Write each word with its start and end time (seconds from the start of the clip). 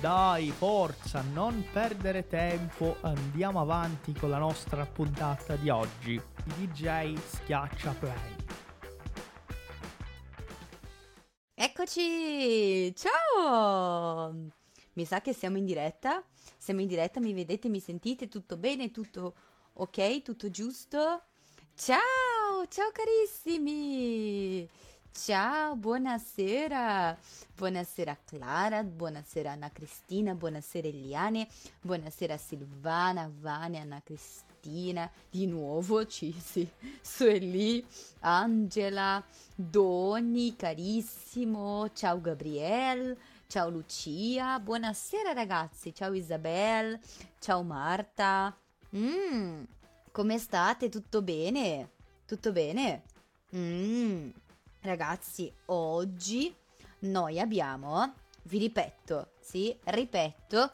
Dai, 0.00 0.50
forza, 0.50 1.22
non 1.32 1.64
perdere 1.72 2.26
tempo, 2.26 2.96
andiamo 3.02 3.60
avanti 3.60 4.12
con 4.12 4.30
la 4.30 4.38
nostra 4.38 4.84
puntata 4.84 5.56
di 5.56 5.68
oggi. 5.70 6.20
DJ 6.44 7.14
schiaccia 7.16 7.92
play. 7.92 8.36
Eccoci! 11.54 12.94
Ciao! 12.96 14.34
Mi 14.94 15.04
sa 15.04 15.20
che 15.20 15.32
siamo 15.32 15.56
in 15.56 15.64
diretta. 15.64 16.24
Siamo 16.58 16.80
in 16.80 16.88
diretta, 16.88 17.20
mi 17.20 17.32
vedete, 17.32 17.68
mi 17.68 17.80
sentite? 17.80 18.28
Tutto 18.28 18.56
bene? 18.56 18.90
Tutto 18.90 19.34
ok? 19.74 20.22
Tutto 20.22 20.50
giusto? 20.50 21.22
Ciao! 21.74 22.66
Ciao 22.68 22.90
carissimi! 22.92 24.68
Ciao, 25.14 25.76
buonasera! 25.76 27.16
Buonasera 27.54 28.16
Clara, 28.24 28.82
buonasera 28.82 29.52
Anna 29.52 29.70
Cristina, 29.70 30.34
buonasera 30.34 30.88
Eliane, 30.88 31.48
buonasera 31.82 32.38
Silvana, 32.38 33.30
Vania, 33.40 33.82
Anna 33.82 34.00
Cristina, 34.02 35.08
di 35.30 35.46
nuovo 35.46 36.04
Cisi, 36.08 36.66
Sueli, 37.02 37.84
Angela, 38.20 39.22
Doni, 39.54 40.56
carissimo, 40.56 41.90
ciao 41.92 42.18
Gabriele, 42.18 43.16
ciao 43.48 43.68
Lucia, 43.68 44.58
buonasera 44.60 45.34
ragazzi, 45.34 45.94
ciao 45.94 46.14
Isabel, 46.14 46.98
ciao 47.38 47.62
Marta. 47.62 48.56
Mm, 48.96 49.62
come 50.10 50.38
state? 50.38 50.88
Tutto 50.88 51.20
bene? 51.20 51.90
Tutto 52.24 52.50
bene? 52.50 53.02
Mm. 53.54 54.30
Ragazzi, 54.84 55.52
oggi 55.66 56.52
noi 57.02 57.38
abbiamo, 57.38 58.14
vi 58.42 58.58
ripeto, 58.58 59.34
sì, 59.38 59.72
ripeto, 59.84 60.72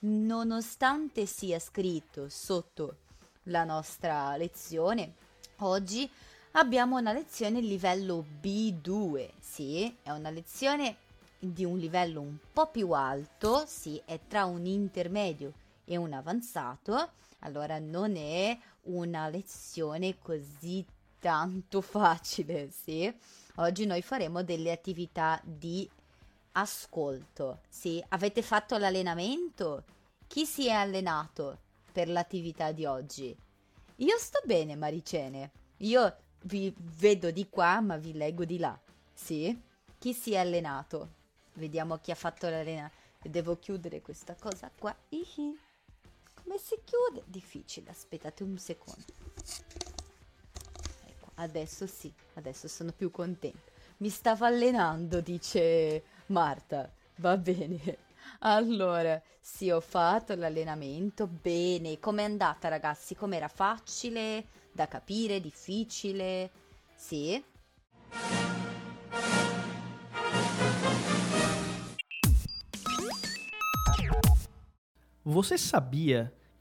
nonostante 0.00 1.24
sia 1.24 1.60
scritto 1.60 2.28
sotto 2.28 2.96
la 3.44 3.62
nostra 3.62 4.36
lezione, 4.36 5.14
oggi 5.58 6.10
abbiamo 6.52 6.98
una 6.98 7.12
lezione 7.12 7.60
livello 7.60 8.26
B2, 8.42 9.30
sì, 9.38 9.98
è 10.02 10.10
una 10.10 10.30
lezione 10.30 10.96
di 11.38 11.64
un 11.64 11.78
livello 11.78 12.22
un 12.22 12.36
po' 12.52 12.66
più 12.66 12.90
alto, 12.90 13.62
sì, 13.68 14.02
è 14.04 14.18
tra 14.26 14.46
un 14.46 14.66
intermedio 14.66 15.52
e 15.84 15.96
un 15.96 16.12
avanzato, 16.12 17.10
allora 17.40 17.78
non 17.78 18.16
è 18.16 18.58
una 18.86 19.28
lezione 19.28 20.18
così 20.18 20.84
tanto 21.24 21.80
facile, 21.80 22.70
sì. 22.70 23.10
Oggi 23.54 23.86
noi 23.86 24.02
faremo 24.02 24.42
delle 24.42 24.70
attività 24.70 25.40
di 25.42 25.88
ascolto. 26.52 27.60
Sì, 27.66 28.04
avete 28.08 28.42
fatto 28.42 28.76
l'allenamento? 28.76 29.84
Chi 30.26 30.44
si 30.44 30.66
è 30.66 30.72
allenato 30.72 31.60
per 31.90 32.10
l'attività 32.10 32.72
di 32.72 32.84
oggi? 32.84 33.34
Io 33.96 34.18
sto 34.18 34.42
bene, 34.44 34.76
Maricene. 34.76 35.50
Io 35.78 36.14
vi 36.42 36.70
vedo 36.76 37.30
di 37.30 37.48
qua, 37.48 37.80
ma 37.80 37.96
vi 37.96 38.12
leggo 38.12 38.44
di 38.44 38.58
là. 38.58 38.78
Sì? 39.14 39.58
Chi 39.98 40.12
si 40.12 40.34
è 40.34 40.36
allenato? 40.36 41.08
Vediamo 41.54 41.96
chi 42.00 42.10
ha 42.10 42.16
fatto 42.16 42.50
l'allenamento. 42.50 42.98
Devo 43.22 43.58
chiudere 43.58 44.02
questa 44.02 44.34
cosa 44.34 44.70
qua. 44.78 44.94
Come 45.08 46.58
si 46.58 46.78
chiude? 46.84 47.22
Difficile, 47.24 47.88
aspettate 47.88 48.42
un 48.42 48.58
secondo. 48.58 49.04
Adesso 51.36 51.86
sì, 51.86 52.12
adesso 52.34 52.68
sono 52.68 52.92
più 52.92 53.10
contenta. 53.10 53.72
Mi 53.98 54.08
stavo 54.08 54.44
allenando, 54.44 55.20
dice 55.20 56.02
Marta. 56.26 56.90
Va 57.16 57.36
bene. 57.36 57.98
Allora, 58.40 59.20
sì, 59.40 59.70
ho 59.70 59.80
fatto 59.80 60.34
l'allenamento. 60.34 61.26
Bene. 61.26 61.98
Com'è 61.98 62.22
andata, 62.22 62.68
ragazzi? 62.68 63.14
Com'era 63.14 63.48
facile 63.48 64.46
da 64.72 64.86
capire? 64.86 65.40
Difficile? 65.40 66.50
Sì? 66.94 67.42
Você 75.22 75.56
sabia 75.56 76.32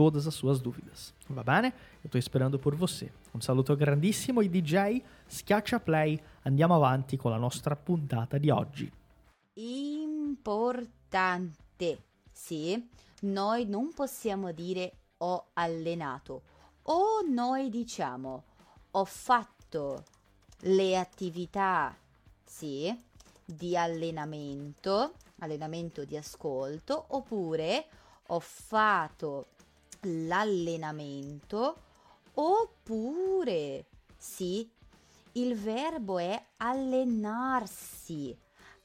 todas 0.00 0.26
as 0.26 0.32
suas 0.32 0.62
dúvidas. 0.62 1.12
Va 1.28 1.42
bene? 1.42 1.74
Eu 2.02 2.06
estou 2.06 2.18
esperando 2.18 2.58
por 2.58 2.74
você. 2.74 3.12
Un 3.34 3.42
saluto 3.42 3.76
grandissimo 3.76 4.40
ai 4.40 4.48
DJ, 4.48 5.02
schiaccia 5.28 5.78
play, 5.78 6.18
andiamo 6.44 6.74
avanti 6.74 7.18
con 7.18 7.30
la 7.30 7.36
nostra 7.36 7.76
puntata 7.76 8.38
di 8.38 8.48
oggi. 8.48 8.90
Importante, 10.32 11.18
sì, 12.32 12.88
noi 13.24 13.66
non 13.66 13.92
possiamo 13.92 14.52
dire 14.52 14.92
ho 15.18 15.50
allenato 15.52 16.44
o 16.84 17.20
noi 17.28 17.68
diciamo 17.68 18.44
ho 18.92 19.04
fatto 19.04 20.04
le 20.60 20.96
attività, 20.96 21.94
sì, 22.42 22.90
di 23.44 23.76
allenamento, 23.76 25.12
allenamento 25.40 26.06
di 26.06 26.16
ascolto, 26.16 27.04
oppure 27.08 27.84
ho 28.28 28.40
fatto 28.40 29.48
l'allenamento 30.02 31.76
oppure 32.34 33.86
sì, 34.16 34.68
il 35.32 35.56
verbo 35.56 36.18
è 36.18 36.42
allenarsi. 36.58 38.36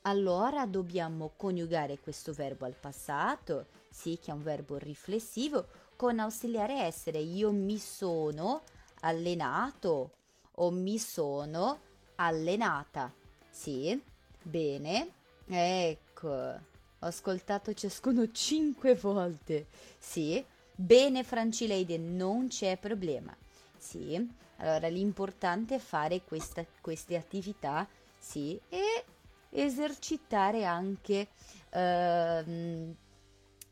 Allora 0.01 0.65
dobbiamo 0.65 1.31
coniugare 1.35 1.99
questo 1.99 2.31
verbo 2.31 2.65
al 2.65 2.75
passato, 2.75 3.67
sì, 3.89 4.19
che 4.21 4.31
è 4.31 4.33
un 4.33 4.43
verbo 4.43 4.77
riflessivo, 4.77 5.67
con 5.95 6.19
ausiliare 6.19 6.81
essere. 6.81 7.19
Io 7.19 7.51
mi 7.51 7.79
sono 7.79 8.61
allenato 9.01 10.11
o 10.57 10.69
mi 10.69 10.99
sono 10.99 11.79
allenata. 12.15 13.11
Sì, 13.49 13.99
bene. 14.43 15.11
Ecco, 15.47 16.29
ho 16.29 16.59
ascoltato 16.99 17.73
ciascuno 17.73 18.31
cinque 18.31 18.95
volte. 18.95 19.67
Sì, 19.97 20.43
bene 20.75 21.23
Francileide, 21.23 21.97
non 21.97 22.47
c'è 22.47 22.77
problema. 22.77 23.35
Sì, 23.77 24.27
allora 24.57 24.87
l'importante 24.87 25.75
è 25.75 25.79
fare 25.79 26.23
questa, 26.23 26.65
queste 26.81 27.15
attività, 27.15 27.87
sì, 28.17 28.59
e 28.69 29.05
esercitare 29.51 30.65
anche 30.65 31.27
ehm, 31.69 32.95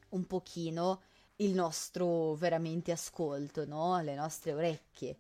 un 0.10 0.28
pochino 0.28 1.02
il 1.38 1.54
nostro 1.54 2.36
veramente 2.36 2.92
ascolto, 2.92 3.66
no? 3.66 4.00
Le 4.02 4.16
nostre 4.16 4.54
orecchie. 4.54 5.18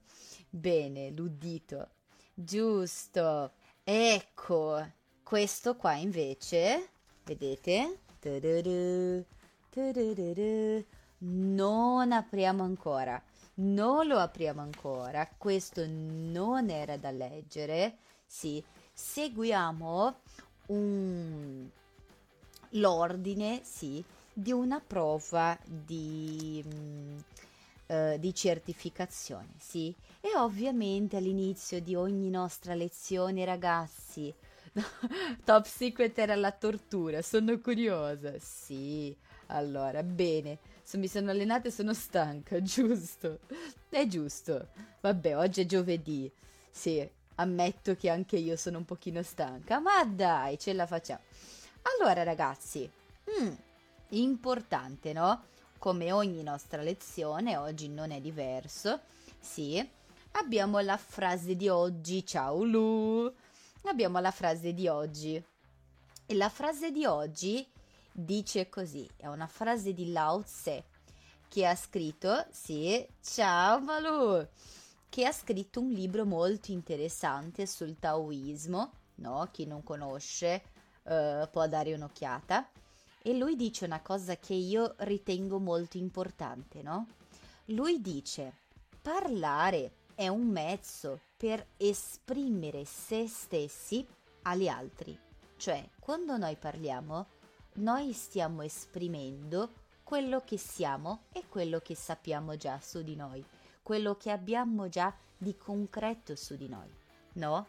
Bene, 0.49 1.09
l'udito. 1.09 1.89
Giusto. 2.33 3.51
Ecco, 3.83 4.87
questo 5.23 5.75
qua 5.75 5.95
invece, 5.95 6.89
vedete? 7.25 7.99
Tududu, 8.19 9.25
tududu, 9.69 10.85
non 11.23 12.11
apriamo 12.11 12.63
ancora. 12.63 13.21
Non 13.55 14.07
lo 14.07 14.17
apriamo 14.17 14.61
ancora. 14.61 15.29
Questo 15.37 15.85
non 15.87 16.69
era 16.69 16.97
da 16.97 17.11
leggere. 17.11 17.97
Sì, 18.25 18.63
seguiamo 18.91 20.19
un... 20.67 21.67
l'ordine, 22.71 23.61
sì, 23.63 24.03
di 24.33 24.51
una 24.51 24.79
prova 24.79 25.57
di, 25.65 26.63
mh, 26.65 27.93
uh, 27.93 28.17
di 28.17 28.33
certificazione, 28.33 29.53
sì. 29.59 29.95
E 30.19 30.35
ovviamente 30.37 31.17
all'inizio 31.17 31.79
di 31.79 31.95
ogni 31.95 32.29
nostra 32.29 32.73
lezione, 32.73 33.45
ragazzi, 33.45 34.33
Top 35.43 35.65
Secret 35.65 36.17
era 36.17 36.35
la 36.35 36.51
tortura, 36.51 37.21
sono 37.21 37.59
curiosa. 37.59 38.33
Sì, 38.39 39.15
allora, 39.47 40.01
bene. 40.01 40.57
Mi 40.97 41.07
sono 41.07 41.31
allenata 41.31 41.69
e 41.69 41.71
sono 41.71 41.93
stanca, 41.93 42.61
giusto? 42.61 43.39
È 43.89 44.05
giusto. 44.05 44.67
Vabbè, 45.01 45.35
oggi 45.35 45.61
è 45.61 45.65
giovedì. 45.65 46.31
Sì, 46.69 47.07
ammetto 47.35 47.95
che 47.95 48.09
anche 48.09 48.37
io 48.37 48.55
sono 48.55 48.77
un 48.77 48.85
pochino 48.85 49.23
stanca, 49.23 49.79
ma 49.79 50.03
dai, 50.05 50.59
ce 50.59 50.73
la 50.73 50.85
facciamo. 50.85 51.21
Allora, 51.81 52.21
ragazzi, 52.21 52.89
mm, 53.41 53.53
importante, 54.09 55.13
no? 55.13 55.45
Come 55.79 56.11
ogni 56.11 56.43
nostra 56.43 56.81
lezione, 56.83 57.57
oggi 57.57 57.89
non 57.89 58.11
è 58.11 58.21
diverso. 58.21 59.01
Sì, 59.39 59.85
abbiamo 60.33 60.79
la 60.79 60.97
frase 60.97 61.55
di 61.55 61.69
oggi. 61.69 62.23
Ciao 62.23 62.63
Lu! 62.63 63.33
Abbiamo 63.85 64.19
la 64.19 64.31
frase 64.31 64.73
di 64.73 64.87
oggi. 64.87 65.43
E 66.25 66.35
la 66.35 66.49
frase 66.49 66.91
di 66.91 67.03
oggi 67.05 67.67
dice 68.13 68.69
così: 68.69 69.09
è 69.17 69.27
una 69.27 69.47
frase 69.47 69.93
di 69.93 70.11
Lao 70.11 70.43
Tse 70.43 70.85
che 71.49 71.65
ha 71.65 71.75
scritto, 71.75 72.45
sì, 72.51 73.05
ciao 73.21 73.79
Malu, 73.81 74.47
che 75.09 75.25
ha 75.25 75.31
scritto 75.31 75.81
un 75.81 75.89
libro 75.89 76.25
molto 76.25 76.71
interessante 76.71 77.67
sul 77.67 77.99
taoismo, 77.99 78.91
no? 79.15 79.49
Chi 79.51 79.65
non 79.65 79.83
conosce 79.83 80.63
uh, 81.03 81.49
può 81.51 81.67
dare 81.67 81.93
un'occhiata. 81.93 82.69
E 83.21 83.37
lui 83.37 83.55
dice 83.55 83.85
una 83.85 84.01
cosa 84.01 84.35
che 84.37 84.53
io 84.53 84.95
ritengo 84.99 85.59
molto 85.59 85.97
importante, 85.97 86.81
no? 86.81 87.07
Lui 87.65 88.01
dice, 88.01 88.53
parlare 89.01 89.93
è 90.15 90.27
un 90.27 90.47
mezzo 90.47 91.19
per 91.37 91.65
esprimere 91.77 92.83
se 92.83 93.27
stessi 93.27 94.05
agli 94.41 94.67
altri. 94.67 95.17
Cioè, 95.55 95.87
quando 95.99 96.35
noi 96.37 96.55
parliamo, 96.57 97.27
noi 97.75 98.13
stiamo 98.13 98.61
esprimendo 98.61 99.81
quello 100.03 100.41
che 100.41 100.57
siamo 100.57 101.23
e 101.31 101.45
quello 101.47 101.79
che 101.79 101.95
sappiamo 101.95 102.55
già 102.55 102.79
su 102.79 103.01
di 103.01 103.15
noi, 103.15 103.43
quello 103.81 104.15
che 104.15 104.31
abbiamo 104.31 104.89
già 104.89 105.13
di 105.37 105.57
concreto 105.57 106.35
su 106.35 106.55
di 106.55 106.67
noi, 106.69 106.89
no? 107.33 107.67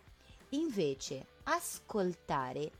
Invece, 0.50 1.26
ascoltare 1.44 2.70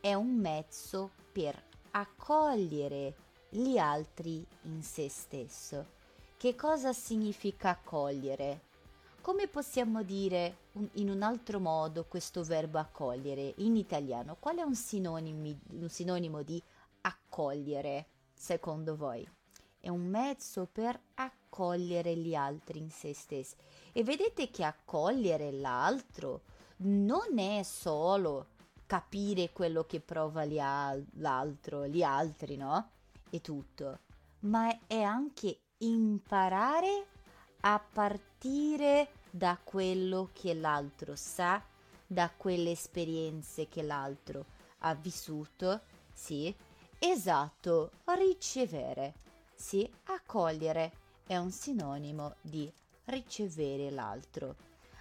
è 0.00 0.14
un 0.14 0.34
mezzo 0.34 1.10
per 1.30 1.60
accogliere 1.92 3.14
gli 3.48 3.78
altri 3.78 4.44
in 4.62 4.82
se 4.82 5.08
stesso. 5.08 6.00
Che 6.36 6.54
cosa 6.54 6.92
significa 6.92 7.70
accogliere? 7.70 8.70
Come 9.20 9.46
possiamo 9.46 10.02
dire 10.02 10.56
un, 10.72 10.88
in 10.94 11.08
un 11.08 11.22
altro 11.22 11.60
modo 11.60 12.04
questo 12.06 12.42
verbo 12.42 12.78
accogliere 12.78 13.54
in 13.58 13.76
italiano? 13.76 14.36
Qual 14.40 14.56
è 14.56 14.62
un 14.62 14.74
sinonimo, 14.74 15.56
un 15.70 15.88
sinonimo 15.88 16.42
di 16.42 16.60
accogliere 17.32 18.08
secondo 18.34 18.94
voi? 18.94 19.26
È 19.78 19.88
un 19.88 20.06
mezzo 20.06 20.68
per 20.70 21.00
accogliere 21.14 22.14
gli 22.14 22.34
altri 22.34 22.78
in 22.78 22.90
se 22.90 23.14
stessi. 23.14 23.56
E 23.90 24.04
vedete 24.04 24.50
che 24.50 24.64
accogliere 24.64 25.50
l'altro 25.50 26.42
non 26.84 27.38
è 27.38 27.62
solo 27.62 28.48
capire 28.86 29.50
quello 29.50 29.84
che 29.84 30.00
prova 30.00 30.44
gli 30.44 30.58
al- 30.58 31.04
l'altro, 31.14 31.86
gli 31.86 32.02
altri, 32.02 32.56
no? 32.56 32.90
E 33.30 33.40
tutto, 33.40 34.00
ma 34.40 34.86
è 34.86 35.00
anche 35.00 35.60
imparare 35.78 37.06
a 37.60 37.80
partire 37.80 39.08
da 39.30 39.58
quello 39.62 40.28
che 40.34 40.52
l'altro 40.52 41.16
sa, 41.16 41.62
da 42.06 42.30
quelle 42.36 42.72
esperienze 42.72 43.68
che 43.68 43.82
l'altro 43.82 44.44
ha 44.80 44.94
vissuto, 44.94 45.80
sì, 46.12 46.54
esatto, 47.04 47.90
ricevere, 48.04 49.14
sì, 49.54 49.90
accogliere 50.04 50.92
è 51.26 51.36
un 51.36 51.50
sinonimo 51.50 52.36
di 52.40 52.70
ricevere 53.06 53.90
l'altro. 53.90 54.54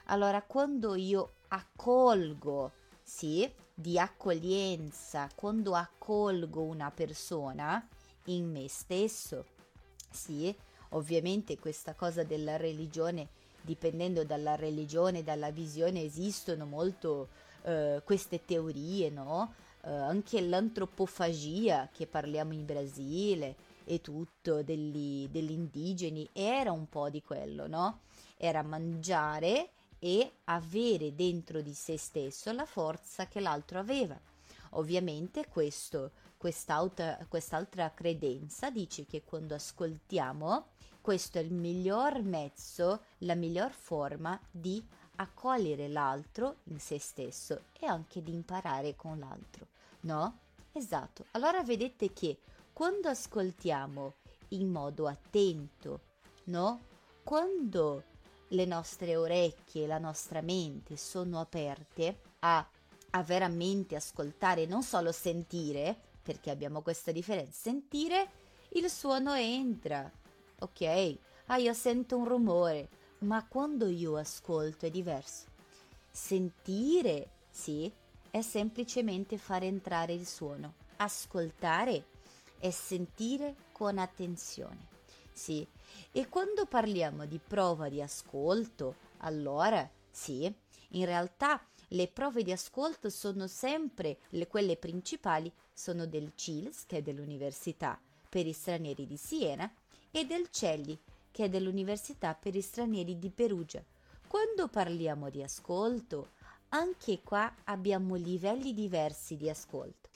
Allora, 0.06 0.42
quando 0.42 0.95
io 0.95 1.33
accolgo, 1.50 2.71
sì, 3.03 3.50
di 3.74 4.00
accoglienza, 4.00 5.30
quando 5.36 5.75
accolgo 5.75 6.62
una 6.62 6.89
persona 6.92 7.88
in 8.25 8.50
me 8.51 8.68
stesso, 8.68 9.45
sì, 10.09 10.54
ovviamente 10.89 11.59
questa 11.59 11.94
cosa 11.94 12.24
della 12.24 12.57
religione, 12.57 13.30
dipendendo 13.62 14.24
dalla 14.24 14.56
religione, 14.56 15.24
dalla 15.24 15.51
visione, 15.51 16.04
esistono 16.04 16.65
molto 16.65 17.30
eh, 17.63 18.01
queste 18.04 18.44
teorie, 18.44 19.09
no? 19.09 19.54
Eh, 19.83 19.89
anche 19.89 20.42
l'antropofagia 20.42 21.89
che 21.92 22.06
parliamo 22.06 22.54
in 22.54 22.66
Brasile 22.66 23.56
e 23.83 24.00
tutto 24.00 24.61
degli, 24.61 25.28
degli 25.30 25.52
indigeni 25.52 26.30
era 26.33 26.71
un 26.71 26.88
po' 26.88 27.09
di 27.09 27.21
quello, 27.23 27.68
no? 27.68 28.02
Era 28.38 28.61
mangiare 28.61 29.71
e 29.97 30.31
avere 30.45 31.16
dentro 31.16 31.61
di 31.61 31.73
se 31.73 31.97
stesso 31.97 32.52
la 32.52 32.66
forza 32.66 33.28
che 33.28 33.40
l'altro 33.40 33.80
aveva. 33.80 34.19
Ovviamente 34.71 35.47
questo, 35.47 36.11
quest'altra, 36.38 37.18
quest'altra 37.28 37.92
credenza 37.92 38.69
dice 38.69 39.06
che 39.06 39.23
quando 39.23 39.56
ascoltiamo, 39.56 40.68
questo 41.02 41.40
è 41.40 41.42
il 41.42 41.52
miglior 41.52 42.21
mezzo, 42.21 43.02
la 43.19 43.35
miglior 43.35 43.71
forma 43.71 44.40
di 44.50 44.83
accogliere 45.16 45.88
l'altro 45.88 46.57
in 46.66 46.80
se 46.80 47.00
stesso 47.00 47.66
e 47.80 47.85
anche 47.85 48.23
di 48.23 48.33
imparare 48.33 48.95
con 48.95 49.19
l'altro, 49.19 49.68
no? 50.01 50.39
Esatto. 50.71 51.25
Allora 51.31 51.63
vedete 51.63 52.13
che 52.13 52.39
quando 52.73 53.09
ascoltiamo 53.09 54.13
in 54.49 54.69
modo 54.69 55.07
attento, 55.07 56.01
no? 56.45 56.81
Quando 57.23 58.03
le 58.49 58.65
nostre 58.65 59.15
orecchie, 59.15 59.87
la 59.87 59.97
nostra 59.97 60.41
mente 60.41 60.97
sono 60.97 61.39
aperte 61.39 62.19
a, 62.39 62.67
a 63.11 63.23
veramente 63.23 63.95
ascoltare, 63.95 64.65
non 64.65 64.83
solo 64.83 65.11
sentire, 65.11 65.95
perché 66.21 66.49
abbiamo 66.49 66.81
questa 66.81 67.11
differenza, 67.11 67.51
sentire 67.51 68.29
il 68.73 68.89
suono 68.89 69.33
entra, 69.33 70.09
ok? 70.59 71.17
Ah, 71.47 71.57
io 71.57 71.73
sento 71.73 72.17
un 72.17 72.25
rumore, 72.25 72.89
ma 73.19 73.45
quando 73.45 73.87
io 73.87 74.15
ascolto 74.17 74.85
è 74.85 74.89
diverso. 74.89 75.45
Sentire, 76.09 77.29
sì, 77.49 77.91
è 78.31 78.42
semplicemente 78.42 79.38
fare 79.38 79.66
entrare 79.66 80.14
il 80.14 80.26
suono. 80.26 80.73
Ascoltare 80.97 82.06
è 82.57 82.71
sentire 82.71 83.56
con 83.71 83.97
attenzione. 83.97 84.88
Sì, 85.33 85.68
e 86.11 86.28
quando 86.30 86.66
parliamo 86.66 87.26
di 87.26 87.40
prova 87.45 87.90
di 87.90 88.02
ascolto, 88.02 88.95
allora 89.18 89.88
sì, 90.09 90.52
in 90.90 91.06
realtà 91.06 91.61
le 91.90 92.07
prove 92.07 92.44
di 92.44 92.52
ascolto 92.52 93.09
sono 93.09 93.47
sempre 93.47 94.19
le, 94.30 94.47
quelle 94.47 94.78
principali, 94.78 95.52
sono 95.73 96.06
del 96.06 96.31
CILS, 96.35 96.85
che 96.85 96.97
è 96.97 97.02
dell'Università 97.02 98.00
per 98.30 98.45
gli 98.45 98.54
stranieri 98.54 99.06
di 99.06 99.18
Siena, 99.18 99.69
e 100.09 100.26
del 100.26 100.50
CELI, 100.50 100.97
che 101.31 101.45
è 101.45 101.50
dell'Università 101.50 102.33
per 102.33 102.54
gli 102.54 102.61
stranieri 102.61 103.18
di 103.18 103.30
Perugia. 103.30 103.83
Quando 104.28 104.68
parliamo 104.68 105.30
di 105.30 105.44
ascolto, 105.44 106.31
anche 106.73 107.21
qua 107.23 107.54
abbiamo 107.66 108.16
livelli 108.16 108.73
diversi 108.73 109.37
di 109.37 109.49
ascolto. 109.49 110.09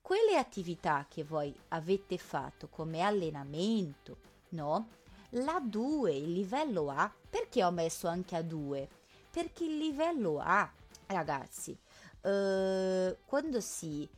Quelle 0.00 0.36
attività 0.36 1.06
che 1.08 1.24
voi 1.24 1.54
avete 1.68 2.18
fatto 2.18 2.68
come 2.68 3.00
allenamento, 3.00 4.18
no? 4.50 4.88
La 5.30 5.60
2, 5.60 6.14
il 6.14 6.32
livello 6.32 6.90
A, 6.90 7.12
perché 7.28 7.64
ho 7.64 7.70
messo 7.70 8.06
anche 8.06 8.36
a 8.36 8.42
2? 8.42 8.88
Perché 9.30 9.64
il 9.64 9.78
livello 9.78 10.38
A, 10.40 10.70
ragazzi, 11.06 11.76
eh, 12.20 13.16
quando 13.24 13.60
si 13.60 14.08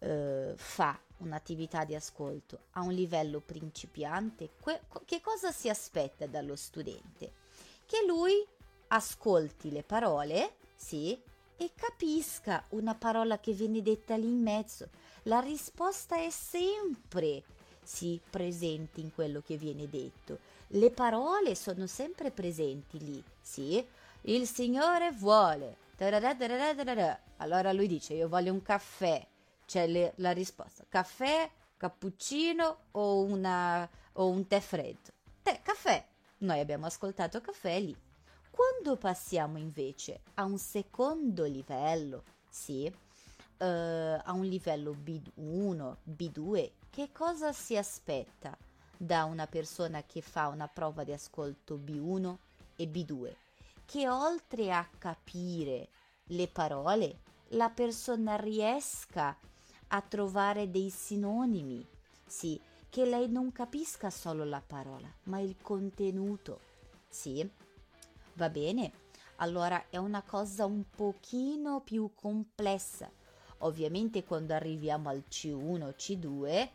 eh, 0.00 0.52
fa 0.56 0.98
un'attività 1.18 1.84
di 1.84 1.94
ascolto 1.94 2.66
a 2.72 2.82
un 2.82 2.92
livello 2.92 3.40
principiante, 3.40 4.50
que- 4.60 4.82
che 5.04 5.20
cosa 5.20 5.52
si 5.52 5.68
aspetta 5.68 6.26
dallo 6.26 6.56
studente? 6.56 7.32
Che 7.86 8.04
lui 8.06 8.46
ascolti 8.88 9.70
le 9.70 9.82
parole, 9.82 10.56
sì, 10.74 11.20
e 11.60 11.72
capisca 11.74 12.64
una 12.70 12.94
parola 12.94 13.38
che 13.38 13.52
viene 13.52 13.82
detta 13.82 14.16
lì 14.16 14.28
in 14.28 14.40
mezzo. 14.40 14.88
La 15.24 15.40
risposta 15.40 16.16
è 16.16 16.30
sempre 16.30 17.42
sì 17.82 18.18
presente 18.30 19.00
in 19.00 19.12
quello 19.12 19.42
che 19.42 19.58
viene 19.58 19.86
detto. 19.86 20.38
Le 20.68 20.90
parole 20.90 21.54
sono 21.54 21.86
sempre 21.86 22.30
presenti 22.30 22.98
lì, 22.98 23.22
sì. 23.42 23.86
Il 24.22 24.48
Signore 24.48 25.12
vuole. 25.12 25.76
Allora 27.36 27.72
lui 27.72 27.86
dice 27.86 28.14
io 28.14 28.28
voglio 28.28 28.54
un 28.54 28.62
caffè. 28.62 29.26
C'è 29.66 29.86
le, 29.86 30.14
la 30.16 30.30
risposta. 30.30 30.86
Caffè, 30.88 31.50
cappuccino 31.76 32.84
o, 32.92 33.22
una, 33.22 33.86
o 34.14 34.28
un 34.28 34.46
tè 34.46 34.60
freddo? 34.60 35.10
Tè, 35.42 35.60
caffè. 35.62 36.02
Noi 36.38 36.58
abbiamo 36.58 36.86
ascoltato 36.86 37.42
caffè 37.42 37.78
lì. 37.80 37.94
Quando 38.50 38.96
passiamo 38.96 39.58
invece 39.58 40.20
a 40.34 40.44
un 40.44 40.58
secondo 40.58 41.44
livello, 41.44 42.24
sì, 42.48 42.84
eh, 42.86 43.64
a 43.64 44.32
un 44.32 44.44
livello 44.44 44.92
B1, 44.92 45.96
B2, 46.04 46.70
che 46.90 47.10
cosa 47.12 47.52
si 47.52 47.76
aspetta 47.76 48.56
da 48.96 49.24
una 49.24 49.46
persona 49.46 50.02
che 50.02 50.20
fa 50.20 50.48
una 50.48 50.66
prova 50.66 51.04
di 51.04 51.12
ascolto 51.12 51.76
B1 51.76 52.36
e 52.76 52.84
B2? 52.84 53.34
Che 53.84 54.08
oltre 54.08 54.72
a 54.72 54.88
capire 54.98 55.88
le 56.24 56.48
parole, 56.48 57.20
la 57.48 57.70
persona 57.70 58.36
riesca 58.36 59.36
a 59.88 60.00
trovare 60.02 60.70
dei 60.70 60.90
sinonimi, 60.90 61.86
sì, 62.26 62.60
che 62.88 63.04
lei 63.04 63.28
non 63.28 63.52
capisca 63.52 64.10
solo 64.10 64.44
la 64.44 64.62
parola, 64.64 65.08
ma 65.24 65.38
il 65.38 65.56
contenuto, 65.60 66.60
sì. 67.08 67.48
Va 68.34 68.48
bene? 68.48 68.92
Allora 69.36 69.86
è 69.88 69.96
una 69.96 70.22
cosa 70.22 70.66
un 70.66 70.84
pochino 70.88 71.80
più 71.80 72.10
complessa. 72.14 73.10
Ovviamente 73.58 74.24
quando 74.24 74.54
arriviamo 74.54 75.08
al 75.08 75.24
C1, 75.28 75.94
C2 75.96 76.68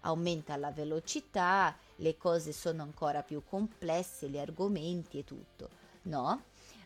aumenta 0.00 0.56
la 0.56 0.70
velocità, 0.70 1.76
le 1.96 2.16
cose 2.16 2.52
sono 2.52 2.82
ancora 2.82 3.22
più 3.22 3.42
complesse, 3.44 4.28
gli 4.28 4.38
argomenti 4.38 5.18
e 5.18 5.24
tutto, 5.24 5.68
no? 6.02 6.42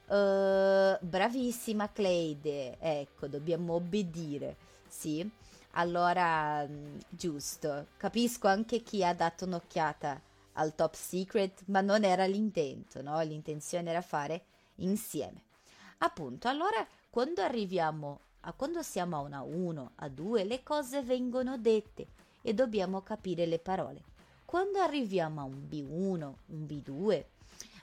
Uh, 0.07 0.99
bravissima 1.01 1.91
Cleide, 1.91 2.79
ecco, 2.79 3.27
dobbiamo 3.29 3.75
obbedire, 3.75 4.57
sì? 4.89 5.29
Allora, 5.73 6.67
mm, 6.67 6.99
giusto, 7.09 7.87
capisco 7.97 8.49
anche 8.49 8.83
chi 8.83 9.05
ha 9.05 9.15
dato 9.15 9.47
un'occhiata 9.47 10.21
al 10.55 10.75
top 10.75 10.95
secret, 10.95 11.65
ma 11.67 11.81
non 11.81 12.05
era 12.05 12.27
l'intento, 12.27 13.03
no? 13.03 13.21
L'intenzione 13.21 13.91
era 13.91 14.03
fare 14.03 14.45
insieme. 14.77 15.43
Appunto, 15.99 16.49
allora 16.49 16.87
quando 17.11 17.43
arriviamo 17.43 18.21
a 18.45 18.53
quando 18.53 18.83
siamo 18.83 19.17
a 19.17 19.21
una 19.21 19.43
1, 19.43 19.93
a 19.97 20.09
2, 20.09 20.45
le 20.45 20.63
cose 20.63 21.03
vengono 21.03 21.59
dette 21.59 22.09
e 22.43 22.55
dobbiamo 22.55 23.03
capire 23.03 23.47
le 23.47 23.59
parole. 23.59 24.03
Quando 24.45 24.81
arriviamo 24.81 25.41
a 25.41 25.45
un 25.45 25.67
B1, 25.71 26.33
un 26.47 26.67
B2, 26.67 27.25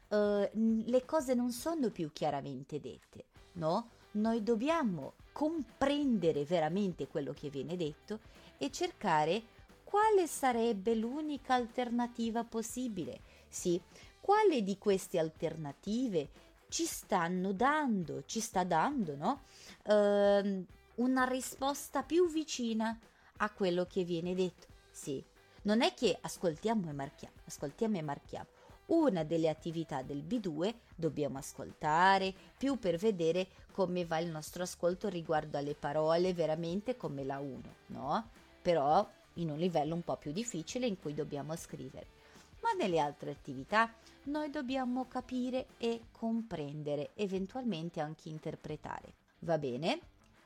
eh, 0.10 0.52
le 0.54 1.06
cose 1.06 1.34
non 1.34 1.52
sono 1.52 1.90
più 1.90 2.12
chiaramente 2.12 2.80
dette, 2.80 3.26
no? 3.54 3.90
Noi 4.12 4.44
dobbiamo 4.44 5.14
comprendere 5.32 6.44
veramente 6.44 7.08
quello 7.08 7.32
che 7.32 7.50
viene 7.50 7.78
detto 7.78 8.20
e 8.58 8.70
cercare 8.72 9.42
quale 9.90 10.28
sarebbe 10.28 10.94
l'unica 10.94 11.56
alternativa 11.56 12.44
possibile. 12.44 13.22
Sì, 13.48 13.82
quale 14.22 14.62
di 14.62 14.78
queste 14.78 15.18
alternative 15.18 16.30
ci 16.70 16.86
stanno 16.86 17.54
dando, 17.54 18.24
ci 18.26 18.40
sta 18.40 18.64
dando, 18.64 19.16
no? 19.16 19.42
Uh, 19.86 20.64
una 21.02 21.24
risposta 21.24 22.04
più 22.04 22.30
vicina 22.30 22.96
a 23.38 23.50
quello 23.50 23.88
che 23.88 24.04
viene 24.04 24.36
detto. 24.36 24.68
Sì, 24.92 25.26
non 25.64 25.82
è 25.82 25.96
che 25.96 26.16
ascoltiamo 26.22 26.88
e 26.88 26.94
marchiamo, 26.94 27.38
ascoltiamo 27.48 27.98
e 27.98 28.02
marchiamo. 28.04 28.48
Una 28.90 29.24
delle 29.24 29.50
attività 29.50 30.04
del 30.04 30.24
B2 30.24 30.72
dobbiamo 30.96 31.40
ascoltare 31.40 32.32
più 32.56 32.78
per 32.78 32.98
vedere 32.98 33.48
come 33.72 34.06
va 34.06 34.20
il 34.20 34.30
nostro 34.30 34.62
ascolto 34.62 35.10
riguardo 35.10 35.58
alle 35.58 35.74
parole 35.74 36.32
veramente 36.36 36.96
come 36.96 37.24
la 37.24 37.40
1, 37.40 37.62
no? 37.88 38.30
Però 38.62 39.08
in 39.42 39.50
un 39.50 39.58
livello 39.58 39.96
un 39.96 40.04
po' 40.04 40.18
più 40.18 40.32
difficile 40.32 40.86
in 40.86 41.00
cui 41.00 41.14
dobbiamo 41.14 41.56
scrivere. 41.56 42.18
Ma 42.62 42.72
nelle 42.74 43.00
altre 43.00 43.32
attività 43.32 43.92
noi 44.24 44.50
dobbiamo 44.50 45.08
capire 45.08 45.68
e 45.78 46.02
comprendere, 46.12 47.12
eventualmente 47.16 48.00
anche 48.00 48.30
interpretare. 48.30 49.14
Va 49.40 49.58
bene? 49.58 50.00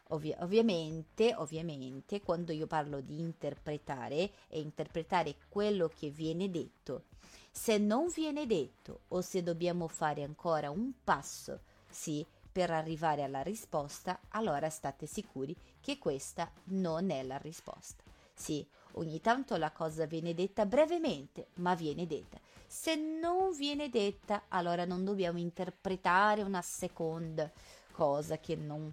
Ovvi- 0.09 0.35
ovviamente, 0.39 1.33
ovviamente, 1.35 2.21
quando 2.21 2.51
io 2.51 2.67
parlo 2.67 3.01
di 3.01 3.19
interpretare 3.19 4.31
e 4.47 4.59
interpretare 4.59 5.35
quello 5.49 5.89
che 5.89 6.09
viene 6.09 6.51
detto, 6.51 7.05
se 7.51 7.77
non 7.77 8.07
viene 8.13 8.45
detto 8.45 9.01
o 9.09 9.21
se 9.21 9.41
dobbiamo 9.41 9.87
fare 9.87 10.23
ancora 10.23 10.69
un 10.69 10.91
passo, 11.03 11.61
sì, 11.89 12.25
per 12.51 12.69
arrivare 12.69 13.23
alla 13.23 13.41
risposta, 13.41 14.19
allora 14.29 14.69
state 14.69 15.07
sicuri 15.07 15.55
che 15.81 15.97
questa 15.97 16.51
non 16.65 17.09
è 17.09 17.23
la 17.23 17.37
risposta. 17.37 18.03
Sì, 18.33 18.65
ogni 18.93 19.21
tanto 19.21 19.55
la 19.57 19.71
cosa 19.71 20.05
viene 20.05 20.33
detta 20.33 20.65
brevemente, 20.65 21.47
ma 21.55 21.75
viene 21.75 22.05
detta. 22.07 22.39
Se 22.65 22.95
non 22.95 23.55
viene 23.55 23.89
detta, 23.89 24.43
allora 24.49 24.85
non 24.85 25.03
dobbiamo 25.03 25.37
interpretare 25.37 26.41
una 26.41 26.61
seconda 26.61 27.51
cosa 27.91 28.39
che 28.39 28.55
non, 28.55 28.91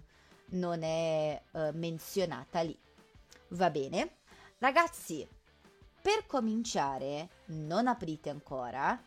non 0.51 0.83
è 0.83 1.41
uh, 1.51 1.69
menzionata 1.73 2.61
lì. 2.61 2.77
Va 3.49 3.69
bene? 3.69 4.17
Ragazzi, 4.59 5.27
per 6.01 6.25
cominciare, 6.25 7.29
non 7.47 7.87
aprite 7.87 8.29
ancora, 8.29 8.99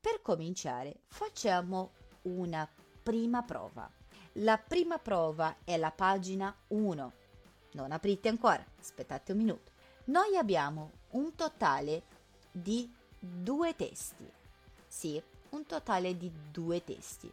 per 0.00 0.20
cominciare 0.22 1.00
facciamo 1.08 1.92
una 2.22 2.68
prima 3.02 3.42
prova. 3.42 3.90
La 4.34 4.56
prima 4.58 4.98
prova 4.98 5.56
è 5.64 5.76
la 5.76 5.90
pagina 5.90 6.54
1. 6.68 7.12
Non 7.72 7.92
aprite 7.92 8.28
ancora, 8.28 8.64
aspettate 8.78 9.32
un 9.32 9.38
minuto. 9.38 9.72
Noi 10.08 10.36
abbiamo 10.36 10.90
un 11.10 11.34
totale 11.34 12.02
di 12.50 12.90
due 13.18 13.76
testi. 13.76 14.26
Sì, 14.86 15.22
un 15.50 15.66
totale 15.66 16.16
di 16.16 16.32
due 16.50 16.82
testi. 16.82 17.30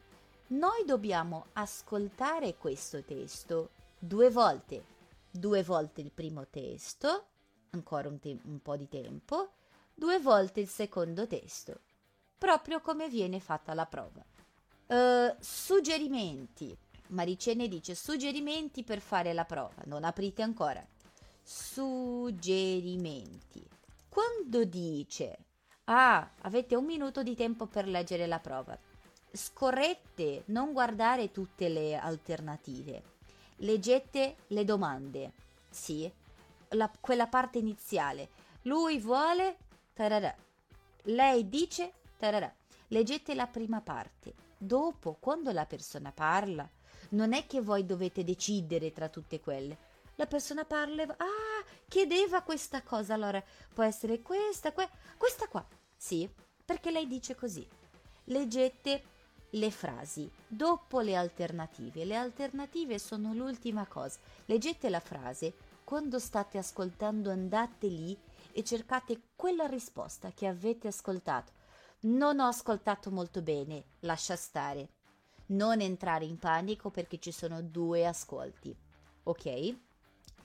Noi 0.47 0.83
dobbiamo 0.85 1.47
ascoltare 1.53 2.57
questo 2.57 3.01
testo 3.03 3.69
due 3.97 4.29
volte. 4.29 4.93
Due 5.31 5.63
volte 5.63 6.01
il 6.01 6.11
primo 6.11 6.47
testo, 6.47 7.25
ancora 7.69 8.09
un, 8.09 8.19
te- 8.19 8.39
un 8.43 8.61
po' 8.61 8.75
di 8.75 8.89
tempo, 8.89 9.51
due 9.93 10.19
volte 10.19 10.59
il 10.59 10.67
secondo 10.67 11.27
testo, 11.27 11.79
proprio 12.37 12.81
come 12.81 13.07
viene 13.07 13.39
fatta 13.39 13.73
la 13.73 13.85
prova. 13.85 14.23
Uh, 14.87 15.33
suggerimenti 15.39 16.77
Maricene 17.07 17.67
dice 17.67 17.95
suggerimenti 17.95 18.83
per 18.83 18.99
fare 18.99 19.33
la 19.33 19.45
prova. 19.45 19.81
Non 19.85 20.03
aprite 20.03 20.41
ancora. 20.41 20.85
Suggerimenti. 21.47 23.63
Quando 24.09 24.63
dice 24.63 25.37
ah, 25.85 26.27
avete 26.41 26.75
un 26.75 26.85
minuto 26.85 27.21
di 27.21 27.35
tempo 27.35 27.67
per 27.67 27.87
leggere 27.87 28.25
la 28.25 28.39
prova. 28.39 28.75
Scorrette, 29.31 30.41
non 30.45 30.73
guardare 30.73 31.29
tutte 31.29 31.69
le 31.69 31.97
alternative. 31.97 33.03
Leggete 33.57 34.37
le 34.47 34.65
domande. 34.65 35.33
Sì, 35.69 36.11
la, 36.69 36.91
quella 36.99 37.27
parte 37.27 37.59
iniziale. 37.59 38.29
Lui 38.63 38.97
vuole 38.97 39.57
tararà. 39.93 40.35
Lei 41.03 41.47
dice 41.47 41.91
tararà. 42.17 42.51
Leggete 42.87 43.35
la 43.35 43.45
prima 43.45 43.81
parte. 43.81 44.33
Dopo, 44.57 45.15
quando 45.19 45.51
la 45.51 45.67
persona 45.67 46.11
parla, 46.11 46.67
non 47.09 47.33
è 47.33 47.45
che 47.45 47.61
voi 47.61 47.85
dovete 47.85 48.23
decidere 48.23 48.91
tra 48.91 49.09
tutte 49.09 49.39
quelle. 49.39 49.84
La 50.15 50.27
persona 50.27 50.65
parla 50.65 51.03
ah, 51.03 51.65
chiedeva 51.87 52.41
questa 52.41 52.81
cosa, 52.81 53.13
allora 53.13 53.43
può 53.73 53.83
essere 53.83 54.21
questa, 54.21 54.71
que- 54.71 54.89
questa 55.17 55.47
qua. 55.47 55.65
Sì, 55.95 56.29
perché 56.63 56.91
lei 56.91 57.07
dice 57.07 57.35
così. 57.35 57.67
Leggete 58.25 59.03
le 59.51 59.71
frasi 59.71 60.29
dopo 60.47 60.99
le 60.99 61.15
alternative. 61.15 62.05
Le 62.05 62.15
alternative 62.15 62.99
sono 62.99 63.33
l'ultima 63.33 63.85
cosa. 63.85 64.19
Leggete 64.45 64.89
la 64.89 64.99
frase, 64.99 65.53
quando 65.83 66.19
state 66.19 66.57
ascoltando 66.57 67.29
andate 67.29 67.87
lì 67.87 68.17
e 68.51 68.63
cercate 68.63 69.21
quella 69.35 69.65
risposta 69.65 70.31
che 70.31 70.47
avete 70.47 70.87
ascoltato. 70.87 71.51
Non 72.01 72.39
ho 72.39 72.47
ascoltato 72.47 73.11
molto 73.11 73.41
bene, 73.41 73.83
lascia 74.01 74.35
stare 74.35 74.89
non 75.47 75.79
entrare 75.81 76.25
in 76.25 76.39
panico 76.39 76.89
perché 76.89 77.19
ci 77.19 77.31
sono 77.31 77.61
due 77.61 78.05
ascolti, 78.05 78.75
ok? 79.23 79.75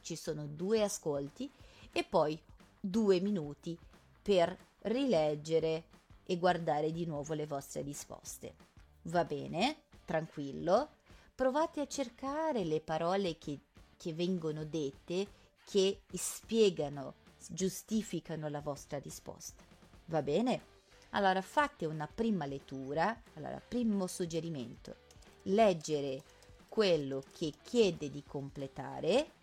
Ci 0.01 0.17
sono 0.17 0.47
due 0.47 0.83
ascolti 0.83 1.51
e 1.93 2.05
poi 2.05 2.41
due 2.81 3.21
minuti 3.21 3.79
per 4.23 4.57
rileggere 4.83 5.85
e 6.25 6.39
guardare 6.39 6.93
di 6.93 7.07
nuovo 7.07 7.35
le 7.35 7.47
vostre 7.47 7.83
risposte. 7.83 8.55
Va 9.03 9.25
bene? 9.25 9.83
Tranquillo? 10.05 10.91
Provate 11.35 11.81
a 11.81 11.87
cercare 11.87 12.65
le 12.65 12.81
parole 12.81 13.39
che, 13.39 13.59
che 13.97 14.13
vengono 14.13 14.65
dette 14.65 15.39
che 15.65 16.01
spiegano, 16.13 17.15
giustificano 17.49 18.49
la 18.49 18.61
vostra 18.61 18.99
risposta. 18.99 19.63
Va 20.07 20.21
bene? 20.23 20.79
Allora 21.11 21.41
fate 21.43 21.87
una 21.87 22.09
prima 22.13 22.45
lettura, 22.45 23.21
allora 23.35 23.61
primo 23.67 24.07
suggerimento, 24.07 24.97
leggere 25.45 26.23
quello 26.69 27.23
che 27.37 27.53
chiede 27.63 28.11
di 28.11 28.23
completare 28.23 29.39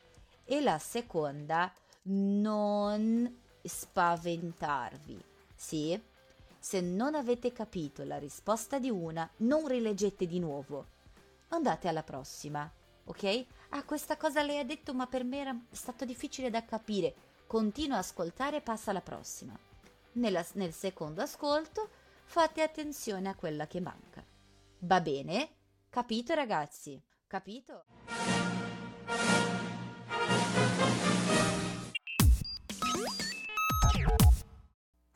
e 0.48 0.62
la 0.62 0.80
seconda 0.80 1.72
non 2.04 3.40
spaventarvi, 3.62 5.22
sì? 5.54 6.02
Se 6.58 6.82
non 6.82 7.16
avete 7.16 7.52
capito 7.52 8.04
la 8.04 8.18
risposta 8.18 8.80
di 8.80 8.90
una, 8.90 9.30
non 9.38 9.68
rileggete 9.68 10.26
di 10.26 10.40
nuovo. 10.40 10.88
Andate 11.50 11.88
alla 11.88 12.04
prossima, 12.04 12.70
ok? 13.06 13.46
Ah, 13.70 13.84
questa 13.84 14.16
cosa 14.18 14.42
lei 14.42 14.60
ha 14.60 14.66
detto, 14.66 14.94
ma 14.94 15.06
per 15.06 15.24
me 15.24 15.40
era 15.40 15.58
stato 15.72 16.06
difficile 16.06 16.50
da 16.50 16.64
capire. 16.64 17.14
Continua 17.46 17.98
a 17.98 18.00
ascoltare 18.00 18.58
e 18.58 18.62
passa 18.62 18.92
alla 18.92 19.02
prossima. 19.02 19.58
Nella, 20.14 20.46
nel 20.54 20.74
secondo 20.74 21.22
ascolto 21.22 21.90
fate 22.24 22.62
attenzione 22.62 23.30
a 23.30 23.36
quella 23.36 23.68
che 23.68 23.80
manca. 23.80 24.24
Va 24.80 25.02
bene? 25.02 25.50
Capito 25.90 26.34
ragazzi? 26.34 27.02
Capito? 27.28 27.86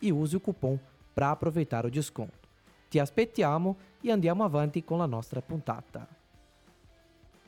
e 0.00 0.10
use 0.10 0.36
o 0.36 0.40
cupom 0.40 0.78
para 1.12 1.30
aproveitar 1.30 1.84
o 1.84 1.90
desconto. 1.90 2.48
Ti 2.88 2.98
aspettiamo 2.98 3.76
e 4.00 4.10
andiamo 4.10 4.44
avanti 4.44 4.84
con 4.84 4.98
la 4.98 5.06
nostra 5.06 5.42
puntata. 5.42 6.06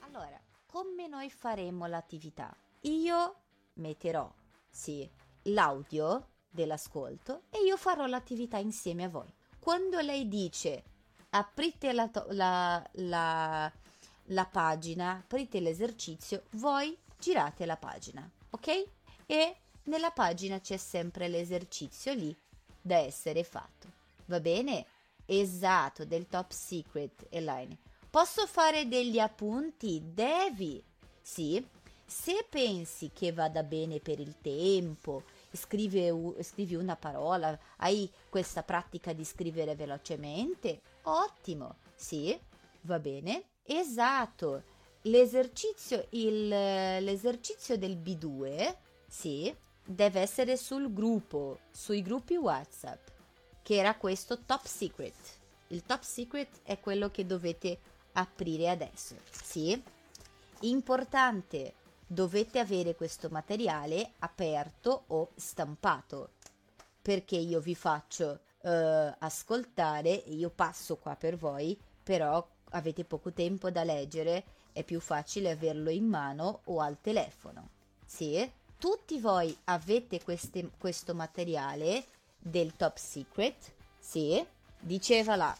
Allora, 0.00 0.40
come 0.66 1.08
noi 1.08 1.30
faremo 1.30 1.86
l'attività? 1.86 2.54
Io 2.82 3.34
metterò, 3.74 4.30
sì, 4.68 5.08
l'audio 5.44 6.26
dell'ascolto 6.50 7.42
e 7.50 7.62
io 7.64 7.76
farò 7.76 8.06
l'attività 8.06 8.58
insieme 8.58 9.04
a 9.04 9.08
voi. 9.08 9.32
Quando 9.58 10.00
lei 10.00 10.28
dice 10.28 10.82
aprite 11.30 11.92
la, 11.92 12.10
la, 12.30 12.84
la, 12.92 13.72
la 14.24 14.44
pagina, 14.46 15.18
aprite 15.18 15.60
l'esercizio, 15.60 16.42
voi 16.52 16.96
girate 17.18 17.66
la 17.66 17.76
pagina, 17.76 18.28
ok? 18.50 18.88
E 19.26 19.56
nella 19.90 20.12
pagina 20.12 20.60
c'è 20.60 20.76
sempre 20.76 21.26
l'esercizio 21.26 22.14
lì 22.14 22.34
da 22.80 22.96
essere 22.96 23.42
fatto. 23.42 23.88
Va 24.26 24.38
bene? 24.38 24.86
Esatto, 25.26 26.04
del 26.04 26.28
top 26.28 26.52
secret, 26.52 27.26
Elaine. 27.28 27.76
Posso 28.08 28.46
fare 28.46 28.86
degli 28.86 29.18
appunti? 29.18 30.00
Devi. 30.14 30.82
Sì. 31.20 31.64
Se 32.06 32.46
pensi 32.48 33.10
che 33.12 33.32
vada 33.32 33.62
bene 33.62 34.00
per 34.00 34.18
il 34.18 34.36
tempo, 34.40 35.22
scrivi, 35.52 36.10
scrivi 36.42 36.74
una 36.74 36.96
parola, 36.96 37.56
hai 37.76 38.10
questa 38.28 38.62
pratica 38.62 39.12
di 39.12 39.24
scrivere 39.24 39.74
velocemente, 39.76 40.80
ottimo. 41.02 41.76
Sì, 41.94 42.36
va 42.82 42.98
bene. 42.98 43.44
Esatto. 43.62 44.62
L'esercizio, 45.02 46.06
il, 46.10 46.48
l'esercizio 46.48 47.78
del 47.78 47.96
B2, 47.96 48.74
sì, 49.06 49.54
deve 49.90 50.20
essere 50.20 50.56
sul 50.56 50.92
gruppo, 50.92 51.58
sui 51.72 52.00
gruppi 52.00 52.36
WhatsApp, 52.36 53.08
che 53.62 53.74
era 53.74 53.96
questo 53.96 54.44
top 54.44 54.64
secret. 54.64 55.38
Il 55.68 55.84
top 55.84 56.02
secret 56.02 56.60
è 56.62 56.78
quello 56.78 57.10
che 57.10 57.26
dovete 57.26 57.78
aprire 58.12 58.70
adesso, 58.70 59.16
sì? 59.30 59.80
Importante, 60.60 61.74
dovete 62.06 62.60
avere 62.60 62.94
questo 62.94 63.28
materiale 63.30 64.12
aperto 64.20 65.04
o 65.08 65.30
stampato, 65.34 66.34
perché 67.02 67.36
io 67.36 67.60
vi 67.60 67.74
faccio 67.74 68.40
uh, 68.60 69.14
ascoltare, 69.18 70.10
io 70.10 70.50
passo 70.50 70.96
qua 70.98 71.16
per 71.16 71.36
voi, 71.36 71.78
però 72.02 72.46
avete 72.70 73.04
poco 73.04 73.32
tempo 73.32 73.70
da 73.70 73.82
leggere, 73.82 74.44
è 74.72 74.84
più 74.84 75.00
facile 75.00 75.50
averlo 75.50 75.90
in 75.90 76.06
mano 76.06 76.60
o 76.64 76.78
al 76.78 77.00
telefono, 77.00 77.70
sì? 78.04 78.58
Tutti 78.80 79.20
voi 79.20 79.54
avete 79.64 80.22
queste, 80.22 80.70
questo 80.78 81.14
materiale 81.14 82.06
del 82.38 82.74
top 82.76 82.96
secret, 82.96 83.74
sì, 83.98 84.42
diceva 84.80 85.36
là, 85.36 85.54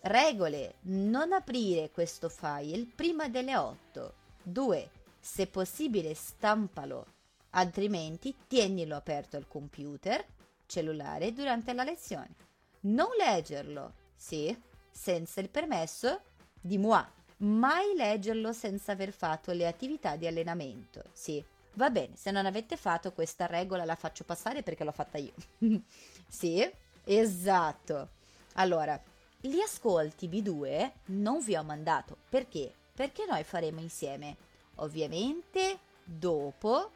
regole, 0.00 0.76
non 0.84 1.32
aprire 1.32 1.90
questo 1.90 2.30
file 2.30 2.86
prima 2.94 3.28
delle 3.28 3.58
8. 3.58 4.14
2. 4.42 4.90
Se 5.20 5.46
possibile 5.48 6.14
stampalo, 6.14 7.06
altrimenti 7.50 8.34
tienilo 8.48 8.96
aperto 8.96 9.36
al 9.36 9.46
computer, 9.46 10.24
cellulare 10.64 11.34
durante 11.34 11.74
la 11.74 11.84
lezione. 11.84 12.34
Non 12.80 13.08
leggerlo, 13.18 13.92
sì, 14.16 14.58
senza 14.90 15.40
il 15.42 15.50
permesso 15.50 16.22
di 16.58 16.78
moi. 16.78 17.04
Mai 17.38 17.94
leggerlo 17.94 18.54
senza 18.54 18.92
aver 18.92 19.12
fatto 19.12 19.52
le 19.52 19.66
attività 19.66 20.16
di 20.16 20.26
allenamento, 20.26 21.02
sì 21.12 21.49
Va 21.74 21.90
bene, 21.90 22.16
se 22.16 22.30
non 22.30 22.46
avete 22.46 22.76
fatto 22.76 23.12
questa 23.12 23.46
regola 23.46 23.84
la 23.84 23.94
faccio 23.94 24.24
passare 24.24 24.62
perché 24.62 24.84
l'ho 24.84 24.92
fatta 24.92 25.18
io. 25.18 25.32
sì, 26.28 26.68
esatto. 27.04 28.08
Allora, 28.54 29.00
gli 29.40 29.60
ascolti 29.60 30.28
B2 30.28 30.92
non 31.06 31.40
vi 31.40 31.56
ho 31.56 31.62
mandato. 31.62 32.16
Perché? 32.28 32.72
Perché 32.94 33.24
noi 33.26 33.44
faremo 33.44 33.80
insieme. 33.80 34.36
Ovviamente 34.76 35.78
dopo... 36.04 36.92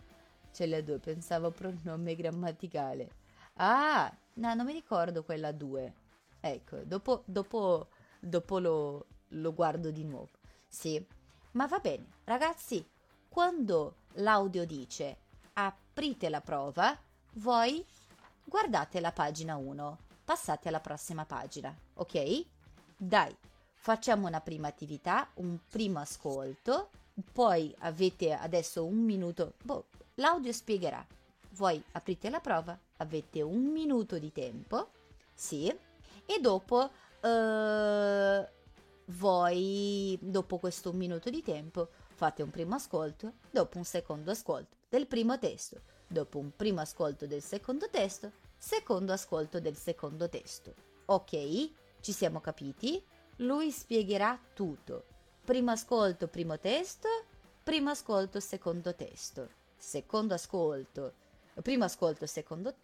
Ce 0.52 0.66
le 0.66 0.84
due, 0.84 0.98
pensavo 0.98 1.50
pronome 1.50 2.14
grammaticale. 2.14 3.10
Ah, 3.54 4.12
no, 4.34 4.54
non 4.54 4.64
mi 4.64 4.72
ricordo 4.72 5.24
quella 5.24 5.50
2. 5.50 5.92
Ecco, 6.40 6.76
dopo, 6.84 7.22
dopo, 7.24 7.88
dopo 8.20 8.58
lo, 8.60 9.06
lo 9.28 9.54
guardo 9.54 9.90
di 9.90 10.04
nuovo. 10.04 10.30
Sì, 10.68 11.04
ma 11.52 11.66
va 11.66 11.78
bene. 11.78 12.06
Ragazzi, 12.24 12.86
quando 13.28 13.96
l'audio 14.14 14.64
dice 14.64 15.18
aprite 15.54 16.28
la 16.28 16.40
prova, 16.40 16.96
voi 17.34 17.84
guardate 18.44 19.00
la 19.00 19.12
pagina 19.12 19.56
1, 19.56 19.98
passate 20.24 20.68
alla 20.68 20.80
prossima 20.80 21.24
pagina, 21.24 21.74
ok? 21.94 22.44
Dai, 22.96 23.34
facciamo 23.74 24.26
una 24.26 24.40
prima 24.40 24.68
attività, 24.68 25.28
un 25.34 25.58
primo 25.68 26.00
ascolto, 26.00 26.90
poi 27.32 27.74
avete 27.80 28.32
adesso 28.32 28.84
un 28.84 28.98
minuto, 28.98 29.54
boh, 29.62 29.86
l'audio 30.14 30.52
spiegherà. 30.52 31.04
Voi 31.50 31.82
aprite 31.92 32.30
la 32.30 32.40
prova, 32.40 32.76
avete 32.96 33.42
un 33.42 33.66
minuto 33.66 34.18
di 34.18 34.32
tempo, 34.32 34.90
sì, 35.32 35.66
e 36.26 36.40
dopo 36.40 36.90
uh, 37.20 38.46
voi, 39.06 40.18
dopo 40.20 40.58
questo 40.58 40.92
minuto 40.92 41.30
di 41.30 41.42
tempo, 41.42 41.88
Fate 42.14 42.42
un 42.42 42.50
primo 42.50 42.76
ascolto, 42.76 43.34
dopo 43.50 43.78
un 43.78 43.84
secondo 43.84 44.30
ascolto 44.30 44.76
del 44.88 45.06
primo 45.06 45.38
testo, 45.38 45.80
dopo 46.06 46.38
un 46.38 46.54
primo 46.54 46.80
ascolto 46.80 47.26
del 47.26 47.42
secondo 47.42 47.90
testo 47.90 48.30
secondo 48.64 49.12
ascolto 49.12 49.60
del 49.60 49.76
secondo 49.76 50.28
testo. 50.28 50.74
Ok? 51.06 51.70
Ci 52.00 52.12
siamo 52.12 52.40
capiti? 52.40 53.02
Lui 53.36 53.70
spiegherà 53.70 54.40
tutto. 54.54 55.04
Primo 55.44 55.72
ascolto, 55.72 56.28
primo 56.28 56.58
testo, 56.58 57.08
primo 57.62 57.90
ascolto, 57.90 58.40
secondo 58.40 58.94
testo, 58.94 59.48
secondo 59.76 60.32
ascolto, 60.32 61.12
primo 61.62 61.84
ascolto, 61.84 62.26
secondo 62.26 62.74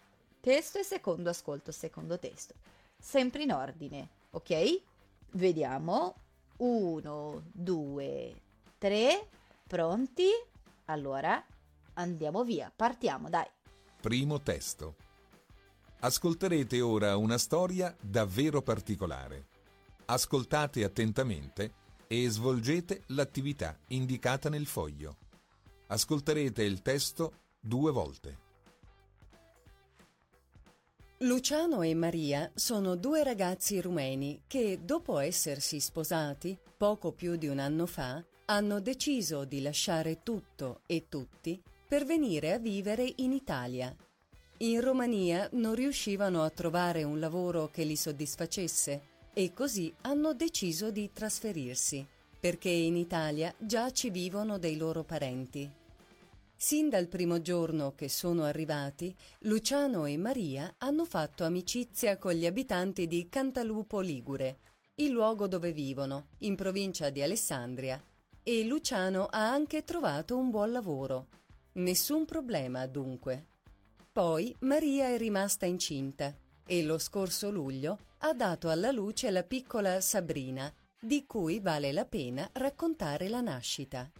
testo 0.40 0.78
e 0.78 0.82
secondo 0.82 1.30
ascolto, 1.30 1.72
secondo 1.72 2.18
testo. 2.18 2.54
Sempre 2.98 3.44
in 3.44 3.52
ordine, 3.52 4.08
ok? 4.32 4.82
Vediamo. 5.30 6.14
Uno, 6.58 7.44
due, 7.52 8.38
tre. 8.80 9.28
Pronti? 9.66 10.26
Allora 10.86 11.44
andiamo 11.94 12.42
via, 12.44 12.72
partiamo, 12.74 13.28
dai. 13.28 13.46
Primo 14.00 14.40
testo. 14.40 14.96
Ascolterete 16.00 16.80
ora 16.80 17.16
una 17.18 17.36
storia 17.36 17.94
davvero 18.00 18.62
particolare. 18.62 19.48
Ascoltate 20.06 20.82
attentamente 20.82 21.74
e 22.08 22.26
svolgete 22.30 23.02
l'attività 23.08 23.78
indicata 23.88 24.48
nel 24.48 24.66
foglio. 24.66 25.18
Ascolterete 25.88 26.62
il 26.62 26.80
testo 26.80 27.32
due 27.60 27.92
volte. 27.92 28.48
Luciano 31.18 31.82
e 31.82 31.94
Maria 31.94 32.50
sono 32.54 32.96
due 32.96 33.22
ragazzi 33.22 33.78
rumeni 33.78 34.44
che, 34.46 34.80
dopo 34.82 35.18
essersi 35.18 35.78
sposati 35.78 36.58
poco 36.78 37.12
più 37.12 37.36
di 37.36 37.46
un 37.46 37.58
anno 37.58 37.84
fa, 37.84 38.24
hanno 38.50 38.80
deciso 38.80 39.44
di 39.44 39.62
lasciare 39.62 40.24
tutto 40.24 40.80
e 40.86 41.06
tutti 41.08 41.62
per 41.86 42.04
venire 42.04 42.52
a 42.52 42.58
vivere 42.58 43.12
in 43.18 43.32
Italia. 43.32 43.94
In 44.58 44.80
Romania 44.80 45.48
non 45.52 45.76
riuscivano 45.76 46.42
a 46.42 46.50
trovare 46.50 47.04
un 47.04 47.20
lavoro 47.20 47.68
che 47.68 47.84
li 47.84 47.94
soddisfacesse 47.94 49.02
e 49.32 49.52
così 49.52 49.94
hanno 50.00 50.34
deciso 50.34 50.90
di 50.90 51.10
trasferirsi, 51.12 52.04
perché 52.40 52.68
in 52.68 52.96
Italia 52.96 53.54
già 53.56 53.92
ci 53.92 54.10
vivono 54.10 54.58
dei 54.58 54.76
loro 54.76 55.04
parenti. 55.04 55.70
Sin 56.56 56.88
dal 56.88 57.06
primo 57.06 57.40
giorno 57.40 57.94
che 57.94 58.08
sono 58.08 58.42
arrivati, 58.42 59.14
Luciano 59.42 60.06
e 60.06 60.16
Maria 60.16 60.74
hanno 60.78 61.04
fatto 61.04 61.44
amicizia 61.44 62.18
con 62.18 62.32
gli 62.32 62.46
abitanti 62.46 63.06
di 63.06 63.28
Cantalupo 63.28 64.00
Ligure, 64.00 64.58
il 64.96 65.12
luogo 65.12 65.46
dove 65.46 65.72
vivono, 65.72 66.30
in 66.38 66.56
provincia 66.56 67.10
di 67.10 67.22
Alessandria, 67.22 68.02
e 68.42 68.64
Luciano 68.64 69.26
ha 69.26 69.50
anche 69.50 69.84
trovato 69.84 70.36
un 70.36 70.50
buon 70.50 70.72
lavoro. 70.72 71.28
Nessun 71.72 72.24
problema 72.24 72.86
dunque. 72.86 73.46
Poi 74.12 74.54
Maria 74.60 75.08
è 75.08 75.16
rimasta 75.16 75.66
incinta 75.66 76.34
e 76.66 76.82
lo 76.82 76.98
scorso 76.98 77.50
luglio 77.50 77.98
ha 78.18 78.32
dato 78.32 78.68
alla 78.68 78.90
luce 78.90 79.30
la 79.30 79.42
piccola 79.42 80.00
Sabrina, 80.00 80.72
di 81.00 81.24
cui 81.26 81.60
vale 81.60 81.92
la 81.92 82.04
pena 82.04 82.48
raccontare 82.52 83.28
la 83.28 83.40
nascita. 83.40 84.10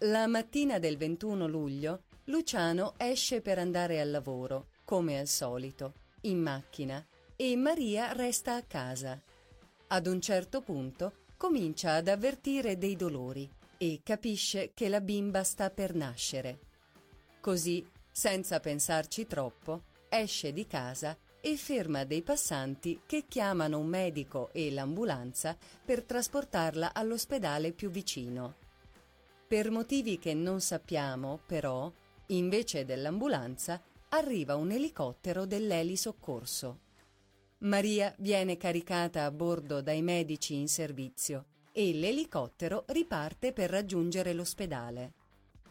La 0.00 0.26
mattina 0.26 0.78
del 0.78 0.96
21 0.96 1.46
luglio 1.46 2.02
Luciano 2.24 2.94
esce 2.96 3.40
per 3.40 3.58
andare 3.58 4.00
al 4.00 4.10
lavoro, 4.10 4.68
come 4.84 5.18
al 5.18 5.28
solito, 5.28 5.94
in 6.22 6.40
macchina, 6.40 7.04
e 7.36 7.56
Maria 7.56 8.12
resta 8.12 8.56
a 8.56 8.62
casa. 8.62 9.22
Ad 9.88 10.06
un 10.06 10.20
certo 10.20 10.60
punto 10.60 11.25
comincia 11.36 11.94
ad 11.94 12.08
avvertire 12.08 12.78
dei 12.78 12.96
dolori 12.96 13.48
e 13.78 14.00
capisce 14.02 14.72
che 14.74 14.88
la 14.88 15.00
bimba 15.00 15.44
sta 15.44 15.70
per 15.70 15.94
nascere. 15.94 16.58
Così, 17.40 17.86
senza 18.10 18.60
pensarci 18.60 19.26
troppo, 19.26 19.82
esce 20.08 20.52
di 20.52 20.66
casa 20.66 21.16
e 21.40 21.56
ferma 21.56 22.04
dei 22.04 22.22
passanti 22.22 23.02
che 23.06 23.26
chiamano 23.28 23.78
un 23.78 23.86
medico 23.86 24.50
e 24.52 24.70
l'ambulanza 24.72 25.56
per 25.84 26.02
trasportarla 26.02 26.92
all'ospedale 26.92 27.72
più 27.72 27.90
vicino. 27.90 28.56
Per 29.46 29.70
motivi 29.70 30.18
che 30.18 30.34
non 30.34 30.60
sappiamo, 30.60 31.38
però, 31.46 31.92
invece 32.28 32.84
dell'ambulanza, 32.84 33.80
arriva 34.08 34.56
un 34.56 34.72
elicottero 34.72 35.44
dell'Eli 35.44 35.96
Soccorso. 35.96 36.85
Maria 37.58 38.14
viene 38.18 38.58
caricata 38.58 39.24
a 39.24 39.30
bordo 39.30 39.80
dai 39.80 40.02
medici 40.02 40.54
in 40.54 40.68
servizio 40.68 41.46
e 41.72 41.94
l'elicottero 41.94 42.84
riparte 42.88 43.52
per 43.52 43.70
raggiungere 43.70 44.34
l'ospedale. 44.34 45.12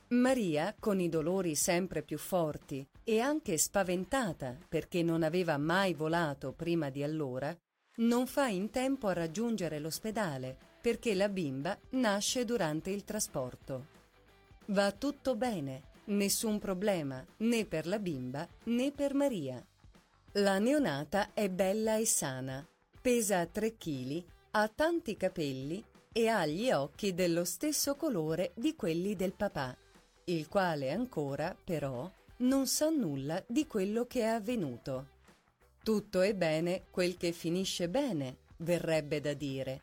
Maria, 0.10 0.76
con 0.80 1.00
i 1.00 1.10
dolori 1.10 1.56
sempre 1.56 2.02
più 2.02 2.18
forti 2.18 2.88
e 3.04 3.20
anche 3.20 3.58
spaventata 3.58 4.58
perché 4.68 5.04
non 5.04 5.22
aveva 5.22 5.58
mai 5.58 5.94
volato 5.94 6.54
prima 6.54 6.90
di 6.90 7.04
allora, 7.04 7.56
non 7.98 8.26
fa 8.26 8.48
in 8.48 8.72
tempo 8.72 9.08
a 9.08 9.14
raggiungere 9.14 9.80
l'ospedale 9.80 10.58
perché 10.82 11.14
la 11.14 11.30
bimba 11.30 11.78
nasce 11.92 12.46
durante 12.46 12.90
il 12.90 13.04
trasporto. 13.04 13.88
Va 14.68 14.92
tutto 14.92 15.36
bene, 15.36 15.84
nessun 16.06 16.58
problema 16.58 17.24
né 17.38 17.66
per 17.66 17.86
la 17.86 18.00
bimba 18.00 18.48
né 18.66 18.92
per 18.92 19.14
Maria. 19.14 19.64
La 20.40 20.60
neonata 20.60 21.34
è 21.34 21.50
bella 21.50 21.96
e 21.96 22.06
sana, 22.06 22.68
pesa 23.02 23.46
3 23.46 23.78
kg, 23.78 24.22
ha 24.52 24.68
tanti 24.68 25.16
capelli 25.16 25.82
e 26.12 26.28
ha 26.28 26.46
gli 26.46 26.70
occhi 26.72 27.14
dello 27.14 27.46
stesso 27.46 27.96
colore 27.96 28.52
di 28.54 28.76
quelli 28.76 29.16
del 29.16 29.32
papà, 29.32 29.74
il 30.26 30.50
quale 30.50 30.92
ancora, 30.92 31.56
però, 31.64 32.12
non 32.40 32.68
sa 32.68 32.90
nulla 32.90 33.42
di 33.48 33.66
quello 33.66 34.08
che 34.08 34.24
è 34.24 34.26
avvenuto. 34.26 35.08
Tutto 35.82 36.20
è 36.20 36.34
bene 36.34 36.88
quel 36.92 37.16
che 37.16 37.32
finisce 37.32 37.88
bene, 37.88 38.40
verrebbe 38.58 39.22
da 39.22 39.34
dire 39.34 39.80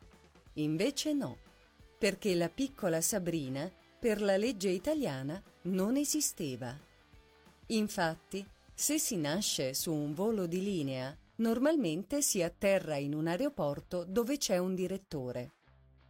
Invece 0.57 1.13
no, 1.13 1.37
perché 1.97 2.35
la 2.35 2.49
piccola 2.49 3.01
Sabrina, 3.01 3.67
per 3.97 4.21
la 4.21 4.37
legge 4.37 4.69
italiana, 4.69 5.41
non 5.63 5.97
esisteva. 5.97 6.77
Infatti, 7.67 8.45
se 8.73 8.97
si 8.99 9.17
nasce 9.17 9.73
su 9.73 9.93
un 9.93 10.13
volo 10.13 10.45
di 10.45 10.61
linea, 10.63 11.15
normalmente 11.37 12.21
si 12.21 12.41
atterra 12.41 12.97
in 12.97 13.13
un 13.13 13.27
aeroporto 13.27 14.03
dove 14.03 14.37
c'è 14.37 14.57
un 14.57 14.75
direttore. 14.75 15.51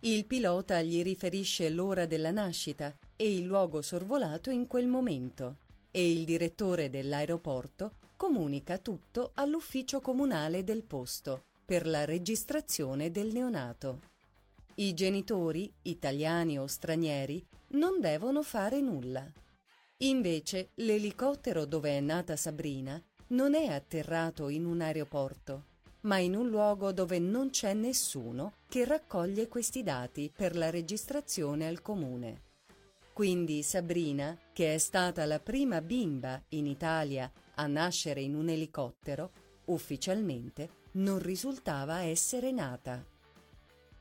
Il 0.02 0.26
pilota 0.26 0.82
gli 0.82 1.02
riferisce 1.02 1.70
l'ora 1.70 2.06
della 2.06 2.32
nascita 2.32 2.94
e 3.16 3.34
il 3.34 3.44
luogo 3.44 3.82
sorvolato 3.82 4.50
in 4.50 4.68
quel 4.68 4.88
momento 4.88 5.58
e 5.92 6.12
il 6.12 6.26
direttore 6.26 6.90
dell'aeroporto 6.90 7.94
comunica 8.18 8.78
tutto 8.78 9.32
all'ufficio 9.36 10.02
comunale 10.02 10.64
del 10.64 10.84
posto 10.84 11.44
per 11.66 11.88
la 11.88 12.06
registrazione 12.06 13.12
del 13.12 13.32
neonato. 13.32 14.00
I 14.76 14.94
genitori, 14.94 15.72
italiani 15.84 16.58
o 16.58 16.68
stranieri, 16.68 17.46
non 17.70 18.00
devono 18.00 18.42
fare 18.42 18.82
nulla. 18.82 19.26
Invece 19.98 20.72
l'elicottero 20.76 21.66
dove 21.66 21.92
è 21.92 22.00
nata 22.00 22.36
Sabrina 22.36 23.02
non 23.28 23.56
è 23.56 23.68
atterrato 23.68 24.50
in 24.50 24.66
un 24.66 24.82
aeroporto, 24.82 25.66
ma 26.02 26.18
in 26.18 26.36
un 26.36 26.50
luogo 26.50 26.92
dove 26.92 27.20
non 27.20 27.50
c'è 27.50 27.74
nessuno 27.74 28.54
che 28.68 28.86
raccoglie 28.86 29.48
questi 29.48 29.84
dati 29.84 30.32
per 30.36 30.56
la 30.56 30.70
registrazione 30.70 31.68
al 31.68 31.82
comune. 31.82 32.42
Quindi 33.14 33.62
Sabrina, 33.62 34.38
che 34.52 34.74
è 34.74 34.78
stata 34.78 35.26
la 35.26 35.40
prima 35.40 35.82
bimba 35.82 36.42
in 36.50 36.66
Italia 36.66 37.32
a 37.56 37.68
nascere 37.68 38.22
in 38.22 38.36
un 38.36 38.50
elicottero, 38.50 39.32
ufficialmente 39.66 40.82
non 40.94 41.20
risultava 41.20 42.02
essere 42.02 42.52
nata. 42.52 43.06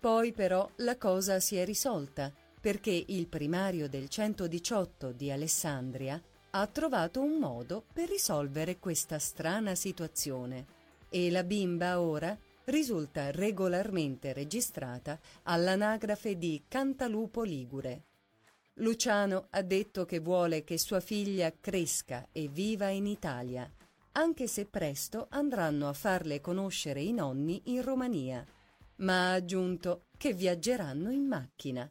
Poi 0.01 0.33
però 0.33 0.69
la 0.77 0.97
cosa 0.97 1.39
si 1.39 1.57
è 1.57 1.65
risolta 1.65 2.33
perché 2.63 3.05
il 3.09 3.27
primario 3.27 3.89
del 3.89 4.09
118 4.09 5.11
di 5.11 5.33
Alessandria 5.33 6.23
ha 6.51 6.67
trovato 6.69 7.21
un 7.21 7.41
modo 7.41 7.83
per 7.93 8.09
risolvere 8.09 8.79
questa 8.79 9.19
strana 9.19 9.75
situazione 9.75 10.67
e 11.09 11.29
la 11.33 11.43
bimba 11.43 12.01
ora 12.01 12.39
risulta 12.67 13.33
regolarmente 13.33 14.33
registrata 14.33 15.19
all'anagrafe 15.43 16.39
di 16.39 16.63
Cantalupo 16.69 17.43
Ligure. 17.43 18.05
Luciano 18.75 19.49
ha 19.51 19.63
detto 19.63 20.05
che 20.05 20.21
vuole 20.21 20.63
che 20.63 20.79
sua 20.79 21.01
figlia 21.01 21.53
cresca 21.61 22.29
e 22.31 22.47
viva 22.47 22.91
in 22.91 23.07
Italia, 23.07 23.69
anche 24.13 24.47
se 24.47 24.67
presto 24.67 25.27
andranno 25.31 25.89
a 25.89 25.93
farle 25.93 26.41
conoscere 26.41 27.03
i 27.03 27.13
nonni 27.13 27.61
in 27.65 27.83
Romania 27.83 28.47
ma 29.03 29.31
ha 29.31 29.33
aggiunto 29.33 30.07
che 30.17 30.33
viaggeranno 30.33 31.11
in 31.11 31.27
macchina. 31.27 31.91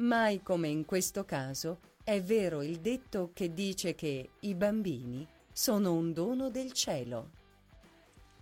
Mai 0.00 0.44
come 0.44 0.68
in 0.68 0.84
questo 0.84 1.24
caso 1.24 1.80
è 2.04 2.22
vero 2.22 2.62
il 2.62 2.78
detto 2.78 3.32
che 3.34 3.52
dice 3.52 3.96
che 3.96 4.30
i 4.38 4.54
bambini 4.54 5.26
sono 5.52 5.92
un 5.92 6.12
dono 6.12 6.50
del 6.50 6.70
cielo. 6.72 7.30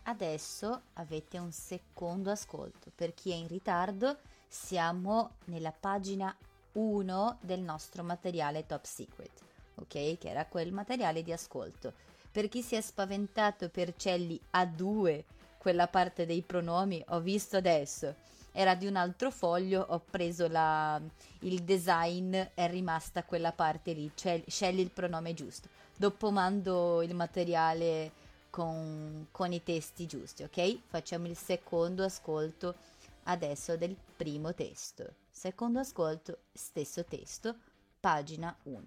Adesso 0.03 0.83
avete 0.93 1.39
un 1.39 1.51
secondo 1.53 2.31
ascolto. 2.31 2.93
Per 2.95 3.15
chi 3.15 3.31
è 3.31 3.35
in 3.37 3.49
ritardo, 3.49 4.19
siamo 4.47 5.37
nella 5.47 5.73
pagina 5.73 6.37
1 6.73 7.39
del 7.41 7.61
nostro 7.61 8.03
materiale 8.03 8.67
Top 8.67 8.85
Secret, 8.85 9.41
ok? 9.77 10.19
Che 10.19 10.29
era 10.29 10.45
quel 10.45 10.73
materiale 10.73 11.23
di 11.23 11.33
ascolto. 11.33 11.95
Per 12.31 12.51
chi 12.51 12.61
si 12.61 12.75
è 12.75 12.83
spaventato 12.83 13.71
per 13.71 13.97
Celli 13.97 14.39
a 14.51 14.67
due, 14.67 15.25
quella 15.57 15.89
parte 15.89 16.27
dei 16.27 16.43
pronomi, 16.43 17.03
ho 17.09 17.21
visto 17.21 17.57
adesso. 17.57 18.15
Era 18.59 18.75
di 18.75 18.87
un 18.87 18.97
altro 18.97 19.31
foglio, 19.31 19.85
ho 19.87 20.01
preso 20.01 20.49
la, 20.49 20.99
il 21.41 21.63
design, 21.63 22.35
è 22.55 22.71
rimasta 22.71 23.23
quella 23.23 23.53
parte 23.53 23.93
lì. 23.93 24.11
Cioè, 24.15 24.43
scegli 24.47 24.81
il 24.81 24.91
pronome 24.91 25.35
giusto. 25.35 25.69
Dopo 25.95 26.31
mando 26.31 27.03
il 27.03 27.15
materiale 27.15 28.13
con, 28.49 29.27
con 29.31 29.53
i 29.53 29.63
testi 29.63 30.07
giusti, 30.07 30.43
ok? 30.43 30.79
Facciamo 30.87 31.27
il 31.27 31.37
secondo 31.37 32.03
ascolto 32.03 32.77
adesso 33.25 33.77
del 33.77 33.95
primo 34.17 34.55
testo. 34.55 35.05
Secondo 35.31 35.81
ascolto, 35.81 36.39
stesso 36.55 37.05
testo, 37.05 37.55
pagina 38.01 38.57
1. 38.63 38.83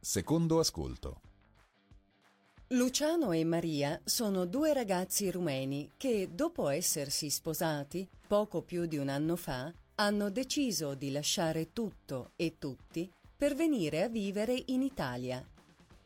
Secondo 0.00 0.58
ascolto. 0.58 1.20
Luciano 2.72 3.32
e 3.32 3.44
Maria 3.44 4.00
sono 4.02 4.46
due 4.46 4.72
ragazzi 4.72 5.30
rumeni 5.30 5.90
che, 5.98 6.30
dopo 6.32 6.68
essersi 6.68 7.28
sposati 7.28 8.08
poco 8.26 8.62
più 8.62 8.86
di 8.86 8.96
un 8.96 9.10
anno 9.10 9.36
fa, 9.36 9.70
hanno 9.96 10.30
deciso 10.30 10.94
di 10.94 11.10
lasciare 11.10 11.74
tutto 11.74 12.30
e 12.34 12.54
tutti 12.58 13.12
per 13.36 13.54
venire 13.54 14.02
a 14.02 14.08
vivere 14.08 14.62
in 14.68 14.80
Italia. 14.80 15.46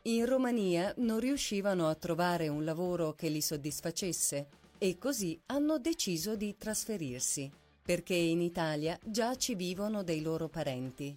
In 0.03 0.25
Romania 0.25 0.93
non 0.97 1.21
riuscivano 1.21 1.87
a 1.87 1.95
trovare 1.95 2.49
un 2.49 2.65
lavoro 2.65 3.13
che 3.13 3.29
li 3.29 3.39
soddisfacesse 3.39 4.47
e 4.77 4.97
così 4.97 5.39
hanno 5.45 5.79
deciso 5.79 6.35
di 6.35 6.57
trasferirsi, 6.57 7.49
perché 7.81 8.13
in 8.13 8.41
Italia 8.41 8.99
già 9.05 9.37
ci 9.37 9.55
vivono 9.55 10.03
dei 10.03 10.21
loro 10.21 10.49
parenti. 10.49 11.15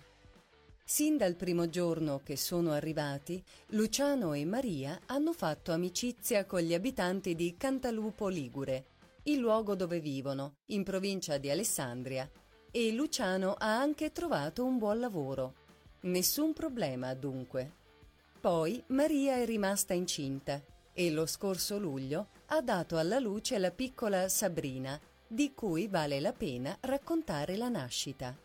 Sin 0.92 1.16
dal 1.16 1.36
primo 1.36 1.68
giorno 1.68 2.20
che 2.24 2.36
sono 2.36 2.72
arrivati, 2.72 3.40
Luciano 3.68 4.32
e 4.32 4.44
Maria 4.44 4.98
hanno 5.06 5.32
fatto 5.32 5.70
amicizia 5.70 6.46
con 6.46 6.62
gli 6.62 6.74
abitanti 6.74 7.36
di 7.36 7.54
Cantalupo 7.56 8.26
Ligure, 8.26 8.86
il 9.22 9.38
luogo 9.38 9.76
dove 9.76 10.00
vivono, 10.00 10.56
in 10.70 10.82
provincia 10.82 11.38
di 11.38 11.48
Alessandria, 11.48 12.28
e 12.72 12.90
Luciano 12.90 13.54
ha 13.56 13.78
anche 13.78 14.10
trovato 14.10 14.64
un 14.64 14.78
buon 14.78 14.98
lavoro. 14.98 15.54
Nessun 16.00 16.52
problema 16.52 17.14
dunque. 17.14 17.72
Poi 18.40 18.82
Maria 18.88 19.36
è 19.36 19.44
rimasta 19.44 19.94
incinta 19.94 20.60
e 20.92 21.12
lo 21.12 21.24
scorso 21.26 21.78
luglio 21.78 22.30
ha 22.46 22.60
dato 22.62 22.98
alla 22.98 23.20
luce 23.20 23.56
la 23.58 23.70
piccola 23.70 24.28
Sabrina, 24.28 25.00
di 25.24 25.54
cui 25.54 25.86
vale 25.86 26.18
la 26.18 26.32
pena 26.32 26.76
raccontare 26.80 27.56
la 27.56 27.68
nascita. 27.68 28.36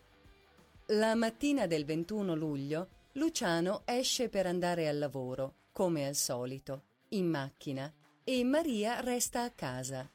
La 0.90 1.16
mattina 1.16 1.66
del 1.66 1.84
21 1.84 2.36
luglio 2.36 2.88
Luciano 3.14 3.82
esce 3.84 4.28
per 4.28 4.46
andare 4.46 4.86
al 4.86 4.98
lavoro, 4.98 5.54
come 5.72 6.06
al 6.06 6.14
solito, 6.14 6.82
in 7.08 7.28
macchina, 7.28 7.92
e 8.22 8.44
Maria 8.44 9.00
resta 9.00 9.42
a 9.42 9.50
casa. 9.50 10.08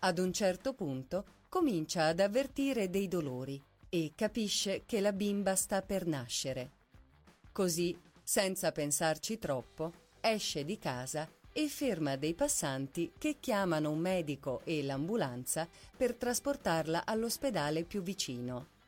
Ad 0.00 0.18
un 0.18 0.32
certo 0.32 0.74
punto 0.74 1.44
comincia 1.48 2.06
ad 2.06 2.18
avvertire 2.18 2.90
dei 2.90 3.06
dolori 3.06 3.62
e 3.88 4.10
capisce 4.16 4.82
che 4.84 5.00
la 5.00 5.12
bimba 5.12 5.54
sta 5.54 5.80
per 5.80 6.08
nascere. 6.08 6.72
Così, 7.52 7.96
senza 8.20 8.72
pensarci 8.72 9.38
troppo, 9.38 9.92
esce 10.20 10.64
di 10.64 10.76
casa 10.76 11.30
e 11.52 11.68
ferma 11.68 12.16
dei 12.16 12.34
passanti 12.34 13.12
che 13.16 13.36
chiamano 13.38 13.90
un 13.90 14.00
medico 14.00 14.62
e 14.64 14.82
l'ambulanza 14.82 15.68
per 15.96 16.16
trasportarla 16.16 17.06
all'ospedale 17.06 17.84
più 17.84 18.02
vicino. 18.02 18.78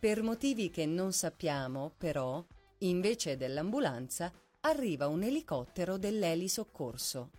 Per 0.00 0.22
motivi 0.22 0.70
che 0.70 0.86
non 0.86 1.12
sappiamo, 1.12 1.92
però, 1.98 2.42
invece 2.78 3.36
dell'ambulanza, 3.36 4.32
arriva 4.60 5.08
un 5.08 5.22
elicottero 5.22 5.98
dell'Eli 5.98 6.48
Soccorso. 6.48 7.32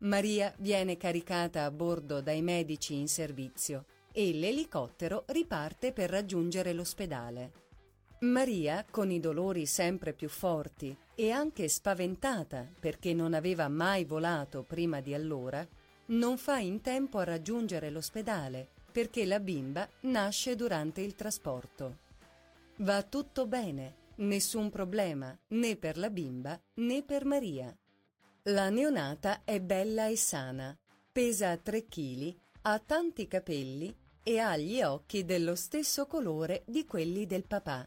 Maria 0.00 0.54
viene 0.58 0.98
caricata 0.98 1.64
a 1.64 1.70
bordo 1.70 2.20
dai 2.20 2.42
medici 2.42 2.94
in 2.94 3.08
servizio 3.08 3.86
e 4.12 4.34
l'elicottero 4.34 5.24
riparte 5.28 5.94
per 5.94 6.10
raggiungere 6.10 6.74
l'ospedale. 6.74 7.52
Maria, 8.20 8.84
con 8.90 9.10
i 9.10 9.18
dolori 9.18 9.64
sempre 9.64 10.12
più 10.12 10.28
forti 10.28 10.94
e 11.14 11.30
anche 11.30 11.68
spaventata 11.68 12.68
perché 12.78 13.14
non 13.14 13.32
aveva 13.32 13.66
mai 13.68 14.04
volato 14.04 14.62
prima 14.62 15.00
di 15.00 15.14
allora, 15.14 15.66
non 16.08 16.36
fa 16.36 16.58
in 16.58 16.82
tempo 16.82 17.16
a 17.16 17.24
raggiungere 17.24 17.88
l'ospedale 17.88 18.76
perché 18.98 19.24
la 19.26 19.38
bimba 19.38 19.88
nasce 20.00 20.56
durante 20.56 21.02
il 21.02 21.14
trasporto. 21.14 21.98
Va 22.78 23.04
tutto 23.04 23.46
bene, 23.46 23.94
nessun 24.16 24.70
problema 24.70 25.38
né 25.50 25.76
per 25.76 25.96
la 25.96 26.10
bimba 26.10 26.60
né 26.74 27.04
per 27.04 27.24
Maria. 27.24 27.72
La 28.46 28.70
neonata 28.70 29.42
è 29.44 29.60
bella 29.60 30.08
e 30.08 30.16
sana, 30.16 30.76
pesa 31.12 31.56
3 31.56 31.86
kg, 31.86 32.36
ha 32.62 32.80
tanti 32.80 33.28
capelli 33.28 33.94
e 34.24 34.38
ha 34.40 34.56
gli 34.56 34.82
occhi 34.82 35.24
dello 35.24 35.54
stesso 35.54 36.08
colore 36.08 36.64
di 36.66 36.84
quelli 36.84 37.24
del 37.24 37.44
papà 37.46 37.86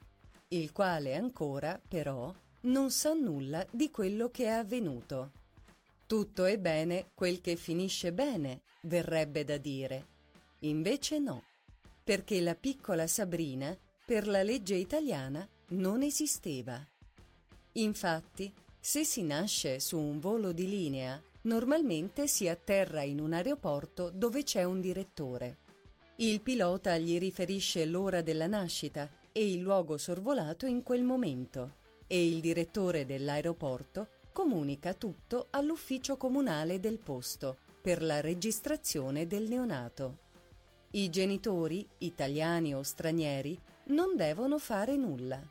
il 0.53 0.71
quale 0.71 1.15
ancora, 1.15 1.79
però, 1.85 2.33
non 2.61 2.89
sa 2.89 3.13
nulla 3.13 3.65
di 3.69 3.89
quello 3.89 4.29
che 4.29 4.45
è 4.45 4.49
avvenuto. 4.49 5.31
Tutto 6.05 6.45
è 6.45 6.57
bene 6.57 7.11
quel 7.13 7.39
che 7.39 7.55
finisce 7.55 8.11
bene, 8.11 8.61
verrebbe 8.81 9.45
da 9.45 9.57
dire. 9.57 10.10
Invece 10.63 11.17
no, 11.17 11.43
perché 12.03 12.39
la 12.39 12.55
piccola 12.55 13.07
Sabrina, 13.07 13.75
per 14.05 14.27
la 14.27 14.43
legge 14.43 14.75
italiana, 14.75 15.47
non 15.69 16.03
esisteva. 16.03 16.79
Infatti, 17.73 18.53
se 18.79 19.03
si 19.03 19.23
nasce 19.23 19.79
su 19.79 19.97
un 19.97 20.19
volo 20.19 20.51
di 20.51 20.67
linea, 20.67 21.19
normalmente 21.43 22.27
si 22.27 22.47
atterra 22.47 23.01
in 23.01 23.19
un 23.19 23.33
aeroporto 23.33 24.11
dove 24.11 24.43
c'è 24.43 24.63
un 24.63 24.81
direttore. 24.81 25.57
Il 26.17 26.41
pilota 26.41 26.97
gli 26.97 27.17
riferisce 27.17 27.85
l'ora 27.85 28.21
della 28.21 28.47
nascita 28.47 29.09
e 29.31 29.51
il 29.51 29.61
luogo 29.61 29.97
sorvolato 29.97 30.67
in 30.67 30.83
quel 30.83 31.03
momento 31.03 31.77
e 32.05 32.27
il 32.27 32.39
direttore 32.39 33.05
dell'aeroporto 33.05 34.09
comunica 34.31 34.93
tutto 34.93 35.47
all'ufficio 35.49 36.17
comunale 36.17 36.79
del 36.79 36.99
posto 36.99 37.57
per 37.81 38.03
la 38.03 38.21
registrazione 38.21 39.25
del 39.25 39.47
neonato. 39.47 40.29
I 40.93 41.09
genitori, 41.09 41.87
italiani 41.99 42.75
o 42.75 42.83
stranieri, 42.83 43.57
non 43.85 44.17
devono 44.17 44.59
fare 44.59 44.97
nulla. 44.97 45.41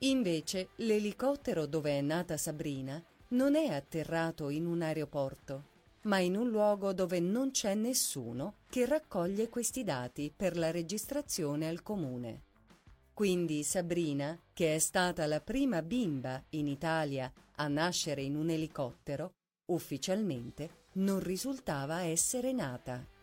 Invece 0.00 0.68
l'elicottero 0.76 1.64
dove 1.64 1.96
è 1.96 2.02
nata 2.02 2.36
Sabrina 2.36 3.02
non 3.28 3.54
è 3.54 3.68
atterrato 3.68 4.50
in 4.50 4.66
un 4.66 4.82
aeroporto, 4.82 5.64
ma 6.02 6.18
in 6.18 6.36
un 6.36 6.50
luogo 6.50 6.92
dove 6.92 7.20
non 7.20 7.52
c'è 7.52 7.74
nessuno 7.74 8.56
che 8.68 8.84
raccoglie 8.84 9.48
questi 9.48 9.82
dati 9.82 10.30
per 10.34 10.58
la 10.58 10.70
registrazione 10.70 11.68
al 11.68 11.82
comune. 11.82 12.42
Quindi 13.14 13.62
Sabrina, 13.62 14.38
che 14.52 14.74
è 14.74 14.78
stata 14.78 15.24
la 15.24 15.40
prima 15.40 15.80
bimba 15.80 16.44
in 16.50 16.68
Italia 16.68 17.32
a 17.54 17.66
nascere 17.66 18.20
in 18.20 18.36
un 18.36 18.50
elicottero, 18.50 19.32
ufficialmente 19.72 20.84
non 20.96 21.20
risultava 21.20 22.02
essere 22.02 22.52
nata. 22.52 23.15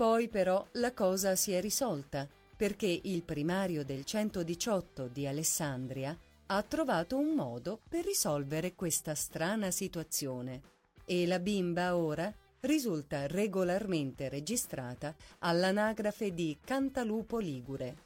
Poi 0.00 0.28
però 0.28 0.66
la 0.76 0.94
cosa 0.94 1.36
si 1.36 1.52
è 1.52 1.60
risolta 1.60 2.26
perché 2.56 2.86
il 3.02 3.22
primario 3.22 3.84
del 3.84 4.06
118 4.06 5.08
di 5.08 5.26
Alessandria 5.26 6.18
ha 6.46 6.62
trovato 6.62 7.18
un 7.18 7.34
modo 7.34 7.80
per 7.86 8.06
risolvere 8.06 8.74
questa 8.74 9.14
strana 9.14 9.70
situazione 9.70 10.62
e 11.04 11.26
la 11.26 11.38
bimba 11.38 11.98
ora 11.98 12.34
risulta 12.60 13.26
regolarmente 13.26 14.30
registrata 14.30 15.14
all'anagrafe 15.40 16.32
di 16.32 16.56
Cantalupo 16.64 17.36
Ligure. 17.36 17.96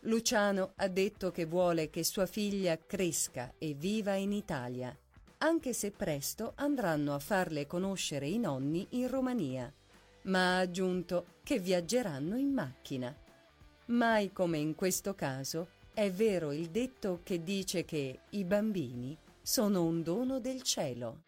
Luciano 0.00 0.72
ha 0.74 0.88
detto 0.88 1.30
che 1.30 1.44
vuole 1.44 1.90
che 1.90 2.02
sua 2.02 2.26
figlia 2.26 2.76
cresca 2.76 3.54
e 3.56 3.74
viva 3.74 4.14
in 4.14 4.32
Italia, 4.32 4.92
anche 5.38 5.74
se 5.74 5.92
presto 5.92 6.54
andranno 6.56 7.14
a 7.14 7.20
farle 7.20 7.68
conoscere 7.68 8.26
i 8.26 8.40
nonni 8.40 8.84
in 8.90 9.06
Romania, 9.06 9.72
ma 10.22 10.56
ha 10.56 10.58
aggiunto 10.58 11.38
che 11.42 11.58
viaggeranno 11.58 12.36
in 12.36 12.52
macchina. 12.52 13.14
Mai 13.86 14.32
come 14.32 14.58
in 14.58 14.74
questo 14.74 15.14
caso 15.14 15.68
è 15.92 16.10
vero 16.10 16.52
il 16.52 16.70
detto 16.70 17.20
che 17.22 17.42
dice 17.42 17.84
che 17.84 18.20
i 18.30 18.44
bambini 18.44 19.16
sono 19.42 19.84
un 19.84 20.02
dono 20.02 20.38
del 20.38 20.62
cielo. 20.62 21.22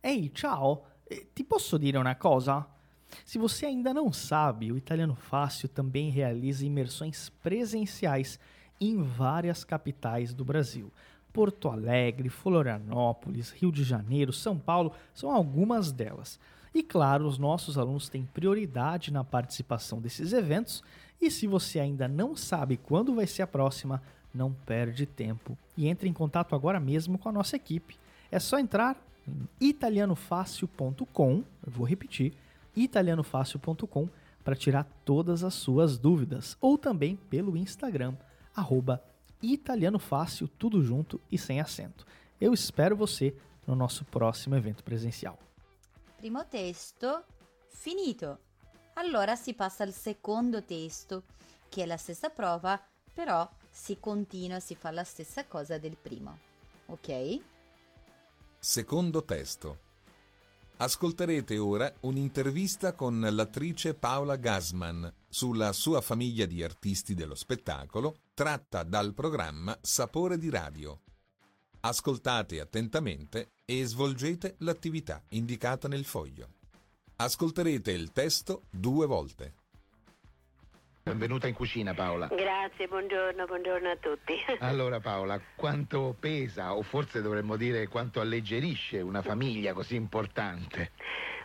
Ehi, 0.00 0.32
ciao, 0.34 0.86
eh, 1.04 1.30
ti 1.32 1.44
posso 1.44 1.78
dire 1.78 1.96
uma 1.96 2.16
coisa? 2.16 2.68
Se 3.24 3.38
você 3.38 3.66
ainda 3.66 3.92
não 3.92 4.12
sabe, 4.12 4.72
o 4.72 4.76
Italiano 4.76 5.14
Fácil 5.14 5.68
também 5.68 6.10
realiza 6.10 6.64
imersões 6.64 7.28
presenciais 7.42 8.38
em 8.86 9.02
várias 9.02 9.64
capitais 9.64 10.32
do 10.32 10.44
Brasil. 10.44 10.90
Porto 11.32 11.68
Alegre, 11.68 12.28
Florianópolis, 12.28 13.50
Rio 13.50 13.72
de 13.72 13.84
Janeiro, 13.84 14.32
São 14.32 14.58
Paulo 14.58 14.92
são 15.14 15.30
algumas 15.30 15.90
delas. 15.90 16.38
E 16.74 16.82
claro, 16.82 17.26
os 17.26 17.38
nossos 17.38 17.78
alunos 17.78 18.08
têm 18.08 18.24
prioridade 18.24 19.12
na 19.12 19.24
participação 19.24 20.00
desses 20.00 20.32
eventos. 20.32 20.82
E 21.20 21.30
se 21.30 21.46
você 21.46 21.80
ainda 21.80 22.08
não 22.08 22.36
sabe 22.36 22.76
quando 22.76 23.14
vai 23.14 23.26
ser 23.26 23.42
a 23.42 23.46
próxima, 23.46 24.02
não 24.34 24.52
perde 24.52 25.04
tempo 25.06 25.56
e 25.76 25.88
entre 25.88 26.08
em 26.08 26.12
contato 26.12 26.54
agora 26.54 26.80
mesmo 26.80 27.18
com 27.18 27.28
a 27.28 27.32
nossa 27.32 27.56
equipe. 27.56 27.98
É 28.30 28.38
só 28.38 28.58
entrar 28.58 28.96
em 29.26 29.46
italianofácil.com, 29.60 31.44
vou 31.66 31.86
repetir, 31.86 32.32
italianofácil.com 32.74 34.08
para 34.42 34.56
tirar 34.56 34.84
todas 35.04 35.44
as 35.44 35.54
suas 35.54 35.98
dúvidas, 35.98 36.56
ou 36.60 36.76
também 36.76 37.16
pelo 37.30 37.56
Instagram, 37.56 38.14
arroba 38.54 39.02
italianofácil, 39.42 40.48
tudo 40.48 40.82
junto 40.82 41.20
e 41.30 41.38
sem 41.38 41.60
acento. 41.60 42.06
Eu 42.40 42.52
espero 42.52 42.96
você 42.96 43.34
no 43.66 43.74
nosso 43.74 44.04
próximo 44.04 44.56
evento 44.56 44.82
presencial. 44.82 45.38
Primo 46.16 46.44
testo 46.44 47.24
finito. 47.68 48.38
Allora 48.94 49.36
si 49.36 49.54
passa 49.54 49.84
al 49.84 49.92
secondo 49.92 50.62
testo, 50.62 51.24
che 51.68 51.82
è 51.82 51.86
la 51.86 51.96
stessa 51.96 52.28
prova, 52.30 52.80
però 53.12 53.48
si 53.70 53.98
continua, 53.98 54.60
si 54.60 54.74
fa 54.74 54.90
la 54.90 55.04
stessa 55.04 55.46
cosa 55.46 55.78
del 55.78 55.96
primo. 55.96 56.38
Ok? 56.86 57.40
Secondo 58.58 59.24
testo. 59.24 59.90
Ascolterete 60.76 61.58
ora 61.58 61.92
un'intervista 62.00 62.94
con 62.94 63.20
l'attrice 63.20 63.94
Paola 63.94 64.36
Gasman 64.36 65.12
sulla 65.28 65.72
sua 65.72 66.00
famiglia 66.00 66.44
di 66.44 66.62
artisti 66.62 67.14
dello 67.14 67.34
spettacolo 67.34 68.16
tratta 68.34 68.82
dal 68.82 69.12
programma 69.12 69.76
Sapore 69.82 70.38
di 70.38 70.48
Radio. 70.48 71.02
Ascoltate 71.80 72.60
attentamente 72.60 73.52
e 73.66 73.84
svolgete 73.84 74.56
l'attività 74.60 75.22
indicata 75.30 75.86
nel 75.86 76.04
foglio. 76.04 76.48
Ascolterete 77.16 77.90
il 77.92 78.10
testo 78.10 78.62
due 78.70 79.06
volte. 79.06 79.54
Benvenuta 81.02 81.46
in 81.46 81.54
cucina 81.54 81.92
Paola. 81.92 82.28
Grazie, 82.28 82.86
buongiorno, 82.88 83.44
buongiorno 83.44 83.90
a 83.90 83.96
tutti. 83.96 84.34
Allora 84.60 85.00
Paola, 85.00 85.38
quanto 85.54 86.16
pesa 86.18 86.74
o 86.74 86.82
forse 86.82 87.20
dovremmo 87.20 87.56
dire 87.56 87.86
quanto 87.88 88.20
alleggerisce 88.20 89.00
una 89.00 89.20
famiglia 89.20 89.74
così 89.74 89.94
importante? 89.94 90.92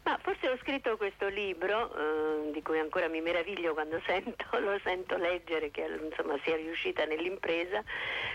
Ma 0.08 0.18
forse 0.22 0.48
ho 0.48 0.58
scritto 0.60 0.96
questo 0.96 1.28
libro, 1.28 1.94
eh, 1.94 2.52
di 2.52 2.62
cui 2.62 2.80
ancora 2.80 3.10
mi 3.10 3.20
meraviglio 3.20 3.74
quando 3.74 4.00
sento, 4.08 4.46
lo 4.58 4.80
sento 4.82 5.18
leggere, 5.18 5.70
che 5.70 5.82
insomma 6.02 6.40
sia 6.46 6.56
riuscita 6.56 7.04
nell'impresa, 7.04 7.84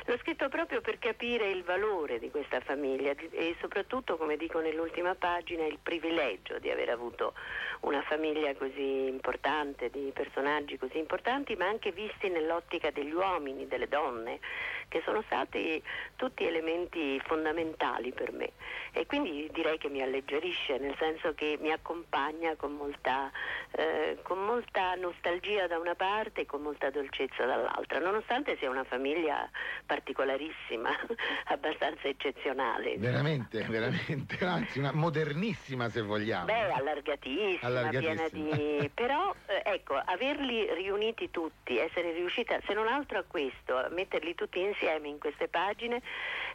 l'ho 0.04 0.18
scritto 0.18 0.50
proprio 0.50 0.82
per 0.82 0.98
capire 0.98 1.48
il 1.48 1.62
valore 1.62 2.18
di 2.18 2.30
questa 2.30 2.60
famiglia 2.60 3.14
e 3.30 3.56
soprattutto, 3.58 4.18
come 4.18 4.36
dico 4.36 4.60
nell'ultima 4.60 5.14
pagina, 5.14 5.64
il 5.64 5.78
privilegio 5.82 6.58
di 6.58 6.68
aver 6.68 6.90
avuto 6.90 7.32
una 7.80 8.02
famiglia 8.02 8.54
così 8.54 9.06
importante, 9.06 9.88
di 9.88 10.10
personaggi 10.12 10.76
così 10.76 10.98
importanti, 10.98 11.56
ma 11.56 11.68
anche 11.68 11.90
visti 11.90 12.28
nell'ottica 12.28 12.90
degli 12.90 13.12
uomini, 13.12 13.66
delle 13.66 13.88
donne, 13.88 14.40
che 14.88 15.00
sono 15.06 15.22
stati 15.22 15.82
tutti 16.16 16.44
elementi 16.44 17.18
fondamentali 17.24 18.12
per 18.12 18.30
me. 18.30 18.52
E 18.94 19.06
quindi 19.06 19.48
direi 19.52 19.78
che 19.78 19.88
mi 19.88 20.02
alleggerisce, 20.02 20.76
nel 20.78 20.94
senso 20.98 21.32
che 21.34 21.56
mi 21.60 21.72
accompagna 21.72 22.54
con 22.56 22.72
molta, 22.72 23.30
eh, 23.70 24.18
con 24.22 24.44
molta 24.44 24.94
nostalgia 24.96 25.66
da 25.66 25.78
una 25.78 25.94
parte 25.94 26.42
e 26.42 26.46
con 26.46 26.60
molta 26.60 26.90
dolcezza 26.90 27.46
dall'altra, 27.46 28.00
nonostante 28.00 28.56
sia 28.58 28.68
una 28.68 28.84
famiglia 28.84 29.48
particolarissima, 29.86 30.90
abbastanza 31.48 32.06
eccezionale. 32.06 32.98
Veramente, 32.98 33.64
veramente, 33.64 34.36
anzi 34.44 34.78
una 34.78 34.92
modernissima 34.92 35.88
se 35.88 36.02
vogliamo. 36.02 36.44
Beh, 36.44 36.72
allargatissima, 36.72 37.66
Allargatissima. 37.66 38.28
piena 38.28 38.76
di... 38.78 38.90
però 38.94 39.34
eh, 39.46 39.62
ecco, 39.64 39.94
averli 39.94 40.72
riuniti 40.74 41.30
tutti, 41.30 41.78
essere 41.78 42.12
riuscita, 42.12 42.60
se 42.66 42.74
non 42.74 42.88
altro 42.88 43.18
a 43.18 43.24
questo, 43.26 43.76
a 43.76 43.88
metterli 43.88 44.34
tutti 44.34 44.60
insieme 44.60 45.08
in 45.08 45.18
queste 45.18 45.48
pagine, 45.48 46.02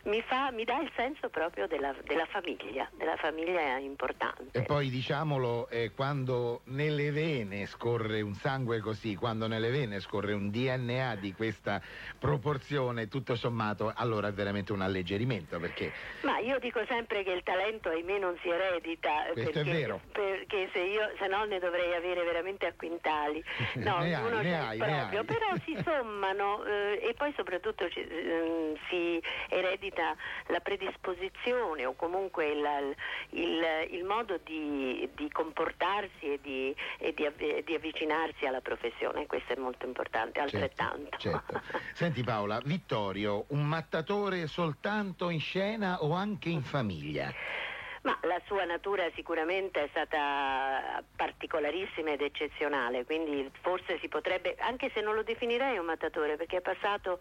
mi, 0.08 0.22
fa, 0.22 0.52
mi 0.52 0.64
dà 0.64 0.80
il 0.82 0.92
senso 0.96 1.30
proprio 1.30 1.68
della, 1.68 1.94
della 2.04 2.26
famiglia, 2.26 2.90
della 2.96 3.16
famiglia 3.18 3.78
importante. 3.78 4.58
E 4.60 4.64
poi 4.64 4.90
diciamolo, 4.90 5.68
eh, 5.70 5.92
quando 5.94 6.62
nelle 6.66 7.12
vene 7.12 7.66
scorre 7.66 8.22
un 8.22 8.34
sangue 8.34 8.80
così, 8.80 9.16
quando 9.16 9.48
nelle 9.48 9.70
vene 9.70 10.00
scorre 10.00 10.34
un 10.34 10.50
DNA 10.50 11.16
di 11.16 11.34
questa 11.34 11.82
proporzione, 12.18 13.08
tutto 13.08 13.36
sommato, 13.36 13.92
allora 13.96 14.28
è 14.30 14.32
veramente 14.34 14.74
un 14.74 14.82
alleggerimento 14.82 15.60
perché 15.60 15.92
Ma 16.22 16.40
io 16.40 16.60
dico 16.60 16.84
sempre 16.88 17.24
che 17.24 17.32
il 17.32 17.44
talento 17.44 17.90
ahimè 17.90 18.18
non 18.20 18.38
si 18.42 18.50
eredita 18.50 19.26
Questo 19.34 19.50
è 19.60 19.64
perché, 19.64 19.72
vero. 19.72 20.02
perché 20.12 20.70
se, 20.74 20.80
io, 20.80 21.12
se 21.20 21.28
no 21.28 21.46
ne 21.46 21.60
dovrei 21.60 21.94
avere 21.96 22.24
veramente 22.24 22.66
a 22.66 22.74
quintali. 22.76 23.44
No, 23.88 24.00
Ne 24.00 24.16
hai, 24.16 24.24
uno 24.26 24.42
ne 24.42 24.60
hai, 24.60 24.78
ne 24.80 24.86
proprio, 24.86 25.20
hai. 25.20 25.26
però 25.26 25.48
si 25.64 25.78
sommano 25.84 26.64
eh, 26.66 27.00
e 27.02 27.14
poi 27.14 27.32
soprattutto 27.36 27.88
ci- 27.90 28.02
ehm, 28.02 28.76
si 28.90 29.22
eredita 29.50 29.97
la 30.48 30.60
predisposizione 30.60 31.86
o 31.86 31.94
comunque 31.96 32.48
il, 32.50 32.96
il- 33.32 33.66
il 33.90 34.04
modo 34.04 34.40
di, 34.44 35.10
di 35.16 35.30
comportarsi 35.32 36.34
e, 36.34 36.40
di, 36.42 36.76
e 37.00 37.14
di 37.14 37.26
avvi- 37.26 37.64
di 37.64 37.74
avvicinarsi 37.76 38.46
alla 38.46 38.62
professione, 38.62 39.26
questo 39.26 39.54
è 39.54 39.58
molto 39.58 39.86
importante, 39.86 40.40
altrettanto. 40.40 41.18
Certo. 41.18 41.62
Senti 41.94 42.24
Paola, 42.24 42.60
Vittorio, 42.64 43.46
un 43.50 43.66
mattatore 43.66 44.48
soltanto 44.48 45.30
in 45.30 45.40
scena 45.40 46.04
o 46.04 46.14
anche 46.14 46.50
in 46.50 46.62
famiglia? 46.62 47.34
Ma 48.04 48.18
la 48.22 48.40
sua 48.46 48.64
natura 48.64 49.10
sicuramente 49.16 49.84
è 49.84 49.88
stata 49.90 51.04
particolarissima 51.16 52.12
ed 52.12 52.22
eccezionale, 52.22 53.04
quindi 53.04 53.50
forse 53.62 53.98
si 54.00 54.08
potrebbe, 54.08 54.56
anche 54.60 54.90
se 54.94 55.02
non 55.02 55.14
lo 55.14 55.24
definirei 55.24 55.78
un 55.78 55.86
mattatore, 55.86 56.38
perché 56.38 56.58
è 56.58 56.62
passato 56.62 57.20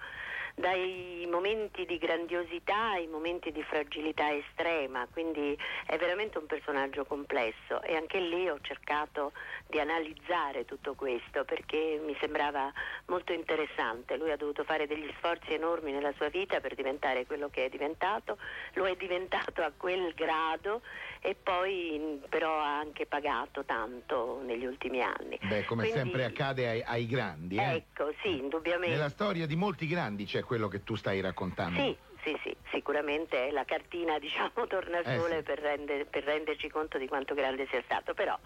dai 0.59 1.29
momenti 1.31 1.85
di 1.85 1.99
grandiosità 1.99 2.93
ai 2.93 3.07
momenti 3.09 3.53
di 3.53 3.63
fragilità 3.63 4.33
estrema, 4.33 5.07
quindi 5.13 5.57
è 5.85 5.99
veramente 5.99 6.39
un 6.39 6.47
personaggio 6.47 7.05
complesso 7.05 7.83
e 7.83 7.95
anche 7.95 8.19
lì 8.21 8.49
ho 8.49 8.59
cercato 8.63 9.33
di 9.67 9.79
analizzare 9.79 10.65
tutto 10.65 10.95
questo 10.95 11.45
perché 11.45 12.01
mi 12.03 12.17
sembrava 12.21 12.73
molto 13.07 13.35
interessante. 13.35 14.17
Lui 14.17 14.31
ha 14.31 14.37
dovuto 14.37 14.65
fare 14.65 14.87
degli 14.87 15.13
sforzi 15.19 15.53
enormi 15.53 15.93
nella 15.93 16.15
sua 16.17 16.31
vita 16.31 16.59
per 16.61 16.75
diventare 16.75 17.27
quello 17.27 17.51
che 17.51 17.67
è 17.67 17.69
diventato, 17.69 18.39
lo 18.73 18.87
è 18.87 18.97
diventato 18.97 19.61
a 19.61 19.73
quel 19.77 20.15
grado 20.15 20.81
e 21.27 21.35
poi 21.35 22.23
però 22.29 22.61
ha 22.61 22.79
anche 22.79 23.05
pagato 23.05 23.65
tanto 23.65 24.41
negli 24.45 24.65
ultimi 24.65 25.03
anni. 25.03 25.37
Beh, 25.43 25.65
come 25.65 25.83
Quindi- 25.89 26.11
sempre 26.11 26.25
accade 26.25 26.69
ai, 26.69 26.83
ai 26.87 27.07
grandi, 27.09 27.57
eh? 27.57 27.75
Ecco, 27.75 28.15
sì, 28.23 28.39
indubbiamente. 28.39 28.95
Nella 28.95 29.09
storia 29.09 29.45
di 29.45 29.57
molti 29.57 29.89
grandi 29.89 30.25
c'è 30.25 30.45
quello 30.45 30.69
che 30.69 30.85
tu 30.85 30.95
stai 30.95 31.21
raccontando. 31.21 31.81
Sì, 31.81 31.97
sì, 32.23 32.39
sì, 32.45 32.57
sicuramente 32.71 33.51
la 33.51 33.65
cartina 33.65 34.19
diciamo 34.21 34.69
torna 34.69 34.99
al 34.99 35.07
Eh, 35.07 35.19
sole 35.19 35.37
sì. 35.39 35.43
per, 35.43 35.59
rende- 35.59 36.05
per 36.05 36.23
renderci 36.23 36.69
conto 36.71 36.97
di 36.97 37.09
quanto 37.09 37.35
grande 37.35 37.67
sia 37.71 37.83
stato, 37.83 38.15
però 38.15 38.39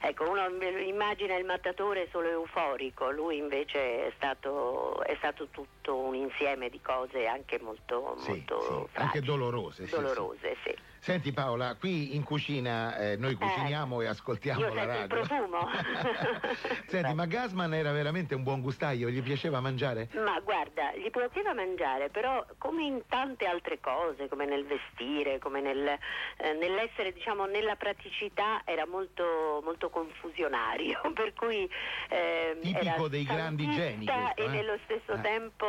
ecco, 0.00 0.30
uno 0.30 0.46
immagina 0.80 1.34
il 1.34 1.44
mattatore 1.44 2.06
solo 2.12 2.28
euforico, 2.28 3.10
lui 3.10 3.36
invece 3.36 4.06
è 4.06 4.12
stato, 4.14 5.02
è 5.02 5.16
stato 5.16 5.48
tutto 5.48 5.96
un 5.96 6.14
insieme 6.14 6.68
di 6.70 6.80
cose 6.80 7.26
anche 7.26 7.58
molto, 7.60 8.14
Sì, 8.18 8.28
molto 8.30 8.88
sì, 8.92 8.98
anche 9.00 9.20
dolorose. 9.22 9.86
dolorose, 9.86 10.56
sì. 10.64 10.72
Senti 11.04 11.32
Paola, 11.32 11.74
qui 11.74 12.14
in 12.14 12.22
cucina 12.22 12.96
eh, 12.96 13.16
noi 13.16 13.34
cuciniamo 13.34 14.02
e 14.02 14.06
ascoltiamo 14.06 14.60
Io 14.60 14.72
la 14.72 14.82
sento 14.82 15.16
il 15.16 15.24
radio. 15.24 15.26
profumo. 15.26 15.68
Senti, 16.86 17.08
Beh. 17.08 17.14
ma 17.14 17.26
Gasman 17.26 17.74
era 17.74 17.90
veramente 17.90 18.36
un 18.36 18.44
buon 18.44 18.60
gustaio, 18.60 19.08
gli 19.08 19.20
piaceva 19.20 19.58
mangiare? 19.58 20.10
Ma 20.14 20.38
guarda, 20.38 20.92
gli 20.94 21.10
poteva 21.10 21.54
mangiare, 21.54 22.08
però 22.08 22.46
come 22.58 22.84
in 22.84 23.02
tante 23.08 23.46
altre 23.46 23.80
cose, 23.80 24.28
come 24.28 24.44
nel 24.46 24.64
vestire, 24.64 25.40
come 25.40 25.60
nel, 25.60 25.88
eh, 25.88 26.52
nell'essere, 26.52 27.12
diciamo, 27.12 27.46
nella 27.46 27.74
praticità, 27.74 28.62
era 28.64 28.86
molto, 28.86 29.60
molto 29.64 29.90
confusionario, 29.90 31.00
per 31.14 31.32
cui 31.34 31.68
ehm, 32.10 32.60
Tipico 32.60 33.08
dei 33.08 33.24
grandi 33.24 33.68
geni 33.72 34.06
questo, 34.06 34.36
e 34.40 34.44
eh? 34.44 34.48
nello 34.48 34.78
stesso 34.84 35.14
Eh. 35.14 35.20
tempo 35.20 35.66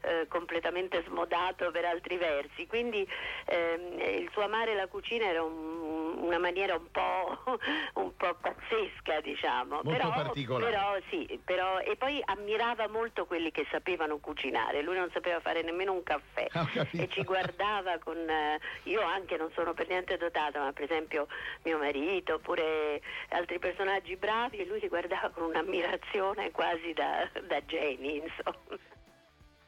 eh, 0.00 0.26
completamente 0.26 1.04
smodato 1.06 1.70
per 1.70 1.84
altri 1.84 2.16
versi. 2.16 2.66
Quindi 2.66 3.06
ehm, 3.44 4.00
il 4.22 4.28
suo 4.32 4.54
amare 4.56 4.74
la 4.74 4.86
cucina 4.86 5.26
era 5.26 5.42
un- 5.42 5.84
una 6.18 6.38
maniera 6.38 6.74
un 6.74 6.90
po', 6.90 7.38
un 8.00 8.16
po' 8.16 8.34
pazzesca, 8.40 9.20
diciamo. 9.20 9.80
Molto 9.82 9.90
però, 9.90 10.10
particolare. 10.12 10.64
però 10.72 10.96
sì, 11.10 11.40
però, 11.44 11.78
e 11.80 11.94
poi 11.96 12.20
ammirava 12.24 12.88
molto 12.88 13.26
quelli 13.26 13.52
che 13.52 13.66
sapevano 13.70 14.18
cucinare. 14.18 14.82
Lui 14.82 14.96
non 14.96 15.10
sapeva 15.12 15.40
fare 15.40 15.62
nemmeno 15.62 15.92
un 15.92 16.02
caffè 16.02 16.48
capito. 16.48 17.02
e 17.02 17.08
ci 17.10 17.22
guardava 17.22 17.98
con. 17.98 18.16
eh, 18.16 18.58
io 18.84 19.02
anche 19.02 19.36
non 19.36 19.50
sono 19.54 19.74
per 19.74 19.88
niente 19.88 20.16
dotata, 20.16 20.58
ma 20.60 20.72
per 20.72 20.84
esempio 20.84 21.28
mio 21.64 21.78
marito 21.78 22.34
oppure 22.34 23.00
altri 23.30 23.58
personaggi 23.58 24.16
bravi, 24.16 24.56
e 24.58 24.66
lui 24.66 24.80
li 24.80 24.88
guardava 24.88 25.28
con 25.30 25.44
un'ammirazione 25.44 26.50
quasi 26.50 26.92
da, 26.92 27.28
da 27.46 27.64
geni, 27.66 28.16
insomma. 28.16 28.78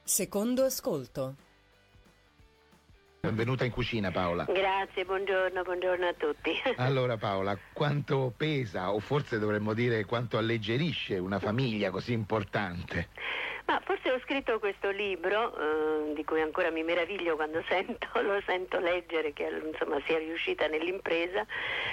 Secondo 0.03 0.65
ascolto. 0.65 1.35
Benvenuta 3.21 3.65
in 3.65 3.73
cucina 3.73 4.13
Paola. 4.13 4.45
Grazie, 4.45 5.05
buongiorno, 5.05 5.63
buongiorno 5.63 6.07
a 6.07 6.15
tutti. 6.17 6.53
Allora 6.77 7.17
Paola, 7.17 7.59
quanto 7.73 8.33
pesa 8.37 8.93
o 8.93 9.01
forse 9.01 9.41
dovremmo 9.41 9.75
dire 9.75 10.05
quanto 10.05 10.39
alleggerisce 10.39 11.19
una 11.19 11.41
famiglia 11.41 11.91
così 11.91 12.13
importante? 12.13 13.09
Ma 13.69 13.83
forse 13.85 14.11
ho 14.11 14.19
scritto 14.21 14.59
questo 14.59 14.89
libro, 14.89 15.55
eh, 15.55 16.15
di 16.15 16.25
cui 16.25 16.41
ancora 16.41 16.71
mi 16.71 16.83
meraviglio 16.83 17.37
quando 17.37 17.63
sento, 17.69 18.09
lo 18.23 18.41
sento 18.47 18.81
leggere, 18.81 19.35
che 19.35 19.61
insomma 19.63 20.01
sia 20.07 20.17
riuscita 20.17 20.67
nell'impresa, 20.69 21.45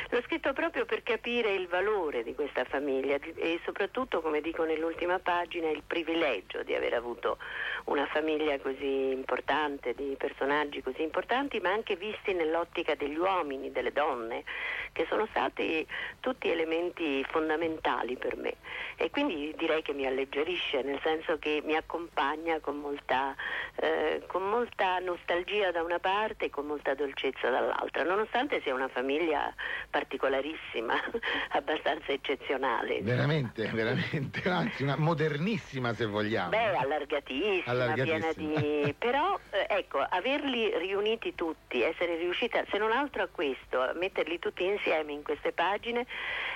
l'ho 0.09 0.21
scritto 0.21 0.53
proprio 0.53 0.85
per 0.85 1.03
capire 1.03 1.51
il 1.51 1.67
valore 1.67 2.23
di 2.23 2.33
questa 2.33 2.63
famiglia 2.63 3.17
e 3.35 3.59
soprattutto, 3.65 4.21
come 4.21 4.39
dico 4.39 4.63
nell'ultima 4.63 5.19
pagina, 5.19 5.69
il 5.69 5.83
privilegio 5.85 6.63
di 6.63 6.73
aver 6.73 6.93
avuto 6.93 7.39
una 7.85 8.05
famiglia 8.05 8.57
così 8.59 9.11
importante, 9.11 9.93
di 9.93 10.15
personaggi 10.17 10.81
così 10.81 11.01
importanti, 11.01 11.59
ma 11.59 11.71
anche 11.71 11.97
visti 11.97 12.31
nell'ottica 12.31 12.95
degli 12.95 13.17
uomini, 13.17 13.73
delle 13.73 13.91
donne, 13.91 14.45
che 14.93 15.05
sono 15.09 15.25
stati 15.25 15.85
tutti 16.21 16.49
elementi 16.49 17.21
fondamentali 17.27 18.15
per 18.15 18.37
me. 18.37 18.53
E 18.95 19.09
quindi 19.09 19.53
direi 19.57 19.81
che 19.81 19.91
mi 19.91 20.05
alleggerisce, 20.05 20.81
nel 20.81 21.01
senso 21.03 21.37
che 21.37 21.63
mi 21.65 21.75
accompagna 21.75 22.59
con 22.59 22.77
molta, 22.77 23.35
eh, 23.75 24.23
con 24.27 24.47
molta 24.49 24.99
nostalgia 24.99 25.71
da 25.71 25.83
una 25.83 25.99
parte 25.99 26.45
e 26.45 26.49
con 26.49 26.65
molta 26.65 26.93
dolcezza 26.93 27.49
dall'altra, 27.49 28.03
nonostante 28.03 28.61
sia 28.61 28.73
una 28.73 28.87
famiglia 28.87 29.53
particolarissima, 29.89 30.93
abbastanza 31.51 32.11
eccezionale. 32.11 33.01
Veramente, 33.01 33.69
veramente, 33.73 34.41
anzi 34.49 34.83
una 34.83 34.95
modernissima 34.97 35.93
se 35.93 36.05
vogliamo. 36.05 36.49
Beh, 36.49 36.75
allargatissima, 36.75 37.71
Allargatissima. 37.71 38.33
piena 38.33 38.81
di... 38.83 38.93
però 38.97 39.37
eh, 39.51 39.65
ecco, 39.69 39.99
averli 39.99 40.77
riuniti 40.77 41.35
tutti, 41.35 41.81
essere 41.81 42.15
riuscita, 42.17 42.63
se 42.69 42.77
non 42.77 42.91
altro 42.91 43.23
a 43.23 43.27
questo, 43.31 43.81
a 43.81 43.93
metterli 43.93 44.39
tutti 44.39 44.63
insieme 44.63 45.11
in 45.11 45.23
queste 45.23 45.51
pagine, 45.51 46.05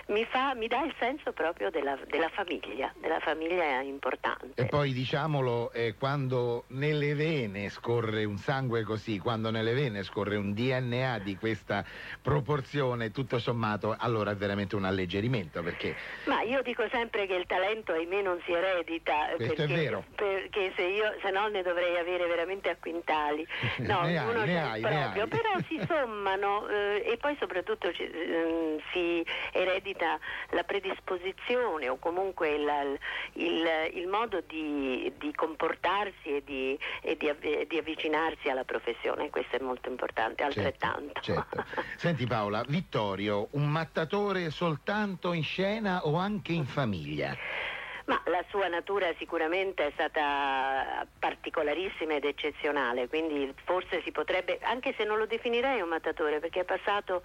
mi, 0.10 0.26
fa, 0.26 0.54
mi 0.56 0.68
dà 0.68 0.84
il 0.84 0.94
senso 1.00 1.32
proprio 1.32 1.70
della, 1.70 1.98
della 2.08 2.30
famiglia, 2.30 2.94
della 3.00 3.20
famiglia 3.20 3.82
importante. 3.82 4.62
E 4.62 4.66
poi 4.66 4.92
diciamolo, 4.94 5.72
eh, 5.72 5.96
quando 5.98 6.66
nelle 6.70 7.14
vene 7.16 7.70
scorre 7.70 8.24
un 8.26 8.38
sangue 8.38 8.84
così, 8.84 9.18
quando 9.20 9.50
nelle 9.52 9.74
vene 9.74 10.04
scorre 10.04 10.36
un 10.36 10.54
DNA 10.54 11.20
di 11.20 11.36
questa 11.38 11.84
proporzione, 12.22 13.12
tutto 13.12 13.40
sommato, 13.40 13.96
allora 13.98 14.32
è 14.32 14.36
veramente 14.36 14.76
un 14.76 14.86
alleggerimento 14.86 15.62
perché 15.64 15.96
Ma 16.26 16.42
io 16.42 16.62
dico 16.62 16.88
sempre 16.92 17.26
che 17.28 17.36
il 17.36 17.46
talento 17.46 17.92
ahimè 17.94 18.22
non 18.22 18.40
si 18.46 18.52
eredita 18.52 19.30
Questo 19.36 19.64
è 19.64 19.68
perché, 19.68 19.74
vero. 19.74 20.04
perché 20.16 20.74
se, 20.76 20.84
io, 20.84 21.16
se 21.22 21.30
no 21.32 21.48
ne 21.48 21.62
dovrei 21.64 21.98
avere 21.98 22.26
veramente 22.28 22.70
a 22.70 22.76
quintali. 22.80 23.46
No, 23.90 24.02
Ne 24.02 24.18
hai, 24.18 24.28
uno 24.30 24.44
ne 24.46 24.62
hai, 24.62 24.82
ne 24.82 24.88
proprio, 24.90 25.24
hai. 25.24 25.30
però 25.30 25.50
si 25.68 25.80
sommano 25.88 26.68
eh, 26.68 27.04
e 27.06 27.18
poi 27.18 27.36
soprattutto 27.40 27.92
ci- 27.94 28.04
ehm, 28.04 28.80
si 28.92 29.26
eredita 29.54 29.99
la 30.50 30.64
predisposizione 30.64 31.90
o 31.90 31.98
comunque 31.98 32.58
la- 32.58 32.84
il, 33.34 33.68
il 33.94 34.08
modo 34.08 34.42
di, 34.46 35.12
di 35.18 35.34
comportarsi 35.34 36.36
e, 36.36 36.44
di, 36.44 36.78
e 37.02 37.18
di 37.18 37.30
avvi- 37.30 37.66
di 37.68 37.78
avvicinarsi 37.78 38.50
alla 38.50 38.64
professione, 38.64 39.30
questo 39.30 39.56
è 39.56 39.60
molto 39.60 39.90
importante, 39.90 40.44
altrettanto. 40.44 41.22
Certo, 41.22 41.64
certo. 41.66 41.84
Senti 41.98 42.26
Paola, 42.26 42.64
Vittorio, 42.68 43.48
un 43.52 43.68
mattatore 43.70 44.50
soltanto 44.50 45.34
in 45.34 45.44
scena 45.44 46.06
o 46.06 46.16
anche 46.16 46.52
in 46.52 46.66
famiglia? 46.66 47.36
Ma 48.06 48.20
la 48.26 48.44
sua 48.50 48.68
natura 48.68 49.14
sicuramente 49.20 49.86
è 49.86 49.92
stata 49.94 51.06
particolarissima 51.20 52.16
ed 52.16 52.26
eccezionale, 52.26 53.08
quindi 53.08 53.54
forse 53.66 54.02
si 54.02 54.12
potrebbe, 54.12 54.58
anche 54.64 54.96
se 54.98 55.04
non 55.04 55.20
lo 55.20 55.28
definirei 55.28 55.80
un 55.82 55.90
mattatore, 55.90 56.40
perché 56.40 56.62
è 56.62 56.64
passato 56.64 57.22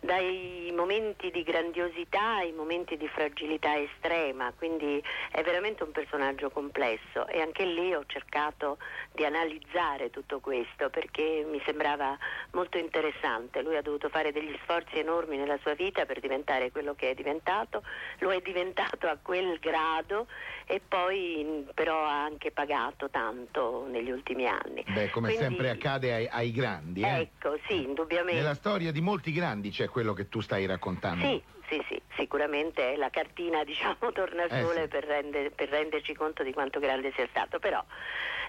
dai 0.00 0.72
momenti 0.74 1.30
di 1.30 1.42
grandiosità 1.42 2.36
ai 2.36 2.52
momenti 2.52 2.96
di 2.96 3.06
fragilità 3.08 3.78
estrema, 3.78 4.52
quindi 4.56 5.02
è 5.30 5.42
veramente 5.42 5.82
un 5.82 5.92
personaggio 5.92 6.48
complesso 6.50 7.26
e 7.28 7.40
anche 7.40 7.64
lì 7.64 7.94
ho 7.94 8.04
cercato 8.06 8.78
di 9.12 9.24
analizzare 9.24 10.10
tutto 10.10 10.40
questo 10.40 10.88
perché 10.88 11.44
mi 11.46 11.60
sembrava 11.64 12.16
molto 12.52 12.78
interessante. 12.78 13.62
Lui 13.62 13.76
ha 13.76 13.82
dovuto 13.82 14.08
fare 14.08 14.32
degli 14.32 14.56
sforzi 14.62 14.98
enormi 14.98 15.36
nella 15.36 15.58
sua 15.58 15.74
vita 15.74 16.06
per 16.06 16.20
diventare 16.20 16.70
quello 16.70 16.94
che 16.94 17.10
è 17.10 17.14
diventato, 17.14 17.82
lo 18.20 18.32
è 18.32 18.40
diventato 18.40 19.06
a 19.06 19.18
quel 19.20 19.58
grado 19.58 20.26
e 20.70 20.80
poi 20.86 21.42
mh, 21.66 21.72
però 21.74 22.04
ha 22.04 22.22
anche 22.22 22.52
pagato 22.52 23.10
tanto 23.10 23.86
negli 23.90 24.10
ultimi 24.10 24.46
anni. 24.46 24.84
Beh, 24.86 25.10
come 25.10 25.34
Quindi- 25.34 25.36
sempre 25.56 25.70
accade 25.70 26.14
ai, 26.14 26.28
ai 26.30 26.52
grandi, 26.52 27.02
eh? 27.02 27.20
Ecco, 27.22 27.58
sì, 27.66 27.82
indubbiamente. 27.82 28.40
Nella 28.40 28.54
storia 28.54 28.92
di 28.92 29.00
molti 29.00 29.32
grandi 29.32 29.70
c'è 29.70 29.88
quello 29.88 30.12
che 30.12 30.28
tu 30.28 30.40
stai 30.40 30.66
raccontando. 30.66 31.24
Sì, 31.24 31.42
sì, 31.68 31.84
sì, 31.88 32.00
sicuramente 32.16 32.96
la 32.96 33.10
cartina 33.10 33.64
diciamo 33.66 34.12
torna 34.12 34.44
al 34.44 34.50
Eh, 34.52 34.62
sole 34.62 34.82
sì. 34.82 34.88
per, 34.88 35.04
rende- 35.04 35.50
per 35.50 35.68
renderci 35.70 36.14
conto 36.14 36.44
di 36.44 36.52
quanto 36.52 36.78
grande 36.78 37.12
sia 37.16 37.26
stato, 37.30 37.58
però 37.58 37.84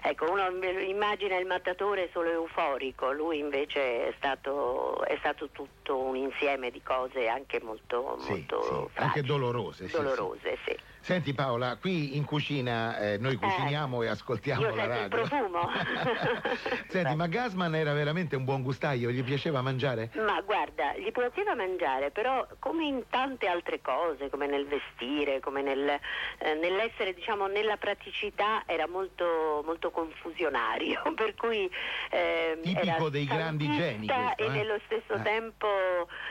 ecco, 0.04 0.30
uno 0.30 0.46
immagina 0.80 1.36
il 1.36 1.46
mattatore 1.46 2.08
solo 2.12 2.30
euforico, 2.30 3.10
lui 3.12 3.38
invece 3.38 4.08
è 4.08 4.14
stato, 4.16 5.02
è 5.04 5.16
stato 5.18 5.48
tutto 5.50 5.98
un 5.98 6.14
insieme 6.16 6.70
di 6.70 6.82
cose 6.82 7.26
anche 7.26 7.60
molto, 7.62 8.16
Sì, 8.20 8.30
molto 8.30 8.90
sì, 8.94 9.00
anche 9.00 9.22
dolorose. 9.22 9.86
dolorose, 9.90 10.58
sì. 10.64 10.76
Senti 11.02 11.34
Paola, 11.34 11.78
qui 11.80 12.16
in 12.16 12.24
cucina 12.24 12.96
eh, 12.98 13.18
noi 13.18 13.34
cuciniamo 13.34 14.02
e 14.02 14.06
ascoltiamo 14.08 14.62
la 14.62 14.70
sento 14.70 14.82
il 14.82 14.88
radio. 14.88 15.08
profumo. 15.08 15.70
Senti, 16.86 17.08
Beh. 17.08 17.14
ma 17.16 17.26
Gasman 17.26 17.74
era 17.74 17.92
veramente 17.92 18.36
un 18.36 18.44
buon 18.44 18.62
gustaio? 18.62 19.10
Gli 19.10 19.24
piaceva 19.24 19.62
mangiare? 19.62 20.10
Ma 20.14 20.40
guarda, 20.42 20.94
gli 20.96 21.10
piaceva 21.10 21.56
mangiare, 21.56 22.12
però 22.12 22.46
come 22.60 22.84
in 22.84 23.02
tante 23.10 23.48
altre 23.48 23.80
cose, 23.80 24.30
come 24.30 24.46
nel 24.46 24.64
vestire, 24.66 25.40
come 25.40 25.60
nel, 25.62 25.88
eh, 25.88 26.54
nell'essere, 26.54 27.14
diciamo, 27.14 27.48
nella 27.48 27.78
praticità, 27.78 28.62
era 28.66 28.86
molto, 28.86 29.60
molto 29.64 29.90
confusionario, 29.90 31.02
per 31.16 31.34
cui 31.34 31.68
ehm, 32.10 32.60
Tipico 32.62 33.08
dei 33.08 33.24
grandi 33.24 33.68
geni 33.72 34.06
questo, 34.06 34.36
e 34.36 34.44
eh? 34.46 34.48
nello 34.50 34.78
stesso 34.86 35.14
Eh. 35.14 35.22
tempo 35.22 35.66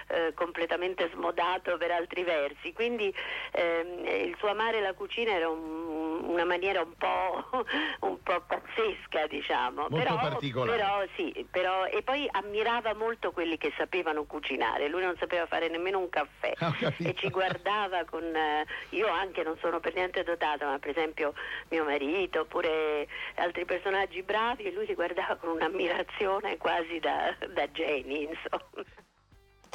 eh, 0.07 0.33
completamente 0.33 1.09
smodato 1.13 1.75
per 1.77 1.91
altri 1.91 2.23
versi, 2.23 2.71
quindi 2.71 3.13
ehm, 3.51 4.05
il 4.29 4.35
suo 4.39 4.59
amare 4.61 4.79
la 4.81 4.93
cucina 4.93 5.31
era 5.31 5.49
un- 5.49 6.23
una 6.23 6.45
maniera 6.45 6.81
un 6.81 6.93
po', 6.95 7.43
un 8.07 8.21
po' 8.21 8.41
pazzesca, 8.47 9.27
diciamo. 9.27 9.87
Molto 9.89 9.95
però, 9.95 10.17
particolare. 10.19 10.77
però 10.77 11.03
sì, 11.15 11.47
però, 11.49 11.85
e 11.85 12.01
poi 12.03 12.27
ammirava 12.31 12.93
molto 12.93 13.31
quelli 13.31 13.57
che 13.57 13.73
sapevano 13.75 14.23
cucinare, 14.25 14.87
lui 14.87 15.01
non 15.03 15.15
sapeva 15.17 15.45
fare 15.47 15.67
nemmeno 15.67 15.97
un 15.99 16.09
caffè 16.09 16.53
capito. 16.53 17.09
e 17.09 17.15
ci 17.15 17.29
guardava 17.29 18.05
con, 18.05 18.23
eh, 18.23 18.65
io 18.89 19.07
anche 19.07 19.43
non 19.43 19.57
sono 19.59 19.79
per 19.79 19.95
niente 19.95 20.23
dotata, 20.23 20.65
ma 20.67 20.77
per 20.79 20.91
esempio 20.91 21.33
mio 21.69 21.83
marito 21.83 22.41
oppure 22.41 23.07
altri 23.35 23.65
personaggi 23.65 24.21
bravi 24.21 24.63
e 24.63 24.71
lui 24.71 24.85
li 24.85 24.93
guardava 24.93 25.35
con 25.35 25.49
un'ammirazione 25.49 26.57
quasi 26.57 26.99
da, 26.99 27.35
da 27.53 27.69
geni, 27.71 28.23
insomma. 28.23 28.85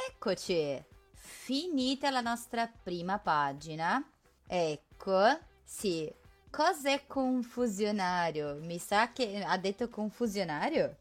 Eccoci, 0.09 0.81
finita 1.13 2.09
la 2.09 2.21
nostra 2.21 2.71
prima 2.83 3.19
pagina. 3.19 4.01
Ecco, 4.47 5.37
sì. 5.63 6.11
Cos'è 6.49 7.03
confusionario? 7.05 8.55
Mi 8.61 8.79
sa 8.79 9.11
che 9.11 9.43
ha 9.45 9.57
detto 9.57 9.89
confusionario 9.89 10.95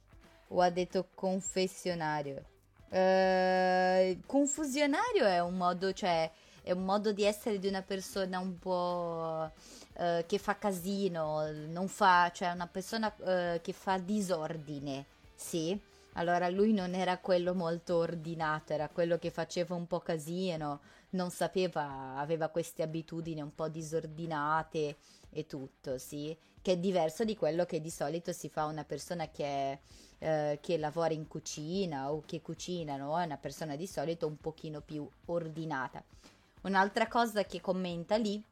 o 0.49 0.61
ha 0.61 0.70
detto 0.70 1.09
confessionario? 1.14 2.42
Eh, 2.90 4.18
confusionario 4.26 5.24
è 5.24 5.40
un 5.40 5.57
modo, 5.57 5.92
cioè, 5.92 6.30
è 6.62 6.72
un 6.72 6.84
modo 6.84 7.12
di 7.12 7.24
essere 7.24 7.59
di 7.59 7.68
una 7.68 7.82
persona 7.82 8.38
un 8.38 8.59
po' 8.59 9.51
eh, 9.94 10.24
che 10.26 10.38
fa 10.38 10.59
casino, 10.59 11.51
non 11.68 11.88
fa, 11.88 12.30
cioè 12.34 12.51
una 12.51 12.66
persona 12.66 13.14
eh, 13.24 13.61
che 13.62 13.72
fa 13.72 13.99
disordine, 13.99 15.07
sì. 15.34 15.78
Allora 16.14 16.49
lui 16.49 16.72
non 16.72 16.94
era 16.94 17.18
quello 17.18 17.55
molto 17.55 17.97
ordinato, 17.97 18.72
era 18.72 18.88
quello 18.88 19.18
che 19.18 19.30
faceva 19.30 19.74
un 19.74 19.86
po' 19.86 20.01
casino, 20.01 20.80
non 21.16 21.30
sapeva, 21.30 22.16
aveva 22.16 22.48
queste 22.48 22.82
abitudini 22.82 23.40
un 23.40 23.54
po' 23.54 23.68
disordinate 23.68 24.96
e 25.30 25.46
tutto, 25.46 25.98
sì, 25.98 26.36
che 26.62 26.72
è 26.72 26.76
diverso 26.78 27.24
di 27.24 27.36
quello 27.36 27.64
che 27.64 27.80
di 27.80 27.90
solito 27.90 28.32
si 28.32 28.48
fa 28.48 28.62
a 28.62 28.66
una 28.66 28.84
persona 28.84 29.28
che, 29.28 29.80
eh, 30.18 30.58
che 30.60 30.78
lavora 30.78 31.12
in 31.12 31.26
cucina 31.26 32.12
o 32.12 32.22
che 32.24 32.40
cucina, 32.40 32.96
no? 32.96 33.18
È 33.18 33.24
una 33.24 33.36
persona 33.36 33.74
di 33.74 33.86
solito 33.86 34.26
un 34.26 34.36
pochino 34.36 34.80
più 34.80 35.08
ordinata. 35.26 36.02
Un'altra 36.62 37.08
cosa 37.08 37.44
che 37.44 37.60
commenta 37.60 38.16
lì 38.16 38.42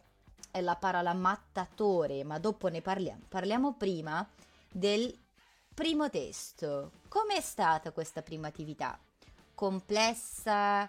è 0.50 0.60
la 0.60 0.76
parola 0.76 1.12
mattatore, 1.12 2.22
ma 2.24 2.38
dopo 2.38 2.68
ne 2.68 2.80
parliamo. 2.80 3.22
Parliamo 3.28 3.74
prima 3.74 4.26
del 4.70 5.12
primo 5.74 6.08
testo. 6.08 6.92
Com'è 7.08 7.40
stata 7.40 7.90
questa 7.90 8.22
prima 8.22 8.48
attività? 8.48 8.96
Complessa, 9.54 10.88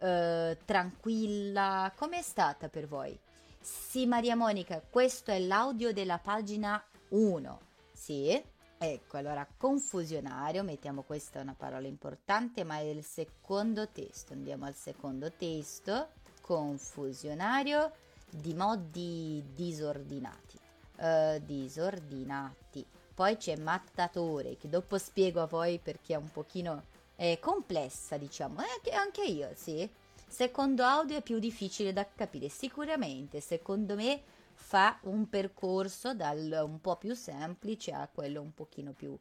eh, 0.00 0.58
tranquilla? 0.64 1.92
Com'è 1.94 2.22
stata 2.22 2.68
per 2.68 2.86
voi? 2.86 3.18
Sì, 3.60 4.06
Maria 4.06 4.34
Monica, 4.34 4.82
questo 4.88 5.30
è 5.30 5.38
l'audio 5.38 5.92
della 5.92 6.18
pagina 6.18 6.82
1. 7.10 7.60
Sì, 7.92 8.42
Ecco, 8.82 9.18
allora 9.18 9.46
confusionario, 9.58 10.62
mettiamo 10.62 11.02
questa 11.02 11.38
è 11.38 11.42
una 11.42 11.54
parola 11.54 11.86
importante, 11.86 12.64
ma 12.64 12.76
è 12.78 12.84
il 12.84 13.04
secondo 13.04 13.86
testo. 13.88 14.32
Andiamo 14.32 14.64
al 14.64 14.74
secondo 14.74 15.30
testo. 15.30 16.08
Confusionario 16.40 17.92
di 18.30 18.54
modi 18.54 19.44
disordinati. 19.54 20.58
Uh, 20.96 21.38
disordinati. 21.44 22.86
Poi 23.14 23.36
c'è 23.36 23.56
mattatore, 23.56 24.56
che 24.56 24.70
dopo 24.70 24.96
spiego 24.96 25.42
a 25.42 25.46
voi 25.46 25.78
perché 25.78 26.14
è 26.14 26.16
un 26.16 26.30
pochino 26.30 26.84
è 27.20 27.38
complessa, 27.38 28.16
diciamo. 28.16 28.62
Eh, 28.62 28.94
anche 28.94 29.22
io, 29.22 29.50
sì. 29.54 29.86
Secondo 30.26 30.84
audio 30.84 31.18
è 31.18 31.22
più 31.22 31.38
difficile 31.38 31.92
da 31.92 32.06
capire. 32.14 32.48
Sicuramente, 32.48 33.42
secondo 33.42 33.94
me 33.94 34.22
fa 34.54 34.98
un 35.02 35.28
percorso 35.28 36.14
dal 36.14 36.62
un 36.64 36.80
po' 36.80 36.96
più 36.96 37.14
semplice 37.14 37.92
a 37.92 38.08
quello 38.10 38.40
un 38.40 38.54
pochino 38.54 38.92
più 38.92 39.14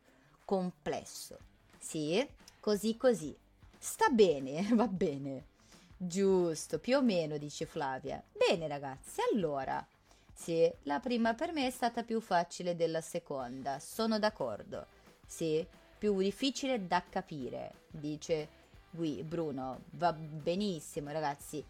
complesso. 0.46 1.40
Sì, 1.78 2.26
così 2.62 2.96
così. 2.96 3.36
Sta 3.78 4.08
bene, 4.08 4.66
va 4.76 4.88
bene. 4.88 5.48
Giusto, 5.98 6.80
più 6.80 6.96
o 6.96 7.02
meno, 7.02 7.38
dice 7.38 7.66
Flavia. 7.66 8.24
Bene 8.32 8.70
ragazzi, 8.70 9.20
allora. 9.34 9.86
Sì, 10.34 10.72
la 10.84 11.02
prima 11.02 11.34
per 11.34 11.52
me 11.52 11.68
è 11.68 11.72
stata 11.72 12.04
più 12.04 12.22
facile 12.22 12.78
della 12.78 13.02
seconda, 13.02 13.78
sono 13.82 14.20
d'accordo. 14.20 14.86
Sì, 15.28 15.68
più 16.00 16.18
difficile 16.18 16.88
da 16.88 17.04
capire, 17.08 17.74
dice 17.92 18.48
qui 18.96 19.22
Bruno. 19.24 19.82
Va 19.92 20.14
benissimo 20.14 21.12
ragazzi. 21.12 21.64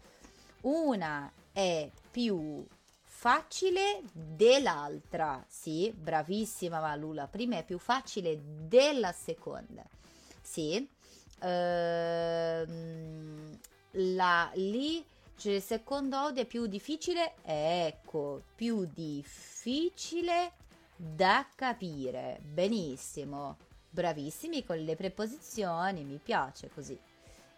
Una 0.62 1.30
è 1.52 1.90
più 2.10 2.66
facile 3.02 4.00
dell'altra. 4.12 5.44
Sì, 5.46 5.92
bravissima 5.94 6.80
Malu, 6.80 7.12
la 7.12 7.26
prima 7.26 7.58
è 7.58 7.64
più 7.64 7.78
facile 7.78 8.40
della 8.66 9.12
seconda. 9.12 9.82
Sì, 10.40 10.88
ehm, 11.40 12.78
la, 13.92 14.50
lì 14.54 15.04
cioè, 15.36 15.54
il 15.54 15.62
secondo 15.62 16.16
audio 16.16 16.42
è 16.42 16.46
più 16.46 16.66
difficile, 16.66 17.34
ecco, 17.42 18.42
più 18.54 18.86
difficile 18.92 20.52
da 20.94 21.46
capire. 21.54 22.40
Benissimo, 22.42 23.56
bravissimi 23.90 24.64
con 24.64 24.78
le 24.78 24.96
preposizioni, 24.96 26.04
mi 26.04 26.20
piace 26.22 26.70
così. 26.72 26.98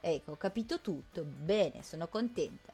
Ecco, 0.01 0.33
ho 0.33 0.37
capito 0.37 0.81
tutto, 0.81 1.23
bene, 1.23 1.83
sono 1.83 2.09
contenta. 2.09 2.73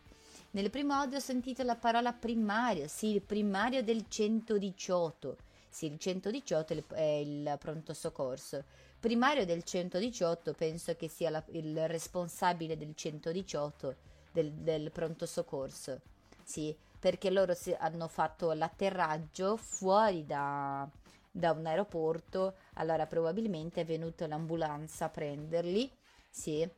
Nel 0.52 0.70
primo 0.70 0.94
audio 0.94 1.18
ho 1.18 1.20
sentito 1.20 1.62
la 1.62 1.76
primario, 2.18 2.88
sì, 2.88 3.09
il 3.09 3.20
primario 3.20 3.82
del 3.82 4.06
118. 4.09 5.36
Sì, 5.68 5.86
il 5.86 5.98
118 5.98 6.94
è 6.94 7.02
il 7.02 7.56
pronto 7.59 7.92
soccorso. 7.92 8.64
Primario 8.98 9.44
del 9.44 9.62
118 9.62 10.54
penso 10.54 10.96
che 10.96 11.09
sia 11.09 11.28
la, 11.28 11.44
il 11.50 11.86
responsabile 11.86 12.76
del 12.76 12.94
118 12.94 13.96
del, 14.32 14.52
del 14.52 14.90
pronto 14.90 15.26
soccorso. 15.26 16.00
Sì, 16.42 16.74
perché 16.98 17.30
loro 17.30 17.54
hanno 17.78 18.09
fatto 18.09 18.52
l'atterraggio 18.52 19.56
fuori 19.56 20.24
da, 20.24 20.88
da 21.39 21.53
un 21.53 21.66
aeroporto, 21.66 22.57
allora 22.74 23.07
probabilmente 23.07 23.82
è 23.82 23.84
venuta 23.84 24.26
l'ambulanza 24.26 25.05
a 25.05 25.09
prenderli. 25.09 25.91
Sì, 26.28 26.68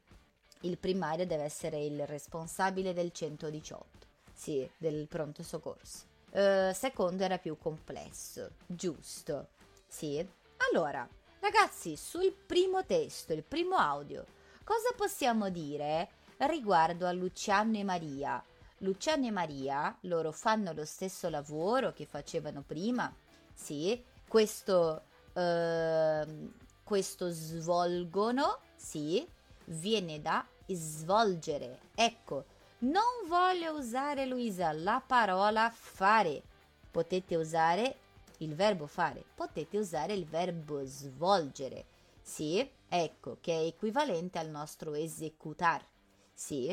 il 0.61 0.79
primario 0.79 1.27
deve 1.27 1.45
essere 1.45 1.83
il 1.83 2.07
responsabile 2.07 2.93
del 2.93 3.11
118, 3.11 4.07
sì, 4.35 4.71
del 4.77 5.07
pronto 5.09 5.43
soccorso. 5.43 6.09
Uh, 6.31 6.73
secondo 6.75 7.25
era 7.25 7.39
più 7.39 7.57
complesso, 7.57 8.51
giusto, 8.67 9.49
sì. 9.89 10.25
Allora, 10.71 11.09
ragazzi, 11.41 11.97
sul 11.97 12.33
primo 12.33 12.85
testo, 12.85 13.33
il 13.33 13.43
primo 13.43 13.77
audio, 13.77 14.25
cosa 14.63 14.93
possiamo 14.95 15.49
dire 15.49 16.11
riguardo 16.37 17.07
a 17.07 17.13
Luciano 17.13 17.79
e 17.79 17.83
Maria? 17.83 18.45
Luciano 18.79 19.27
e 19.27 19.31
Maria, 19.31 19.97
loro 20.03 20.33
fanno 20.33 20.73
lo 20.73 20.85
stesso 20.85 21.29
lavoro 21.29 21.93
che 21.93 22.07
facevano 22.07 22.63
prima, 22.67 23.13
sì, 23.53 24.03
questo, 24.31 25.03
uh, 25.33 26.53
questo 26.85 27.31
svolgono, 27.31 28.61
sì, 28.77 29.27
viene 29.65 30.23
da 30.23 30.47
svolgere. 30.69 31.81
Ecco, 31.97 32.45
non 32.79 33.27
voglio 33.27 33.73
usare 33.73 34.27
Luisa 34.27 34.71
la 34.71 35.03
parola 35.05 35.69
fare. 35.75 36.45
Potete 36.93 37.35
usare 37.35 37.97
il 38.39 38.55
verbo 38.55 38.87
fare, 38.87 39.25
potete 39.35 39.79
usare 39.79 40.13
il 40.13 40.27
verbo 40.27 40.85
svolgere. 40.85 41.87
Sì, 42.23 42.71
ecco 42.89 43.39
che 43.41 43.53
è 43.53 43.67
equivalente 43.67 44.39
al 44.39 44.49
nostro 44.49 44.95
esecutar. 44.95 45.85
Sì, 46.33 46.69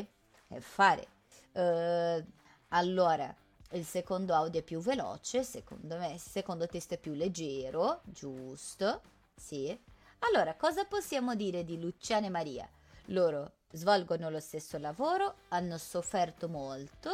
è 0.46 0.58
fare. 0.60 1.08
Uh, 1.54 2.24
allora, 2.68 3.34
il 3.72 3.84
secondo 3.84 4.34
audio 4.34 4.60
è 4.60 4.64
più 4.64 4.80
veloce, 4.80 5.42
secondo 5.44 5.96
me, 5.96 6.12
il 6.12 6.20
secondo 6.20 6.66
testo 6.66 6.94
è 6.94 6.98
più 6.98 7.12
leggero, 7.12 8.00
giusto? 8.04 9.02
Sì. 9.34 9.78
Allora, 10.20 10.54
cosa 10.54 10.84
possiamo 10.84 11.34
dire 11.34 11.64
di 11.64 11.78
Luciana 11.78 12.26
e 12.26 12.30
Maria? 12.30 12.68
Loro 13.06 13.52
svolgono 13.70 14.30
lo 14.30 14.40
stesso 14.40 14.78
lavoro, 14.78 15.36
hanno 15.48 15.78
sofferto 15.78 16.48
molto, 16.48 17.10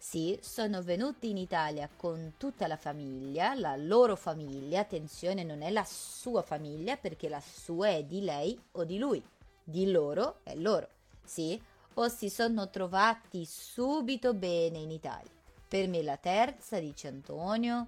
sì, 0.00 0.38
sono 0.40 0.80
venuti 0.80 1.30
in 1.30 1.36
Italia 1.36 1.88
con 1.94 2.34
tutta 2.36 2.68
la 2.68 2.76
famiglia, 2.76 3.54
la 3.54 3.74
loro 3.76 4.14
famiglia, 4.14 4.80
attenzione, 4.80 5.42
non 5.42 5.60
è 5.60 5.70
la 5.70 5.84
sua 5.84 6.42
famiglia 6.42 6.96
perché 6.96 7.28
la 7.28 7.40
sua 7.40 7.88
è 7.88 8.04
di 8.04 8.20
lei 8.20 8.58
o 8.72 8.84
di 8.84 8.98
lui, 8.98 9.22
di 9.64 9.90
loro 9.90 10.38
è 10.44 10.54
loro, 10.54 10.88
sì, 11.24 11.60
o 11.94 12.08
si 12.08 12.30
sono 12.30 12.70
trovati 12.70 13.44
subito 13.44 14.34
bene 14.34 14.78
in 14.78 14.92
Italia. 14.92 15.37
Per 15.68 15.86
me 15.86 16.02
la 16.02 16.16
terza, 16.16 16.78
dice 16.80 17.08
Antonio, 17.08 17.86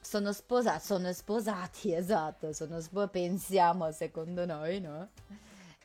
sono 0.00 0.32
sposati, 0.32 0.84
sono 0.84 1.12
sposati, 1.12 1.92
esatto, 1.94 2.54
sono 2.54 2.80
spo- 2.80 3.08
pensiamo 3.08 3.92
secondo 3.92 4.46
noi, 4.46 4.80
no? 4.80 5.10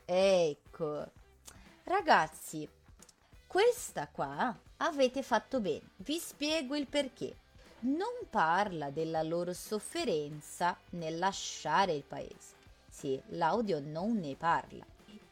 Ecco, 0.05 1.05
ragazzi, 1.83 2.67
questa 3.45 4.07
qua 4.07 4.57
avete 4.77 5.21
fatto 5.21 5.59
bene. 5.59 5.89
Vi 5.97 6.17
spiego 6.17 6.75
il 6.75 6.87
perché. 6.87 7.35
Non 7.81 8.27
parla 8.29 8.89
della 8.91 9.21
loro 9.21 9.51
sofferenza 9.51 10.77
nel 10.91 11.17
lasciare 11.17 11.91
il 11.91 12.03
paese. 12.03 12.55
Sì, 12.89 13.21
l'audio 13.31 13.81
non 13.83 14.17
ne 14.17 14.35
parla. 14.37 14.85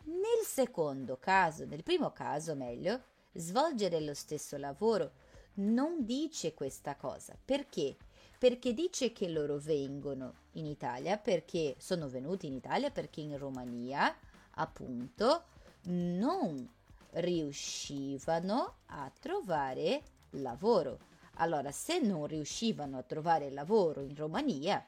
Nel 0.03 0.45
secondo 0.45 1.18
caso, 1.18 1.64
nel 1.64 1.84
primo 1.84 2.12
caso 2.12 2.53
meglio, 2.53 3.01
svolgere 3.32 4.01
lo 4.01 4.14
stesso 4.14 4.57
lavoro 4.57 5.12
non 5.56 6.06
dice 6.06 6.54
questa 6.54 6.95
cosa. 6.95 7.38
Perché? 7.43 7.97
Perché 8.38 8.74
dice 8.74 9.12
che 9.12 9.28
loro 9.30 9.60
vengono 9.60 10.34
in 10.54 10.66
Italia, 10.66 11.18
perché 11.18 11.76
sono 11.78 12.10
venuti 12.10 12.47
in 12.47 12.54
Italia, 12.54 12.89
perché 12.89 13.22
in 13.22 13.38
Romania 13.38 14.16
appunto 14.56 15.43
non 15.84 16.68
riuscivano 17.12 18.78
a 18.88 19.12
trovare 19.20 20.02
lavoro. 20.32 20.99
Allora, 21.36 21.72
se 21.72 21.99
non 21.99 22.28
riuscivano 22.28 22.97
a 22.97 23.04
trovare 23.04 23.49
lavoro 23.52 24.02
in 24.02 24.16
Romania, 24.16 24.84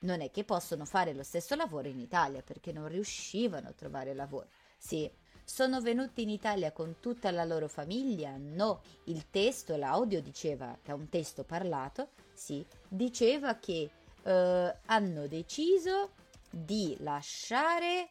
non 0.00 0.20
è 0.20 0.30
che 0.30 0.44
possono 0.44 0.84
fare 0.84 1.12
lo 1.12 1.22
stesso 1.22 1.54
lavoro 1.54 1.88
in 1.88 1.98
Italia 1.98 2.42
perché 2.42 2.72
non 2.72 2.88
riuscivano 2.88 3.68
a 3.68 3.72
trovare 3.72 4.14
lavoro. 4.14 4.48
Sì, 4.76 5.10
sono 5.44 5.80
venuti 5.80 6.22
in 6.22 6.30
Italia 6.30 6.72
con 6.72 6.96
tutta 7.00 7.30
la 7.30 7.44
loro 7.44 7.68
famiglia? 7.68 8.34
No, 8.36 8.80
il 9.04 9.30
testo, 9.30 9.76
l'audio 9.76 10.22
diceva, 10.22 10.78
che 10.82 10.90
è 10.90 10.94
un 10.94 11.08
testo 11.08 11.44
parlato, 11.44 12.10
sì, 12.32 12.64
diceva 12.88 13.56
che 13.56 13.90
eh, 14.22 14.76
hanno 14.86 15.26
deciso 15.26 16.10
di 16.50 16.96
lasciare 17.00 18.10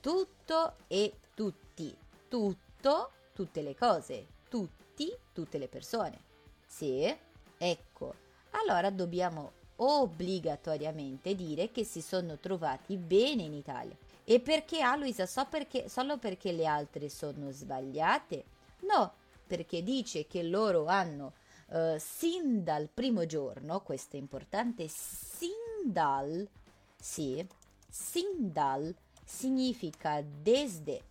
tutto 0.00 0.76
e 0.86 1.12
tutti, 1.34 1.94
tutto, 2.28 3.10
tutte 3.32 3.62
le 3.62 3.74
cose, 3.74 4.26
tutti, 4.48 5.14
tutte 5.32 5.58
le 5.58 5.68
persone. 5.68 6.20
Sì, 6.66 7.14
ecco, 7.58 8.14
allora 8.50 8.90
dobbiamo 8.90 9.52
obbligatoriamente 9.76 11.34
dire 11.34 11.70
che 11.70 11.84
si 11.84 12.02
sono 12.02 12.38
trovati 12.38 12.96
bene 12.96 13.42
in 13.42 13.54
Italia. 13.54 13.96
E 14.30 14.38
perché 14.38 14.80
ah 14.80 14.94
Luisa, 14.94 15.26
so 15.26 15.44
perché, 15.46 15.88
solo 15.88 16.16
perché 16.16 16.52
le 16.52 16.64
altre 16.64 17.08
sono 17.08 17.50
sbagliate? 17.50 18.44
No, 18.82 19.14
perché 19.44 19.82
dice 19.82 20.28
che 20.28 20.44
loro 20.44 20.86
hanno 20.86 21.32
uh, 21.66 21.96
sin 21.98 22.62
dal 22.62 22.88
primo 22.94 23.26
giorno, 23.26 23.80
questo 23.80 24.14
è 24.14 24.20
importante, 24.20 24.86
sin 24.86 25.50
dal, 25.84 26.48
sì, 26.96 27.44
sin 27.88 28.52
dal 28.52 28.94
significa 29.24 30.22
desde. 30.22 31.02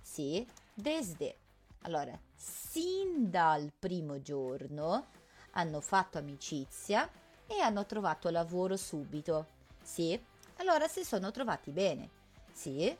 Sì, 0.00 0.46
desde. 0.72 1.36
Allora, 1.80 2.16
sin 2.32 3.28
dal 3.28 3.72
primo 3.76 4.22
giorno 4.22 5.06
hanno 5.54 5.80
fatto 5.80 6.18
amicizia 6.18 7.10
e 7.44 7.58
hanno 7.58 7.84
trovato 7.86 8.30
lavoro 8.30 8.76
subito. 8.76 9.46
Sì, 9.82 10.16
Allora 10.58 10.86
si 10.86 11.02
sono 11.04 11.32
trovati 11.32 11.70
bene. 11.70 12.17
Sì? 12.58 12.92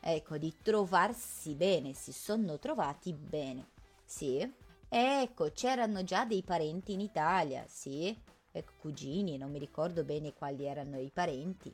Ecco, 0.00 0.38
di 0.38 0.54
trovarsi 0.62 1.54
bene, 1.54 1.92
si 1.92 2.10
sono 2.10 2.58
trovati 2.58 3.12
bene. 3.12 3.68
Sì? 4.02 4.50
Ecco, 4.88 5.50
c'erano 5.52 6.04
già 6.04 6.24
dei 6.24 6.42
parenti 6.42 6.94
in 6.94 7.00
Italia, 7.00 7.66
sì? 7.68 8.18
Ecco, 8.50 8.72
cugini, 8.80 9.36
non 9.36 9.50
mi 9.50 9.58
ricordo 9.58 10.04
bene 10.04 10.32
quali 10.32 10.64
erano 10.64 10.98
i 10.98 11.10
parenti, 11.12 11.70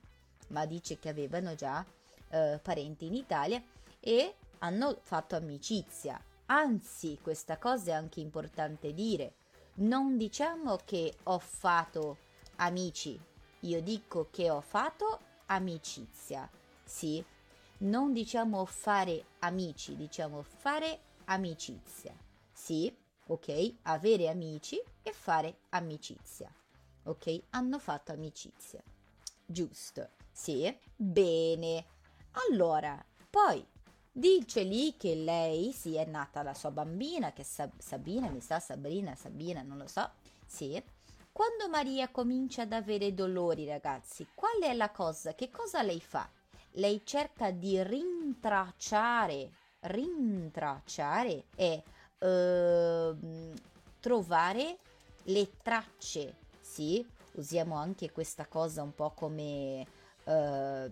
ma 0.48 0.66
dice 0.66 0.98
che 0.98 1.08
avevano 1.08 1.54
già 1.54 1.86
eh, 2.30 2.58
parenti 2.60 3.06
in 3.06 3.14
Italia 3.14 3.62
e 4.00 4.34
hanno 4.58 4.98
fatto 5.00 5.36
amicizia. 5.36 6.20
Anzi, 6.46 7.16
questa 7.22 7.58
cosa 7.58 7.92
è 7.92 7.94
anche 7.94 8.18
importante 8.18 8.92
dire. 8.92 9.34
Non 9.74 10.16
diciamo 10.16 10.78
che 10.84 11.14
ho 11.22 11.38
fatto 11.38 12.16
amici, 12.56 13.20
io 13.60 13.80
dico 13.82 14.26
che 14.32 14.50
ho 14.50 14.60
fatto 14.60 15.20
amicizia. 15.46 16.50
Sì, 16.90 17.24
non 17.78 18.12
diciamo 18.12 18.64
fare 18.64 19.24
amici, 19.38 19.94
diciamo 19.94 20.42
fare 20.42 20.98
amicizia. 21.26 22.12
Sì, 22.52 22.92
ok? 23.28 23.74
Avere 23.82 24.28
amici 24.28 24.82
e 25.00 25.12
fare 25.12 25.60
amicizia. 25.68 26.52
Ok? 27.04 27.42
Hanno 27.50 27.78
fatto 27.78 28.10
amicizia. 28.10 28.82
Giusto. 29.46 30.08
Sì, 30.32 30.76
bene. 30.96 31.84
Allora, 32.50 33.02
poi 33.30 33.64
dice 34.10 34.62
lì 34.64 34.96
che 34.96 35.14
lei 35.14 35.72
sì 35.72 35.94
è 35.94 36.04
nata 36.04 36.42
la 36.42 36.54
sua 36.54 36.72
bambina, 36.72 37.32
che 37.32 37.44
Sab- 37.44 37.78
Sabina, 37.80 38.28
mi 38.30 38.40
sa 38.40 38.58
Sabrina, 38.58 39.14
Sabina, 39.14 39.62
non 39.62 39.78
lo 39.78 39.86
so. 39.86 40.10
Sì. 40.44 40.82
Quando 41.30 41.68
Maria 41.68 42.08
comincia 42.08 42.62
ad 42.62 42.72
avere 42.72 43.14
dolori, 43.14 43.64
ragazzi, 43.64 44.26
qual 44.34 44.60
è 44.60 44.74
la 44.74 44.90
cosa? 44.90 45.36
Che 45.36 45.50
cosa 45.50 45.82
lei 45.82 46.00
fa? 46.00 46.28
Lei 46.74 47.02
cerca 47.04 47.50
di 47.50 47.82
rintracciare, 47.82 49.50
rintracciare 49.80 51.46
e 51.56 51.82
eh, 52.18 53.14
trovare 53.98 54.78
le 55.24 55.50
tracce, 55.62 56.36
sì? 56.60 57.04
Usiamo 57.32 57.74
anche 57.76 58.12
questa 58.12 58.46
cosa 58.46 58.82
un 58.82 58.94
po' 58.94 59.10
come, 59.10 59.86
eh, 60.24 60.90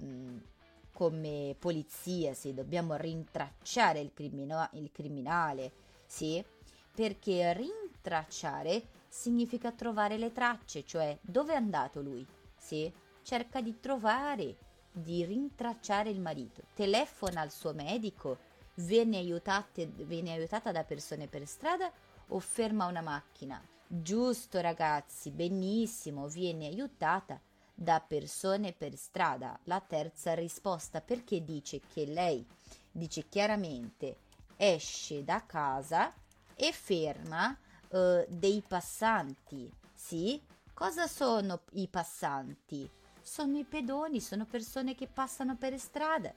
come 0.92 1.56
polizia, 1.58 2.34
sì? 2.34 2.54
Dobbiamo 2.54 2.96
rintracciare 2.96 4.00
il, 4.00 4.12
crimino- 4.12 4.68
il 4.72 4.90
criminale, 4.90 5.72
sì? 6.06 6.44
Perché 6.92 7.52
rintracciare 7.52 8.82
significa 9.08 9.70
trovare 9.70 10.18
le 10.18 10.32
tracce, 10.32 10.84
cioè 10.84 11.16
dove 11.20 11.52
è 11.52 11.56
andato 11.56 12.00
lui, 12.00 12.26
sì? 12.56 12.92
Cerca 13.22 13.60
di 13.60 13.78
trovare, 13.78 14.56
di 15.02 15.24
rintracciare 15.24 16.10
il 16.10 16.20
marito, 16.20 16.62
telefona 16.74 17.40
al 17.40 17.50
suo 17.50 17.72
medico, 17.72 18.38
viene, 18.74 19.18
aiutate, 19.18 19.86
viene 19.86 20.32
aiutata 20.32 20.72
da 20.72 20.84
persone 20.84 21.26
per 21.26 21.46
strada 21.46 21.90
o 22.28 22.38
ferma 22.38 22.86
una 22.86 23.00
macchina. 23.00 23.60
Giusto 23.86 24.60
ragazzi, 24.60 25.30
benissimo, 25.30 26.28
viene 26.28 26.66
aiutata 26.66 27.40
da 27.74 28.00
persone 28.00 28.72
per 28.72 28.96
strada. 28.96 29.58
La 29.64 29.80
terza 29.80 30.34
risposta 30.34 31.00
perché 31.00 31.44
dice 31.44 31.80
che 31.92 32.04
lei 32.04 32.44
dice 32.90 33.28
chiaramente 33.28 34.16
esce 34.56 35.24
da 35.24 35.44
casa 35.46 36.12
e 36.54 36.72
ferma 36.72 37.56
uh, 37.88 38.24
dei 38.28 38.62
passanti. 38.66 39.72
Sì? 39.94 40.42
Cosa 40.74 41.06
sono 41.06 41.60
i 41.72 41.88
passanti? 41.88 42.88
Sono 43.28 43.58
i 43.58 43.64
pedoni, 43.64 44.20
sono 44.20 44.46
persone 44.46 44.94
che 44.94 45.06
passano 45.06 45.54
per 45.56 45.78
strada. 45.78 46.34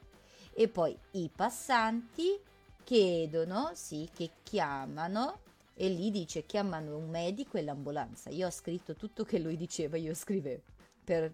E 0.54 0.68
poi 0.68 0.96
i 1.12 1.32
passanti 1.34 2.38
chiedono, 2.84 3.72
sì, 3.74 4.10
che 4.14 4.32
chiamano 4.44 5.40
e 5.74 5.88
lì 5.88 6.12
dice 6.12 6.46
chiamano 6.46 6.98
un 6.98 7.10
medico 7.10 7.58
e 7.58 7.64
l'ambulanza. 7.64 8.30
Io 8.30 8.48
ho 8.48 8.52
scritto 8.52 8.96
tutto 8.96 9.24
che 9.24 9.40
lui 9.40 9.56
diceva, 9.56 9.96
io 9.96 10.14
scrivevo 10.14 10.62
per 11.02 11.34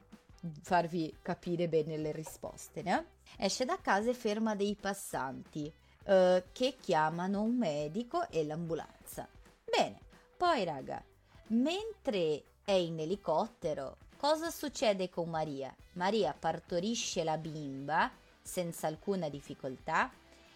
farvi 0.61 1.17
capire 1.23 1.67
bene 1.67 1.97
le 1.97 2.11
risposte. 2.11 2.83
No? 2.83 3.03
Esce 3.35 3.65
da 3.65 3.79
casa 3.81 4.11
e 4.11 4.13
ferma 4.13 4.55
dei 4.55 4.77
passanti 4.79 5.73
eh, 6.03 6.43
che 6.51 6.77
chiamano 6.79 7.41
un 7.41 7.57
medico 7.57 8.29
e 8.29 8.45
l'ambulanza. 8.45 9.27
Bene, 9.65 10.01
poi 10.37 10.63
raga, 10.63 11.03
mentre 11.47 12.43
è 12.63 12.73
in 12.73 12.99
elicottero, 12.99 13.97
cosa 14.17 14.49
succede 14.49 15.09
con 15.09 15.29
Maria? 15.29 15.73
Maria 15.93 16.33
partorisce 16.33 17.23
la 17.23 17.37
bimba 17.37 18.11
senza 18.41 18.87
alcuna 18.87 19.29
difficoltà. 19.29 20.11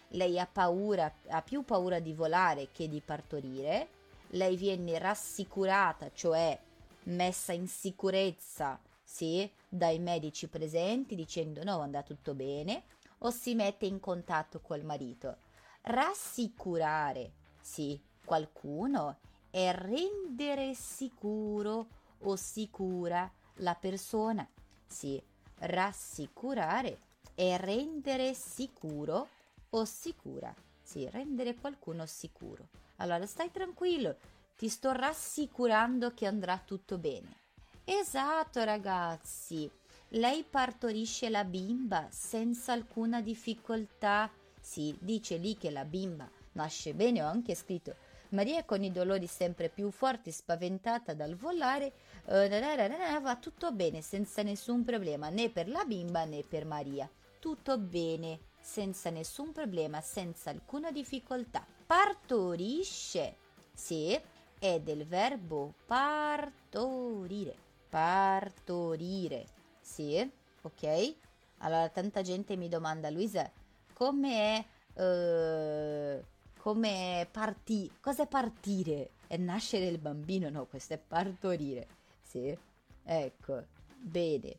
Lei 0.08 0.38
ha 0.38 0.46
paura, 0.46 1.12
ha 1.28 1.40
più 1.40 1.64
paura 1.64 1.98
di 2.00 2.12
volare 2.12 2.68
che 2.72 2.88
di 2.88 3.00
partorire. 3.00 3.88
Lei 4.30 4.56
viene 4.56 4.98
rassicurata, 4.98 6.10
cioè 6.12 6.58
messa 7.04 7.52
in 7.52 7.66
sicurezza, 7.66 8.78
sì, 9.02 9.50
dai 9.68 9.98
medici 9.98 10.48
presenti 10.48 11.14
dicendo 11.14 11.62
no, 11.64 11.80
andrà 11.80 12.02
tutto 12.02 12.34
bene, 12.34 12.84
o 13.18 13.30
si 13.30 13.54
mette 13.54 13.86
in 13.86 14.00
contatto 14.00 14.60
col 14.60 14.84
marito. 14.84 15.36
Rassicurare, 15.82 17.32
sì, 17.60 18.00
qualcuno 18.24 19.18
è 19.50 19.72
rendere 19.72 20.74
sicuro 20.74 21.88
o 22.20 22.36
sicura 22.36 23.30
la 23.56 23.74
persona. 23.74 24.46
Sì, 24.86 25.22
rassicurare 25.58 26.98
è 27.34 27.56
rendere 27.58 28.34
sicuro 28.34 29.28
o 29.70 29.84
sicura. 29.84 30.54
Sì, 30.82 31.08
rendere 31.10 31.54
qualcuno 31.54 32.06
sicuro. 32.06 32.68
Allora 32.96 33.26
stai 33.26 33.50
tranquillo, 33.50 34.16
ti 34.56 34.68
sto 34.68 34.92
rassicurando 34.92 36.12
che 36.14 36.26
andrà 36.26 36.58
tutto 36.58 36.98
bene. 36.98 37.36
Esatto, 37.84 38.62
ragazzi. 38.64 39.70
Lei 40.08 40.44
partorisce 40.44 41.30
la 41.30 41.44
bimba 41.44 42.08
senza 42.10 42.72
alcuna 42.72 43.22
difficoltà. 43.22 44.30
Sì, 44.60 44.94
dice 45.00 45.36
lì 45.38 45.56
che 45.56 45.70
la 45.70 45.84
bimba 45.84 46.30
nasce 46.52 46.94
bene, 46.94 47.22
ho 47.22 47.26
anche 47.26 47.54
scritto. 47.54 47.96
Maria 48.32 48.64
con 48.64 48.82
i 48.82 48.92
dolori 48.92 49.26
sempre 49.26 49.68
più 49.70 49.90
forti, 49.90 50.30
spaventata 50.30 51.14
dal 51.14 51.36
volare, 51.36 51.92
eh, 52.26 53.20
va 53.20 53.36
tutto 53.36 53.72
bene 53.72 54.02
senza 54.02 54.42
nessun 54.42 54.84
problema 54.84 55.30
né 55.30 55.48
per 55.48 55.68
la 55.68 55.84
bimba 55.84 56.24
né 56.24 56.42
per 56.42 56.66
Maria 56.66 57.08
tutto 57.42 57.76
bene, 57.76 58.38
senza 58.60 59.10
nessun 59.10 59.50
problema, 59.50 60.00
senza 60.00 60.50
alcuna 60.50 60.92
difficoltà. 60.92 61.66
Partorisce, 61.84 63.34
sì, 63.74 64.16
è 64.60 64.78
del 64.78 65.04
verbo 65.04 65.74
partorire. 65.84 67.56
Partorire, 67.88 69.44
sì, 69.80 70.30
ok? 70.62 71.14
Allora 71.58 71.88
tanta 71.88 72.22
gente 72.22 72.54
mi 72.56 72.68
domanda, 72.68 73.10
Luisa, 73.10 73.50
come 73.92 74.64
è, 74.94 75.00
uh, 75.02 76.24
come 76.62 77.26
partire? 77.30 77.94
Cos'è 78.00 78.26
partire? 78.26 79.10
È 79.26 79.36
nascere 79.36 79.86
il 79.86 79.98
bambino? 79.98 80.48
No, 80.48 80.66
questo 80.66 80.94
è 80.94 80.98
partorire, 80.98 81.88
sì? 82.22 82.56
Ecco, 83.04 83.64
bene. 83.98 84.58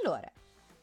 Allora, 0.00 0.30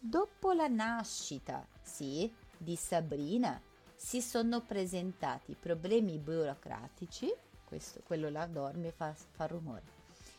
Dopo 0.01 0.53
la 0.53 0.69
nascita, 0.69 1.67
sì, 1.81 2.33
di 2.57 2.77
Sabrina, 2.77 3.61
si 3.97 4.21
sono 4.21 4.61
presentati 4.61 5.57
problemi 5.59 6.17
burocratici, 6.17 7.29
questo, 7.65 7.99
quello 8.05 8.29
là 8.29 8.45
dorme 8.45 8.91
fa, 8.91 9.13
fa 9.13 9.47
rumore, 9.47 9.83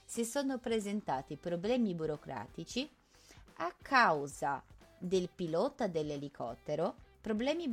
si 0.02 0.24
sono 0.24 0.56
presentati 0.56 1.36
problemi 1.36 1.94
burocratici 1.94 2.88
a 3.56 3.70
causa 3.82 4.64
del 4.96 5.28
pilota 5.28 5.86
dell'elicottero, 5.88 6.94
problemi, 7.20 7.68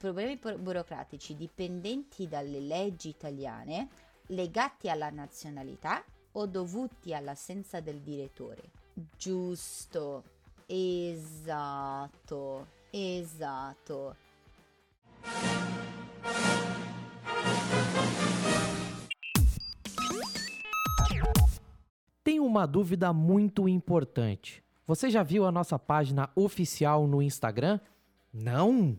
problemi 0.00 0.38
burocratici 0.38 1.36
dipendenti 1.36 2.26
dalle 2.26 2.58
leggi 2.58 3.10
italiane, 3.10 3.88
legati 4.28 4.88
alla 4.88 5.10
nazionalità 5.10 6.02
o 6.32 6.46
dovuti 6.46 7.12
all'assenza 7.12 7.80
del 7.80 8.00
direttore. 8.00 8.62
Giusto. 9.18 10.24
Esatto, 10.66 12.66
esatto. 12.90 14.16
Tem 22.22 22.40
uma 22.40 22.66
dúvida 22.66 23.12
muito 23.12 23.68
importante. 23.68 24.64
Você 24.86 25.10
já 25.10 25.22
viu 25.22 25.44
a 25.44 25.52
nossa 25.52 25.78
página 25.78 26.30
oficial 26.34 27.06
no 27.06 27.20
Instagram? 27.20 27.78
Não? 28.32 28.98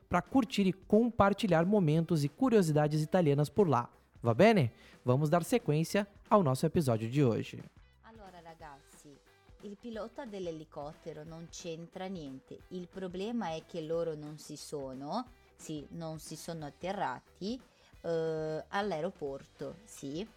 para 0.11 0.21
curtir 0.21 0.67
e 0.67 0.73
compartilhar 0.73 1.65
momentos 1.65 2.25
e 2.25 2.27
curiosidades 2.27 3.01
italianas 3.01 3.47
por 3.49 3.65
lá. 3.69 3.89
Va 4.21 4.33
bene? 4.33 4.73
Vamos 5.05 5.29
dar 5.29 5.41
sequência 5.41 6.05
ao 6.29 6.43
nosso 6.43 6.65
episódio 6.65 7.09
de 7.09 7.23
hoje. 7.23 7.63
Allora 8.03 8.41
ragazzi, 8.41 9.17
il 9.61 9.77
pilota 9.77 10.25
dell'elicottero 10.25 11.23
non 11.23 11.47
c'entra 11.49 12.07
niente. 12.07 12.59
Il 12.71 12.89
problema 12.89 13.55
è 13.55 13.63
che 13.65 13.81
loro 13.81 14.13
non 14.13 14.37
si 14.37 14.57
sono, 14.57 15.27
sì, 15.55 15.87
non 15.91 16.19
si 16.19 16.35
sono 16.35 16.65
atterrati 16.65 17.57
eh, 18.01 18.65
all'aeroporto, 18.67 19.77
sì. 19.85 20.27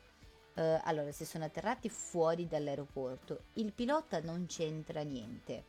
Eh, 0.54 0.80
allora, 0.84 1.10
si 1.10 1.24
sono 1.24 1.46
atterrati 1.46 1.88
fuori 1.88 2.46
dall'aeroporto. 2.46 3.46
Il 3.54 3.72
pilota 3.72 4.20
non 4.20 4.46
c'entra 4.46 5.02
niente, 5.02 5.64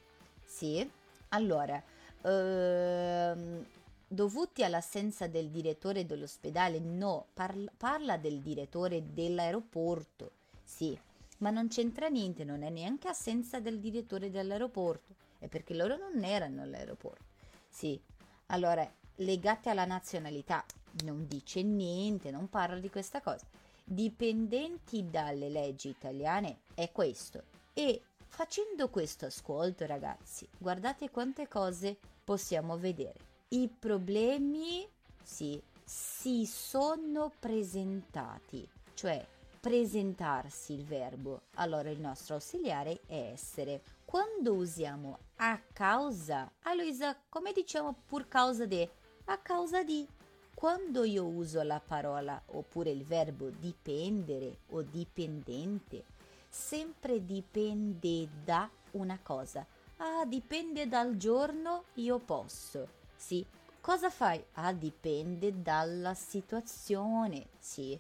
sì. 0.45 0.87
Allora, 1.29 1.81
ehm, 2.21 3.65
dovuti 4.07 4.63
all'assenza 4.63 5.27
del 5.27 5.49
direttore 5.49 6.05
dell'ospedale, 6.05 6.79
no, 6.79 7.27
parla, 7.33 7.71
parla 7.75 8.17
del 8.17 8.39
direttore 8.39 9.13
dell'aeroporto, 9.13 10.31
sì, 10.63 10.97
ma 11.39 11.49
non 11.49 11.67
c'entra 11.67 12.07
niente, 12.07 12.43
non 12.43 12.63
è 12.63 12.69
neanche 12.69 13.07
assenza 13.07 13.59
del 13.59 13.79
direttore 13.79 14.29
dell'aeroporto, 14.29 15.13
è 15.39 15.47
perché 15.47 15.73
loro 15.73 15.97
non 15.97 16.23
erano 16.23 16.61
all'aeroporto, 16.61 17.25
sì. 17.69 17.99
Allora, 18.47 18.89
legate 19.17 19.69
alla 19.69 19.85
nazionalità, 19.85 20.63
non 21.03 21.27
dice 21.27 21.63
niente, 21.63 22.31
non 22.31 22.49
parla 22.49 22.79
di 22.79 22.89
questa 22.89 23.21
cosa. 23.21 23.45
Dipendenti 23.83 25.09
dalle 25.09 25.49
leggi 25.49 25.89
italiane 25.89 26.59
è 26.73 26.91
questo. 26.91 27.43
E 27.73 28.01
facendo 28.27 28.89
questo 28.89 29.25
ascolto, 29.25 29.85
ragazzi, 29.85 30.47
guardate 30.57 31.09
quante 31.09 31.47
cose 31.47 31.97
possiamo 32.23 32.77
vedere. 32.77 33.33
I 33.55 33.69
problemi 33.69 34.85
sì, 35.23 35.61
si 35.81 36.45
sono 36.45 37.31
presentati, 37.39 38.67
cioè 38.95 39.25
presentarsi 39.61 40.73
il 40.73 40.83
verbo. 40.83 41.43
Allora 41.53 41.89
il 41.89 42.01
nostro 42.01 42.33
ausiliare 42.33 42.99
è 43.05 43.29
essere. 43.31 43.81
Quando 44.03 44.55
usiamo 44.55 45.19
a 45.37 45.57
causa, 45.71 46.51
a 46.63 46.73
Luisa, 46.73 47.15
come 47.29 47.53
diciamo 47.53 47.95
pur 48.05 48.27
causa 48.27 48.65
de? 48.65 48.89
A 49.23 49.37
causa 49.37 49.83
di. 49.83 50.05
Quando 50.53 51.05
io 51.05 51.23
uso 51.23 51.61
la 51.61 51.79
parola 51.79 52.41
oppure 52.47 52.89
il 52.89 53.05
verbo 53.05 53.47
dipendere 53.51 54.57
o 54.71 54.81
dipendente, 54.81 56.03
sempre 56.49 57.23
dipende 57.23 58.27
da 58.43 58.69
una 58.91 59.17
cosa. 59.23 59.65
Ah, 59.95 60.25
dipende 60.25 60.89
dal 60.89 61.15
giorno, 61.15 61.85
io 61.93 62.19
posso. 62.19 63.03
Sì. 63.16 63.45
Cosa 63.82 64.09
fai? 64.09 64.43
Ah, 64.53 64.74
dipende 64.74 65.61
dalla 65.61 66.16
situazione. 66.16 67.49
Sì. 67.59 67.99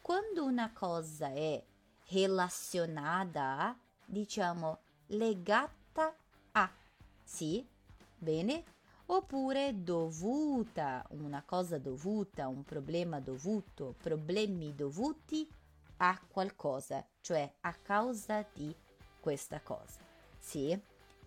Quando 0.00 0.44
una 0.44 0.72
cosa 0.72 1.28
è 1.28 1.62
relazionata 2.08 3.78
diciamo 4.04 4.78
legata 5.06 6.14
a. 6.52 6.70
Sì? 7.22 7.64
Bene? 8.18 8.64
Oppure 9.06 9.82
dovuta, 9.82 11.04
una 11.10 11.42
cosa 11.44 11.78
dovuta, 11.78 12.48
un 12.48 12.64
problema 12.64 13.20
dovuto, 13.20 13.94
problemi 14.00 14.74
dovuti 14.74 15.48
a 15.98 16.20
qualcosa, 16.28 17.04
cioè 17.20 17.52
a 17.60 17.72
causa 17.74 18.46
di 18.52 18.74
questa 19.20 19.60
cosa. 19.60 20.00
Sì? 20.38 20.78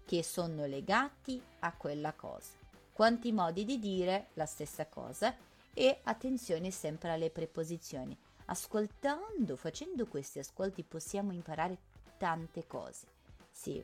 Che 0.06 0.24
sono 0.24 0.66
legati 0.66 1.42
a 1.60 1.74
quella 1.74 2.14
cosa. 2.14 2.63
Quanti 2.94 3.32
modi 3.32 3.66
di 3.66 3.80
dire 3.80 4.28
la 4.34 4.46
stessa 4.46 4.86
cosa 4.86 5.36
e 5.74 6.00
attenzione 6.04 6.70
sempre 6.70 7.10
alle 7.12 7.32
preposizioni. 7.32 8.16
Ascoltando, 8.46 9.56
facendo 9.56 10.06
questi 10.06 10.38
ascolti 10.38 10.84
possiamo 10.84 11.32
imparare 11.32 11.78
tante 12.18 12.68
cose. 12.68 13.08
Sì, 13.52 13.84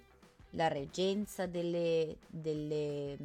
la 0.52 0.68
reggenza 0.68 1.48
delle, 1.48 2.18
delle, 2.28 3.18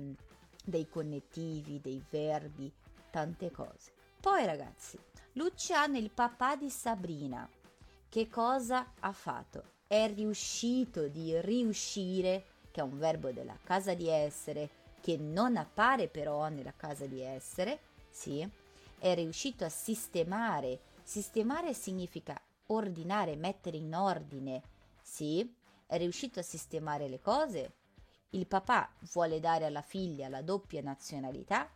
dei 0.64 0.88
connettivi, 0.88 1.80
dei 1.82 2.02
verbi, 2.08 2.72
tante 3.10 3.50
cose. 3.50 3.92
Poi 4.18 4.46
ragazzi, 4.46 4.98
Luciano, 5.32 5.98
il 5.98 6.10
papà 6.10 6.56
di 6.56 6.70
Sabrina, 6.70 7.46
che 8.08 8.28
cosa 8.30 8.92
ha 9.00 9.12
fatto? 9.12 9.72
È 9.86 10.10
riuscito 10.14 11.08
di 11.08 11.38
riuscire, 11.42 12.46
che 12.70 12.80
è 12.80 12.84
un 12.84 12.98
verbo 12.98 13.32
della 13.32 13.58
casa 13.62 13.92
di 13.92 14.08
essere, 14.08 14.82
che 15.04 15.18
non 15.18 15.58
appare 15.58 16.08
però 16.08 16.48
nella 16.48 16.72
casa 16.74 17.04
di 17.04 17.20
essere, 17.20 17.78
sì, 18.08 18.48
è 18.98 19.14
riuscito 19.14 19.66
a 19.66 19.68
sistemare. 19.68 20.80
Sistemare 21.02 21.74
significa 21.74 22.40
ordinare, 22.68 23.36
mettere 23.36 23.76
in 23.76 23.94
ordine, 23.94 24.62
sì, 25.02 25.54
è 25.84 25.98
riuscito 25.98 26.40
a 26.40 26.42
sistemare 26.42 27.08
le 27.08 27.20
cose. 27.20 27.72
Il 28.30 28.46
papà 28.46 28.90
vuole 29.12 29.40
dare 29.40 29.66
alla 29.66 29.82
figlia 29.82 30.30
la 30.30 30.40
doppia 30.40 30.80
nazionalità, 30.80 31.70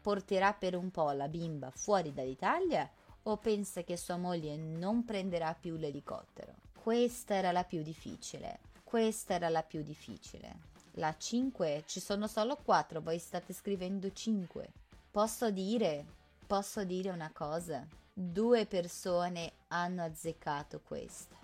porterà 0.00 0.52
per 0.52 0.74
un 0.74 0.90
po' 0.90 1.12
la 1.12 1.28
bimba 1.28 1.70
fuori 1.70 2.12
dall'Italia 2.12 2.90
o 3.22 3.36
pensa 3.36 3.84
che 3.84 3.96
sua 3.96 4.16
moglie 4.16 4.56
non 4.56 5.04
prenderà 5.04 5.54
più 5.54 5.76
l'elicottero? 5.76 6.52
Questa 6.76 7.36
era 7.36 7.52
la 7.52 7.62
più 7.62 7.80
difficile. 7.82 8.58
Questa 8.82 9.34
era 9.34 9.48
la 9.48 9.62
più 9.62 9.84
difficile. 9.84 10.71
La 10.96 11.16
5, 11.16 11.84
ci 11.86 12.00
sono 12.00 12.26
solo 12.26 12.56
4, 12.56 13.00
voi 13.00 13.18
state 13.18 13.54
scrivendo 13.54 14.12
5. 14.12 14.68
Posso 15.10 15.50
dire, 15.50 16.04
posso 16.46 16.84
dire 16.84 17.08
una 17.08 17.30
cosa? 17.32 17.86
Due 18.12 18.66
persone 18.66 19.52
hanno 19.68 20.02
azzeccato 20.02 20.82
questa. 20.84 21.36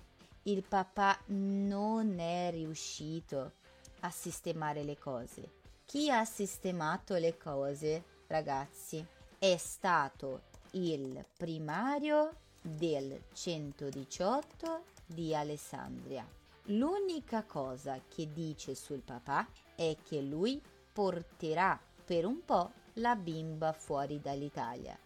Il 0.43 0.63
papà 0.65 1.19
non 1.29 2.19
è 2.19 2.51
riuscito 2.51 3.53
a 4.01 4.11
sistemare 4.11 4.83
le 4.83 4.99
cose. 4.99 5.57
Chi 5.87 6.11
ha 6.11 6.27
sistemato 6.27 7.15
le 7.15 7.39
cose, 7.39 8.05
ragazzi, 8.27 9.05
è 9.39 9.57
stato 9.57 10.43
il 10.73 11.25
primario 11.39 12.37
del 12.61 13.19
118 13.33 14.85
di 15.07 15.35
Alessandria. 15.35 16.38
L'unica 16.71 17.45
cosa 17.45 17.99
che 18.09 18.31
dice 18.31 18.75
sul 18.75 19.01
papà 19.01 19.49
è 19.75 19.97
che 20.03 20.21
lui 20.21 20.61
porterà 20.93 21.81
per 22.05 22.27
un 22.27 22.45
po' 22.45 22.73
la 22.95 23.17
bimba 23.17 23.73
fuori 23.73 24.21
dall'Italia. 24.21 24.99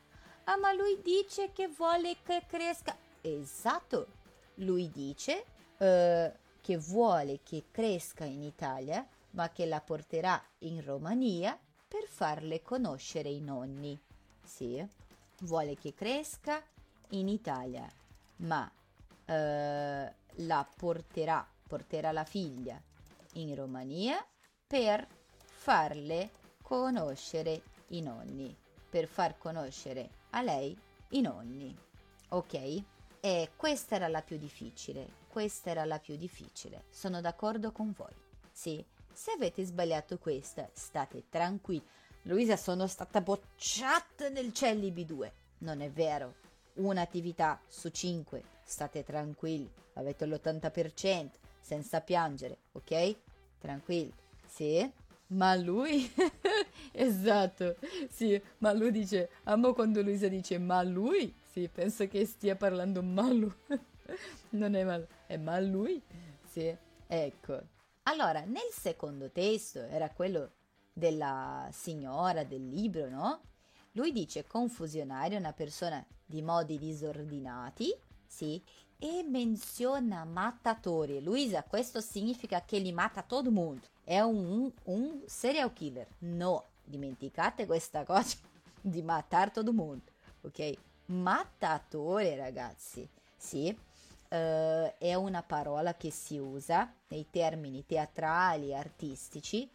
Ah, 0.45 0.57
ma 0.57 0.73
lui 0.73 1.01
dice 1.03 1.53
che 1.53 1.69
vuole 1.69 2.17
che 2.25 2.43
cresca. 2.49 2.97
Esatto, 3.21 4.07
lui 4.55 4.91
dice 4.91 5.45
uh, 5.79 6.33
che 6.61 6.77
vuole 6.79 7.41
che 7.45 7.67
cresca 7.71 8.25
in 8.25 8.43
Italia, 8.43 9.07
ma 9.31 9.49
che 9.51 9.65
la 9.67 9.81
porterà 9.81 10.43
in 10.61 10.85
Romania 10.85 11.57
per 11.87 12.09
farle 12.09 12.61
conoscere 12.63 13.29
i 13.29 13.41
nonni. 13.41 13.97
Sì, 14.43 14.85
vuole 15.43 15.77
che 15.77 15.95
cresca 15.95 16.61
in 17.11 17.29
Italia, 17.29 17.87
ma 18.39 18.65
uh, 18.65 20.13
la 20.37 20.69
porterà, 20.77 21.47
porterà 21.73 22.13
la 22.13 22.25
figlia 22.25 22.79
in 23.37 23.55
Romania 23.55 24.23
per 24.67 25.09
farle 25.39 26.31
conoscere 26.61 27.63
i 27.89 28.03
nonni, 28.03 28.55
per 28.91 29.07
far 29.07 29.39
conoscere 29.39 30.11
a 30.33 30.43
lei 30.43 30.79
i 31.13 31.23
nonni. 31.23 31.75
Ok? 32.29 32.83
E 33.21 33.53
questa 33.57 33.95
era 33.95 34.09
la 34.09 34.21
più 34.21 34.37
difficile, 34.37 35.21
questa 35.29 35.71
era 35.71 35.87
la 35.87 35.99
più 35.99 36.17
difficile. 36.17 36.85
Sono 36.91 37.23
d'accordo 37.23 37.73
con 37.73 37.95
voi. 37.97 38.15
Sì, 38.51 38.85
se 39.11 39.31
avete 39.31 39.65
sbagliato 39.65 40.19
questa, 40.19 40.69
state 40.75 41.25
tranquilli. 41.31 41.87
Luisa, 42.25 42.59
sono 42.59 42.87
stata 42.87 43.23
bocciata 43.23 44.29
nel 44.29 44.53
Cellibi 44.53 45.07
2. 45.07 45.33
Non 45.61 45.81
è 45.81 45.91
vero. 45.91 46.35
Un'attività 46.75 47.59
su 47.67 47.89
5 47.89 48.43
state 48.63 49.05
tranquilli, 49.05 49.73
avete 49.95 50.27
l'80%, 50.27 51.31
senza 51.63 52.01
piangere, 52.01 52.59
ok? 52.73 53.17
Tranquilli. 53.59 54.13
Sì? 54.47 54.91
Ma 55.29 55.55
lui? 55.55 56.11
esatto, 56.93 57.77
sì, 58.11 58.41
ma 58.59 58.73
lui 58.73 58.91
dice, 58.91 59.31
amo 59.45 59.73
quando 59.73 60.03
Luisa 60.03 60.29
dice 60.29 60.59
ma 60.59 60.83
lui? 60.83 61.35
Sì, 61.51 61.69
penso 61.73 62.07
che 62.07 62.27
stia 62.27 62.55
parlando 62.55 63.03
ma 63.03 63.31
lui. 63.33 63.55
non 64.51 64.75
è 64.75 64.85
mal, 64.85 65.07
è 65.27 65.39
mal 65.39 65.65
lui? 65.65 66.03
Sì, 66.47 66.77
ecco. 67.07 67.61
Allora, 68.05 68.41
nel 68.41 68.71
secondo 68.73 69.31
testo 69.31 69.81
era 69.81 70.11
quello 70.11 70.51
della 70.93 71.69
signora 71.73 72.45
del 72.45 72.69
libro, 72.69 73.09
no? 73.09 73.41
Lui 73.93 74.13
dice 74.13 74.47
confusionario, 74.47 75.39
una 75.39 75.53
persona 75.53 76.05
di 76.25 76.43
modi 76.43 76.79
disordinati, 76.79 77.95
sì, 78.33 78.63
e 78.99 79.23
menziona 79.25 80.25
mattatori. 80.25 81.23
Luisa, 81.23 81.63
questo 81.65 82.01
significa 82.01 82.65
che 82.65 82.79
li 82.79 82.93
mata 82.93 83.23
todo 83.23 83.51
mundo. 83.51 83.87
È 84.03 84.21
un, 84.21 84.73
un 84.85 85.23
serial 85.27 85.73
killer. 85.75 86.07
No, 86.21 86.69
dimenticate 86.83 87.67
questa 87.67 88.05
cosa 88.07 88.39
di 88.81 89.03
matare 89.03 89.51
todo 89.51 89.73
mundo, 89.73 90.13
ok? 90.41 90.73
Mattatore, 91.07 92.37
ragazzi, 92.37 93.07
sì, 93.37 93.69
uh, 93.69 94.35
è 94.97 95.15
una 95.15 95.43
parola 95.43 95.95
che 95.95 96.11
si 96.11 96.39
usa 96.39 96.91
nei 97.09 97.27
termini 97.29 97.85
teatrali 97.85 98.71
e 98.71 98.77
artistici. 98.77 99.69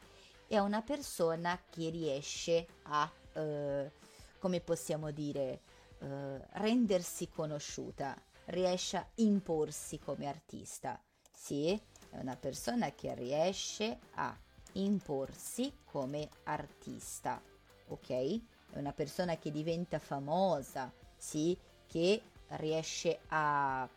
È 0.47 0.57
una 0.57 0.81
persona 0.81 1.59
che 1.69 1.89
riesce 1.89 2.65
a, 2.83 3.11
uh, 3.33 3.91
come 4.39 4.61
possiamo 4.61 5.11
dire, 5.11 5.61
uh, 5.99 6.39
rendersi 6.53 7.29
conosciuta 7.29 8.19
riesce 8.47 8.97
a 8.97 9.07
imporsi 9.15 9.99
come 9.99 10.27
artista. 10.27 11.01
Sì, 11.31 11.79
è 12.09 12.19
una 12.19 12.35
persona 12.35 12.91
che 12.91 13.13
riesce 13.13 13.99
a 14.15 14.35
imporsi 14.73 15.71
come 15.85 16.29
artista, 16.43 17.41
ok? 17.87 18.09
È 18.09 18.77
una 18.79 18.93
persona 18.93 19.37
che 19.37 19.51
diventa 19.51 19.99
famosa, 19.99 20.91
sì, 21.15 21.57
che 21.87 22.21
riesce 22.49 23.19
a 23.27 23.87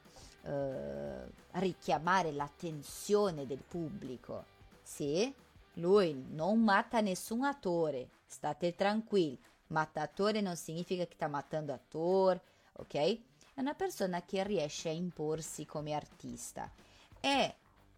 eh, 0.43 1.31
richiamare 1.53 2.33
l'attenzione 2.33 3.47
del 3.47 3.63
pubblico, 3.67 4.45
sì? 4.83 5.33
Lui 5.75 6.25
non 6.31 6.63
mata 6.63 7.01
nessun 7.01 7.45
attore, 7.45 8.09
state 8.27 8.75
tranquilli. 8.75 9.39
Mattatore 9.69 10.41
non 10.41 10.57
significa 10.57 11.07
che 11.07 11.15
sta 11.15 11.29
matando 11.29 11.73
attore, 11.73 12.43
ok? 12.73 13.21
È 13.61 13.63
una 13.63 13.75
persona 13.75 14.25
che 14.25 14.43
riesce 14.43 14.89
a 14.89 14.93
imporsi 14.93 15.67
come 15.67 15.93
artista. 15.93 16.73
È 17.21 17.55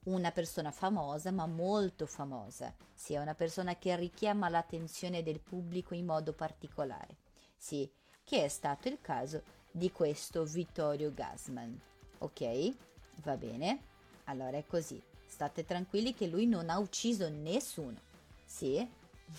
una 0.07 0.33
persona 0.33 0.73
famosa, 0.73 1.31
ma 1.31 1.47
molto 1.47 2.05
famosa. 2.05 2.75
Sì, 2.93 3.15
è 3.15 3.21
una 3.21 3.37
persona 3.37 3.77
che 3.77 3.95
richiama 3.95 4.49
l'attenzione 4.49 5.23
del 5.23 5.39
pubblico 5.39 5.95
in 5.95 6.05
modo 6.05 6.33
particolare. 6.33 7.19
Sì, 7.57 7.89
che 8.25 8.43
è 8.43 8.49
stato 8.49 8.89
il 8.89 8.99
caso 9.01 9.45
di 9.71 9.93
questo 9.93 10.43
Vittorio 10.45 11.15
Gassman. 11.15 11.81
Ok? 12.19 12.75
Va 13.23 13.37
bene? 13.37 13.83
Allora 14.25 14.57
è 14.57 14.67
così. 14.67 15.01
State 15.29 15.65
tranquilli 15.65 16.13
che 16.13 16.27
lui 16.27 16.47
non 16.47 16.71
ha 16.71 16.79
ucciso 16.79 17.29
nessuno. 17.29 18.01
Sì? 18.45 18.85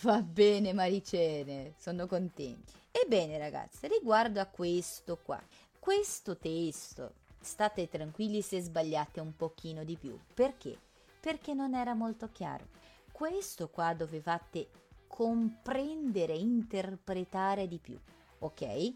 Va 0.01 0.21
bene 0.21 0.71
Maricene, 0.71 1.73
sono 1.77 2.07
contenti. 2.07 2.81
Ebbene 2.95 3.39
ragazzi, 3.39 3.87
riguardo 3.87 4.39
a 4.39 4.45
questo 4.45 5.17
qua, 5.17 5.41
questo 5.83 6.37
testo, 6.37 7.15
state 7.41 7.89
tranquilli 7.89 8.41
se 8.41 8.61
sbagliate 8.61 9.19
un 9.19 9.35
pochino 9.35 9.83
di 9.83 9.97
più. 9.97 10.17
Perché? 10.33 10.79
Perché 11.19 11.53
non 11.53 11.75
era 11.75 11.93
molto 11.93 12.29
chiaro. 12.31 12.67
Questo 13.11 13.67
qua 13.67 13.93
dovevate 13.93 14.69
comprendere, 15.07 16.35
interpretare 16.35 17.67
di 17.67 17.79
più. 17.79 17.99
Ok? 18.39 18.93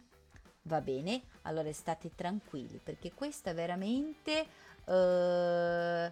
Va 0.61 0.79
bene? 0.79 1.23
Allora 1.41 1.69
state 1.73 2.15
tranquilli 2.15 2.79
perché 2.81 3.11
questa 3.11 3.51
veramente 3.51 4.47
uh, 4.85 4.93
uh, 4.93 6.09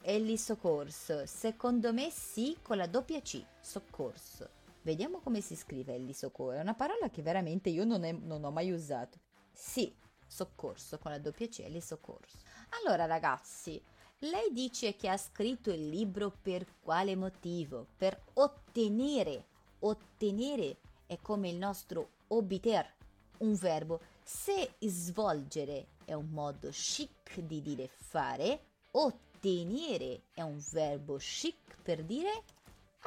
è 0.00 0.18
lì 0.18 0.38
soccorso. 0.38 1.26
Secondo 1.26 1.92
me 1.92 2.08
sì, 2.10 2.56
con 2.62 2.78
la 2.78 2.86
doppia 2.86 3.20
C, 3.20 3.44
soccorso. 3.60 4.48
Vediamo 4.80 5.18
come 5.18 5.42
si 5.42 5.54
scrive 5.54 5.96
Ellie 5.96 6.14
Soccorso. 6.14 6.56
È 6.56 6.62
una 6.62 6.72
parola 6.72 7.10
che 7.10 7.20
veramente 7.20 7.68
io 7.68 7.84
non, 7.84 8.04
è, 8.04 8.12
non 8.12 8.42
ho 8.42 8.50
mai 8.50 8.70
usato. 8.70 9.18
Sì, 9.56 9.90
soccorso 10.26 10.98
con 10.98 11.10
la 11.10 11.18
doppia 11.18 11.48
C 11.48 11.60
e 11.60 11.80
soccorso. 11.80 12.36
Allora 12.82 13.06
ragazzi, 13.06 13.82
lei 14.18 14.52
dice 14.52 14.96
che 14.96 15.08
ha 15.08 15.16
scritto 15.16 15.70
il 15.70 15.88
libro 15.88 16.30
per 16.30 16.66
quale 16.82 17.16
motivo? 17.16 17.86
Per 17.96 18.20
ottenere. 18.34 19.46
Ottenere 19.78 20.76
è 21.06 21.18
come 21.22 21.48
il 21.48 21.56
nostro 21.56 22.10
obiter, 22.28 22.94
un 23.38 23.54
verbo. 23.54 24.00
Se 24.22 24.74
svolgere 24.80 25.86
è 26.04 26.12
un 26.12 26.28
modo 26.28 26.68
chic 26.68 27.40
di 27.40 27.62
dire 27.62 27.88
fare, 27.88 28.60
ottenere 28.90 30.24
è 30.34 30.42
un 30.42 30.62
verbo 30.70 31.16
chic 31.16 31.80
per 31.80 32.04
dire 32.04 32.42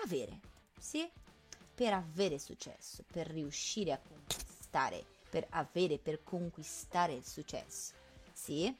avere. 0.04 0.40
Sì? 0.80 1.08
Per 1.76 1.94
avere 1.94 2.40
successo, 2.40 3.04
per 3.12 3.28
riuscire 3.28 3.92
a 3.92 4.00
conquistare 4.00 5.18
per 5.30 5.46
avere, 5.52 5.98
per 5.98 6.24
conquistare 6.24 7.14
il 7.14 7.26
successo. 7.26 7.94
Sì? 8.34 8.76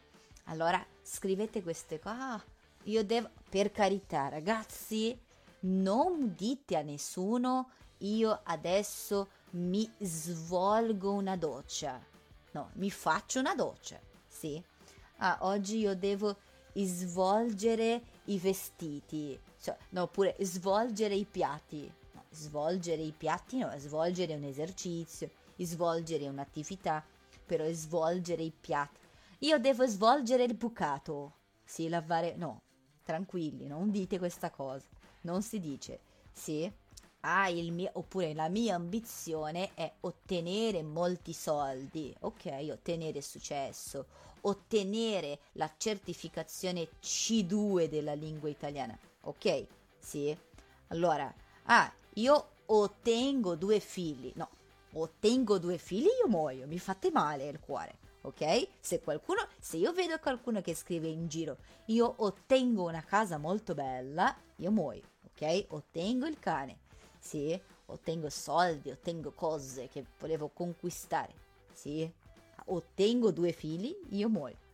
Allora 0.46 0.84
scrivete 1.02 1.62
queste 1.62 2.00
cose. 2.00 2.16
Ah, 2.18 2.44
io 2.84 3.04
devo, 3.04 3.30
per 3.50 3.72
carità, 3.72 4.30
ragazzi, 4.30 5.18
non 5.62 6.34
dite 6.36 6.78
a 6.78 6.82
nessuno 6.82 7.70
io 8.00 8.40
adesso 8.44 9.30
mi 9.52 9.90
svolgo 10.00 11.12
una 11.12 11.36
doccia. 11.36 12.02
No, 12.52 12.70
mi 12.74 12.90
faccio 12.90 13.40
una 13.40 13.56
doccia. 13.56 14.00
Sì? 14.28 14.62
Ah, 15.18 15.40
oggi 15.42 15.80
io 15.80 15.96
devo 15.96 16.38
svolgere 16.74 18.02
i 18.26 18.40
vestiti. 18.40 19.38
Cioè, 19.62 19.76
no, 19.90 20.04
oppure 20.04 20.36
svolgere 20.40 21.16
i 21.16 21.26
piatti. 21.26 21.92
No, 22.14 22.24
svolgere 22.30 23.02
i 23.02 23.14
piatti 23.16 23.58
no, 23.58 23.72
svolgere 23.78 24.36
un 24.36 24.44
esercizio 24.44 25.30
svolgere 25.66 26.28
un'attività, 26.28 27.04
però 27.46 27.66
svolgere 27.72 28.44
i 28.44 28.52
piatti. 28.52 29.00
Io 29.40 29.58
devo 29.58 29.86
svolgere 29.88 30.44
il 30.44 30.56
bucato. 30.56 31.34
Sì, 31.64 31.88
lavare... 31.88 32.36
No, 32.36 32.62
tranquilli, 33.04 33.68
non 33.68 33.90
dite 33.90 34.18
questa 34.18 34.52
cosa. 34.52 34.86
Non 35.22 35.42
si 35.42 35.60
dice. 35.60 36.00
Sì, 36.32 36.72
ah, 37.22 37.50
il 37.50 37.72
mio... 37.72 37.90
oppure 37.94 38.34
la 38.34 38.50
mia 38.50 38.76
ambizione 38.76 39.74
è 39.74 39.92
ottenere 40.02 40.84
molti 40.84 41.34
soldi. 41.34 42.14
Ok, 42.22 42.68
ottenere 42.72 43.22
successo. 43.22 44.06
Ottenere 44.42 45.40
la 45.54 45.72
certificazione 45.76 46.88
C2 47.02 47.86
della 47.88 48.14
lingua 48.14 48.50
italiana. 48.50 48.98
Ok, 49.22 49.66
sì. 50.00 50.36
Allora, 50.88 51.34
ah, 51.64 51.92
io 52.16 52.50
ottengo 52.66 53.56
due 53.56 53.80
figli. 53.80 54.32
No, 54.36 54.50
ottengo 54.94 55.58
due 55.58 55.78
figli 55.78 56.06
io 56.06 56.28
muoio, 56.28 56.68
mi 56.68 56.80
fate 56.80 57.12
male 57.12 57.48
il 57.48 57.60
cuore, 57.60 57.98
ok? 58.22 58.68
Se 58.80 59.00
qualcuno, 59.00 59.48
se 59.60 59.78
io 59.78 59.92
vedo 59.94 60.18
qualcuno 60.20 60.62
che 60.62 60.76
scrive 60.76 61.08
in 61.08 61.28
giro, 61.28 61.58
io 61.86 62.14
ottengo 62.18 62.88
una 62.88 63.04
casa 63.04 63.38
molto 63.38 63.74
bella, 63.74 64.36
io 64.58 64.72
muoio, 64.72 65.04
ok? 65.26 65.66
Ottengo 65.70 66.26
il 66.26 66.40
cane, 66.40 66.78
sì, 67.20 67.60
ottengo 67.86 68.30
soldi, 68.30 68.90
ottengo 68.90 69.32
cose 69.32 69.88
che 69.88 70.06
volevo 70.20 70.50
conquistare, 70.50 71.34
sì, 71.74 72.10
ottengo 72.66 73.32
due 73.32 73.52
figli, 73.52 73.96
io 74.10 74.30
muoio. 74.30 74.68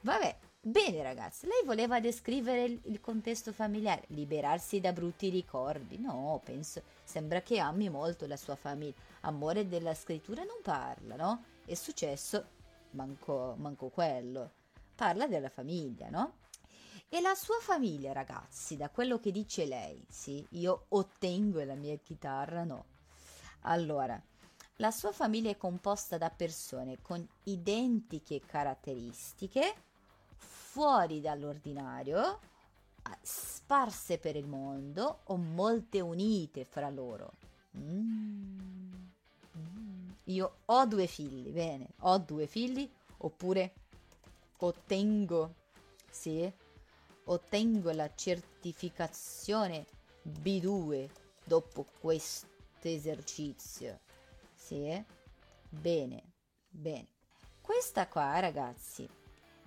Vabbè, 0.00 0.36
Bene 0.64 1.02
ragazzi, 1.02 1.46
lei 1.46 1.64
voleva 1.64 1.98
descrivere 1.98 2.62
il, 2.84 3.00
contesto 3.00 3.52
familiare, 3.52 4.04
liberarsi 4.10 4.78
da 4.78 4.92
brutti 4.92 5.28
ricordi. 5.28 5.98
No, 5.98 6.40
penso, 6.44 6.82
sembra 7.02 7.42
che 7.42 7.58
ami 7.58 7.88
molto 7.90 8.28
la 8.28 8.36
sua 8.36 8.54
famiglia. 8.54 8.94
Amore 9.22 9.66
della 9.66 9.92
scrittura 9.92 10.44
non 10.44 10.58
parla, 10.62 11.16
no? 11.16 11.42
È 11.64 11.74
successo, 11.74 12.46
manco, 12.90 13.56
manco 13.58 13.88
quello. 13.88 14.52
Parla 14.94 15.26
della 15.26 15.48
famiglia, 15.48 16.08
no? 16.10 16.34
E 17.08 17.20
la 17.20 17.34
sua 17.34 17.58
famiglia, 17.60 18.12
ragazzi, 18.12 18.76
da 18.76 18.88
quello 18.88 19.18
che 19.18 19.32
dice 19.32 19.64
lei, 19.64 20.06
sì, 20.08 20.46
io 20.50 20.84
ottengo 20.90 21.60
la 21.64 21.74
mia 21.74 21.96
chitarra, 21.96 22.62
no. 22.62 22.84
Allora, 23.62 24.22
la 24.76 24.92
sua 24.92 25.10
famiglia 25.10 25.50
è 25.50 25.56
composta 25.56 26.18
da 26.18 26.30
persone 26.30 26.98
con 27.02 27.26
identiche 27.42 28.40
caratteristiche, 28.46 29.90
fuori 30.72 31.20
dall'ordinario, 31.20 32.38
sparse 33.20 34.16
per 34.16 34.36
il 34.36 34.46
mondo 34.46 35.20
o 35.24 35.36
molte 35.36 36.00
unite 36.00 36.64
fra 36.64 36.88
loro. 36.88 37.32
Mm. 37.76 38.94
Mm. 39.58 40.10
Io 40.24 40.56
ho 40.64 40.86
due 40.86 41.06
figli, 41.06 41.50
bene, 41.50 41.88
ho 42.00 42.16
due 42.16 42.46
figli 42.46 42.90
oppure 43.18 43.74
ottengo, 44.56 45.56
sì, 46.10 46.50
ottengo 47.24 47.92
la 47.92 48.10
certificazione 48.14 49.84
B2 50.26 51.06
dopo 51.44 51.84
questo 52.00 52.48
esercizio. 52.80 54.00
Sì, 54.54 55.04
bene, 55.68 56.22
bene. 56.70 57.08
Questa 57.60 58.08
qua, 58.08 58.40
ragazzi, 58.40 59.06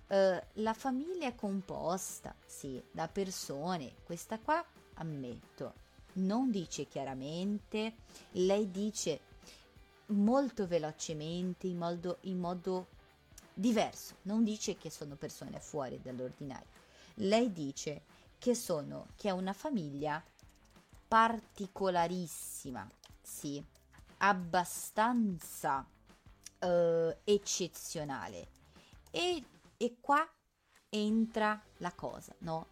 Eh, 0.07 0.43
la 0.53 0.73
famiglia 0.73 1.27
è 1.27 1.35
composta, 1.35 2.35
sì, 2.45 2.81
da 2.91 3.07
persone. 3.07 3.95
Questa 4.03 4.39
qua 4.39 4.63
ammetto. 4.95 5.73
Non 6.13 6.49
dice 6.51 6.85
chiaramente, 6.85 7.95
lei 8.31 8.71
dice 8.71 9.19
molto 10.07 10.67
velocemente, 10.67 11.67
in 11.67 11.77
modo, 11.77 12.17
in 12.21 12.39
modo 12.39 12.87
diverso. 13.53 14.15
Non 14.23 14.43
dice 14.43 14.77
che 14.77 14.89
sono 14.89 15.15
persone 15.15 15.59
fuori 15.59 15.99
dall'ordinario. 16.01 16.67
Lei 17.15 17.51
dice 17.51 18.03
che 18.37 18.55
sono, 18.55 19.07
che 19.15 19.29
è 19.29 19.31
una 19.31 19.53
famiglia 19.53 20.23
particolarissima, 21.07 22.89
sì, 23.21 23.63
abbastanza 24.17 25.85
eh, 26.59 27.17
eccezionale. 27.23 28.47
E, 29.11 29.43
e 29.77 29.97
qua 29.99 30.27
entra 30.89 31.61
la 31.77 31.91
cosa, 31.93 32.33
no? 32.39 32.67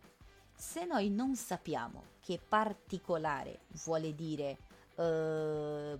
Se 0.55 0.85
noi 0.85 1.09
non 1.09 1.35
sappiamo 1.35 2.03
che 2.21 2.39
particolare 2.39 3.61
vuole 3.83 4.15
dire 4.15 4.57
eh, 4.95 5.97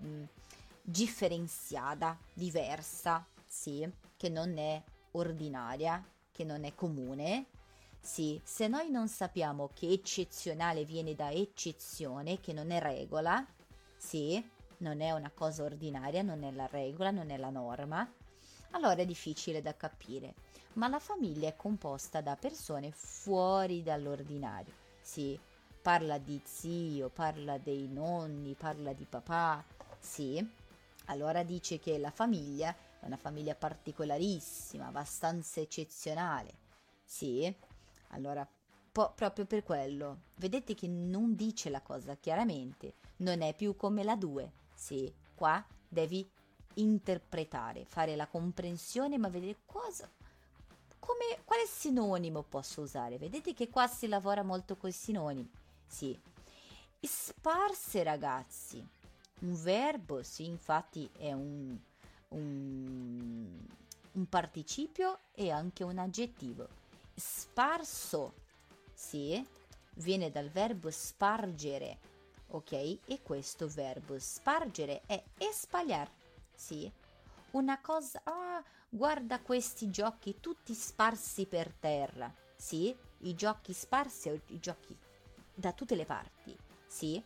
differenziata, 0.82 2.18
diversa, 2.34 3.26
sì, 3.46 3.90
che 4.16 4.30
non 4.30 4.58
è 4.58 4.82
ordinaria, 5.12 6.04
che 6.32 6.44
non 6.44 6.64
è 6.64 6.74
comune, 6.76 7.48
sì, 8.00 8.40
se 8.44 8.68
noi 8.68 8.90
non 8.90 9.08
sappiamo 9.08 9.70
che 9.74 9.90
eccezionale 9.90 10.84
viene 10.84 11.16
da 11.16 11.32
eccezione, 11.32 12.40
che 12.40 12.52
non 12.52 12.72
è 12.72 12.80
regola, 12.80 13.46
sì, 13.98 14.44
non 14.78 15.00
è 15.00 15.12
una 15.12 15.32
cosa 15.34 15.64
ordinaria, 15.64 16.22
non 16.22 16.44
è 16.44 16.52
la 16.52 16.68
regola, 16.68 17.12
non 17.12 17.30
è 17.30 17.38
la 17.38 17.50
norma, 17.50 18.10
allora 18.72 18.96
è 19.02 19.06
difficile 19.06 19.62
da 19.62 19.76
capire. 19.76 20.34
Ma 20.74 20.88
la 20.88 21.00
famiglia 21.00 21.48
è 21.48 21.56
composta 21.56 22.22
da 22.22 22.36
persone 22.36 22.92
fuori 22.92 23.84
dall'ordinario. 23.84 24.74
Sì, 25.00 25.40
parla 25.80 26.18
di 26.18 26.42
zio, 26.44 27.10
parla 27.10 27.60
dei 27.60 27.88
nonni, 27.88 28.56
parla 28.56 28.92
di 28.92 29.06
papà, 29.06 29.64
sì. 30.00 30.44
Allora 31.06 31.44
dice 31.44 31.78
che 31.78 32.00
la 32.00 32.10
famiglia 32.10 32.76
è 33.00 33.06
una 33.06 33.18
famiglia 33.18 33.54
particolarissima, 33.54 34.88
abbastanza 34.88 35.60
eccezionale. 35.60 36.54
Sì, 37.06 37.54
allora 38.10 38.48
po- 38.92 39.12
proprio 39.14 39.46
per 39.46 39.62
quello, 39.62 40.22
vedete 40.38 40.74
che 40.74 40.88
non 40.88 41.36
dice 41.36 41.70
la 41.70 41.82
cosa 41.82 42.16
chiaramente, 42.16 42.96
non 43.18 43.44
è 43.44 43.54
più 43.54 43.76
come 43.76 44.04
la 44.04 44.16
2. 44.16 44.52
Sì, 44.74 45.14
qua 45.36 45.64
devi 45.88 46.28
interpretare, 46.76 47.86
fare 47.86 48.16
la 48.16 48.26
comprensione, 48.26 49.20
ma 49.20 49.30
vedere 49.30 49.60
cosa 49.66 50.10
come, 51.06 51.40
quale 51.44 51.66
sinonimo 51.66 52.44
posso 52.44 52.82
usare? 52.82 53.18
Vedete 53.18 53.54
che 53.54 53.70
qua 53.70 53.88
si 53.88 54.08
lavora 54.08 54.44
molto 54.44 54.78
con 54.78 54.90
i 54.90 54.94
sinonimi. 54.94 55.50
Sì. 55.86 56.18
Sparse 57.00 58.04
ragazzi. 58.04 58.86
Un 59.40 59.62
verbo, 59.62 60.24
sì, 60.24 60.46
infatti 60.46 61.10
è 61.18 61.34
un, 61.34 61.78
un, 62.30 63.60
un 64.14 64.30
participio 64.30 65.20
e 65.34 65.52
anche 65.52 65.84
un 65.84 65.98
aggettivo. 65.98 66.68
Sparso, 67.14 68.34
sì, 68.94 69.46
viene 69.96 70.32
dal 70.32 70.50
verbo 70.50 70.90
spargere, 70.90 72.00
ok? 72.48 72.72
E 72.72 73.20
questo 73.22 73.68
verbo 73.68 74.18
spargere 74.18 75.02
è 75.06 75.22
espagliar, 75.38 76.10
sì. 76.56 76.90
Una 77.54 77.80
cosa, 77.82 78.22
ah, 78.24 78.64
guarda 78.90 79.40
questi 79.40 79.92
giochi 79.92 80.40
tutti 80.40 80.74
sparsi 80.74 81.46
per 81.46 81.72
terra, 81.80 82.34
sì? 82.56 82.96
I 83.20 83.36
giochi 83.36 83.74
sparsi, 83.74 84.30
i 84.48 84.60
giochi 84.60 84.98
da 85.54 85.72
tutte 85.72 85.96
le 85.96 86.06
parti, 86.06 86.58
sì? 86.88 87.22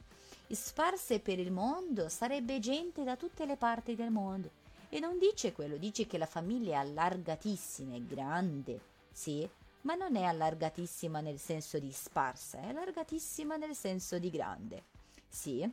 Sparse 0.49 1.21
per 1.21 1.39
il 1.39 1.51
mondo 1.51 2.09
sarebbe 2.09 2.59
gente 2.59 3.03
da 3.03 3.15
tutte 3.15 3.45
le 3.45 3.55
parti 3.55 3.95
del 3.95 4.11
mondo. 4.11 4.49
E 4.89 4.99
non 4.99 5.17
dice 5.17 5.53
quello, 5.53 5.77
dice 5.77 6.05
che 6.07 6.17
la 6.17 6.25
famiglia 6.25 6.73
è 6.73 6.79
allargatissima, 6.79 7.95
è 7.95 8.01
grande, 8.01 8.81
sì? 9.11 9.49
ma 9.81 9.95
non 9.95 10.17
è 10.17 10.23
allargatissima 10.23 11.21
nel 11.21 11.39
senso 11.39 11.79
di 11.79 11.93
sparsa, 11.93 12.59
è 12.59 12.67
allargatissima 12.67 13.55
nel 13.55 13.75
senso 13.75 14.19
di 14.19 14.29
grande. 14.29 14.83
Sì, 15.29 15.69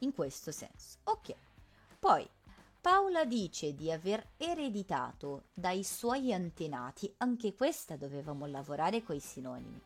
in 0.00 0.12
questo 0.12 0.52
senso. 0.52 0.98
Ok. 1.04 1.34
Poi 1.98 2.28
Paola 2.80 3.24
dice 3.24 3.74
di 3.74 3.90
aver 3.92 4.30
ereditato 4.36 5.44
dai 5.52 5.84
suoi 5.84 6.32
antenati, 6.32 7.12
anche 7.18 7.54
questa 7.54 7.96
dovevamo 7.96 8.46
lavorare 8.46 9.02
coi 9.02 9.20
sinonimi. 9.20 9.80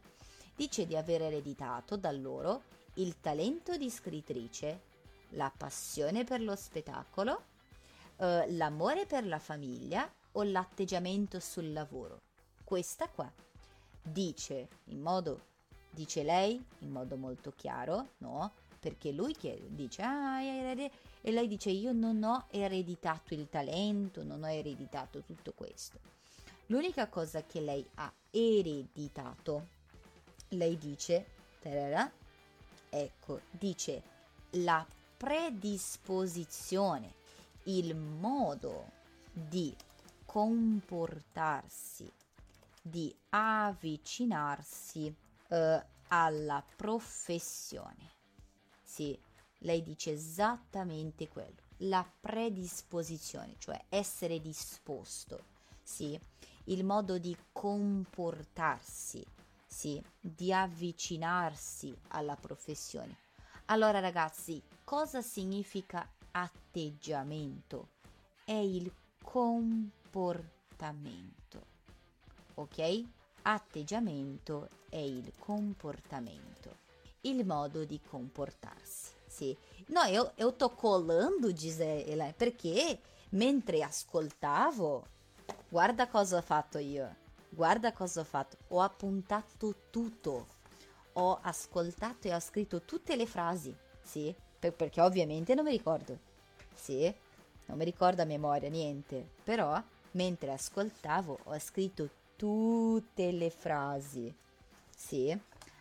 Dice 0.54 0.86
di 0.86 0.96
aver 0.96 1.22
ereditato 1.22 1.96
da 1.96 2.12
loro 2.12 2.62
il 2.94 3.20
talento 3.20 3.76
di 3.76 3.90
scrittrice, 3.90 4.80
la 5.30 5.52
passione 5.54 6.22
per 6.22 6.40
lo 6.40 6.54
spettacolo, 6.54 7.42
eh, 8.16 8.52
l'amore 8.52 9.06
per 9.06 9.26
la 9.26 9.40
famiglia 9.40 10.08
o 10.32 10.42
l'atteggiamento 10.44 11.40
sul 11.40 11.72
lavoro 11.72 12.20
questa 12.64 13.08
qua. 13.08 13.30
Dice 14.02 14.68
in 14.86 15.00
modo, 15.00 15.52
dice 15.90 16.22
lei 16.22 16.62
in 16.80 16.90
modo 16.90 17.16
molto 17.16 17.52
chiaro, 17.54 18.14
no? 18.18 18.52
Perché 18.84 19.12
lui 19.12 19.34
che 19.34 19.62
dice, 19.68 20.02
ah, 20.02 20.42
e 20.42 20.90
lei 21.22 21.48
dice, 21.48 21.70
io 21.70 21.92
non 21.92 22.22
ho 22.22 22.48
ereditato 22.50 23.32
il 23.32 23.48
talento, 23.48 24.22
non 24.22 24.42
ho 24.42 24.50
ereditato 24.50 25.22
tutto 25.22 25.54
questo. 25.54 25.98
L'unica 26.66 27.08
cosa 27.08 27.42
che 27.44 27.62
lei 27.62 27.88
ha 27.94 28.12
ereditato, 28.30 29.68
lei 30.48 30.76
dice, 30.76 31.24
tarara, 31.62 32.12
ecco, 32.90 33.40
dice 33.52 34.02
la 34.50 34.86
predisposizione, 35.16 37.14
il 37.62 37.96
modo 37.96 38.90
di 39.32 39.74
comportarsi 40.26 42.12
di 42.82 43.16
avvicinarsi 43.30 45.14
eh, 45.48 45.84
alla 46.08 46.62
professione. 46.76 48.13
Sì, 48.94 49.18
lei 49.62 49.82
dice 49.82 50.12
esattamente 50.12 51.26
quello, 51.26 51.62
la 51.78 52.08
predisposizione, 52.20 53.56
cioè 53.58 53.86
essere 53.88 54.38
disposto, 54.40 55.46
sì, 55.82 56.16
il 56.66 56.84
modo 56.84 57.18
di 57.18 57.36
comportarsi, 57.50 59.26
sì, 59.66 60.00
di 60.20 60.52
avvicinarsi 60.52 61.92
alla 62.10 62.36
professione. 62.36 63.16
Allora 63.64 63.98
ragazzi, 63.98 64.62
cosa 64.84 65.22
significa 65.22 66.08
atteggiamento? 66.30 67.88
È 68.44 68.52
il 68.52 68.94
comportamento 69.20 70.54
ok? 72.54 73.04
Atteggiamento 73.42 74.68
è 74.88 74.98
il 74.98 75.32
comportamento, 75.38 76.76
il 77.24 77.44
modo 77.44 77.84
di 77.84 78.00
comportarsi. 78.00 79.12
Sì. 79.26 79.56
No, 79.88 80.02
io, 80.04 80.32
io 80.36 80.52
sto 80.52 80.70
colando, 80.70 81.52
Gisela, 81.52 82.32
perché 82.32 83.00
mentre 83.30 83.82
ascoltavo, 83.82 85.06
guarda 85.68 86.08
cosa 86.08 86.38
ho 86.38 86.42
fatto 86.42 86.78
io, 86.78 87.14
guarda 87.48 87.92
cosa 87.92 88.20
ho 88.20 88.24
fatto, 88.24 88.56
ho 88.68 88.80
appuntato 88.80 89.74
tutto, 89.90 90.46
ho 91.14 91.38
ascoltato 91.42 92.28
e 92.28 92.34
ho 92.34 92.40
scritto 92.40 92.82
tutte 92.82 93.16
le 93.16 93.26
frasi, 93.26 93.74
sì, 94.02 94.34
per, 94.58 94.72
perché 94.72 95.00
ovviamente 95.00 95.54
non 95.54 95.64
mi 95.64 95.72
ricordo, 95.72 96.16
sì, 96.74 97.12
non 97.66 97.76
mi 97.76 97.84
ricordo 97.84 98.22
a 98.22 98.26
memoria 98.26 98.68
niente, 98.68 99.28
però 99.42 99.82
mentre 100.12 100.52
ascoltavo 100.52 101.38
ho 101.44 101.58
scritto 101.58 102.08
tutte 102.36 103.32
le 103.32 103.50
frasi. 103.50 104.32
Sì, 104.96 105.36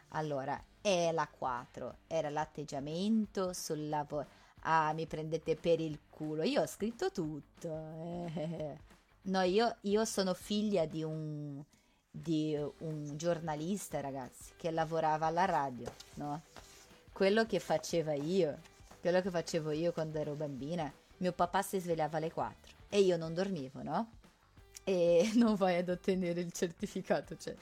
allora 0.09 0.61
è 0.84 1.11
la 1.13 1.27
4, 1.27 1.97
era 2.07 2.29
l'atteggiamento 2.29 3.53
sul 3.53 3.89
lavoro. 3.89 4.27
Ah, 4.65 4.93
mi 4.93 5.07
prendete 5.07 5.55
per 5.55 5.79
il 5.79 5.99
culo. 6.09 6.43
Io 6.43 6.61
ho 6.61 6.67
scritto 6.67 7.11
tutto. 7.11 7.67
Eh. 7.67 8.91
No, 9.25 9.39
io, 9.39 9.77
io, 9.84 10.03
sono 10.03 10.34
figlia 10.34 10.86
di 10.86 11.01
un, 11.01 11.63
di 12.11 12.57
un 12.79 13.15
giornalista, 13.15 14.01
ragazzi, 14.01 14.51
che 14.57 14.69
lavorava 14.69 15.27
alla 15.27 15.45
radio, 15.45 15.89
no? 16.15 16.41
Quello 17.13 17.45
che 17.45 17.59
faceva 17.59 18.11
io, 18.11 18.59
quello 18.99 19.21
che 19.21 19.29
facevo 19.29 19.71
io 19.71 19.93
quando 19.93 20.19
ero 20.19 20.34
bambina, 20.34 20.91
mio 21.19 21.31
papà 21.31 21.61
si 21.61 21.79
svegliava 21.79 22.17
alle 22.17 22.34
4 22.34 22.73
e 22.89 22.99
io 22.99 23.15
non 23.15 23.34
dormivo, 23.34 23.81
no? 23.81 24.09
e 24.84 25.31
non 25.36 25.55
vai 25.55 25.77
ad 25.77 25.89
ottenere 25.89 26.41
il 26.41 26.51
certificato. 26.51 27.36
Cioè. 27.38 27.55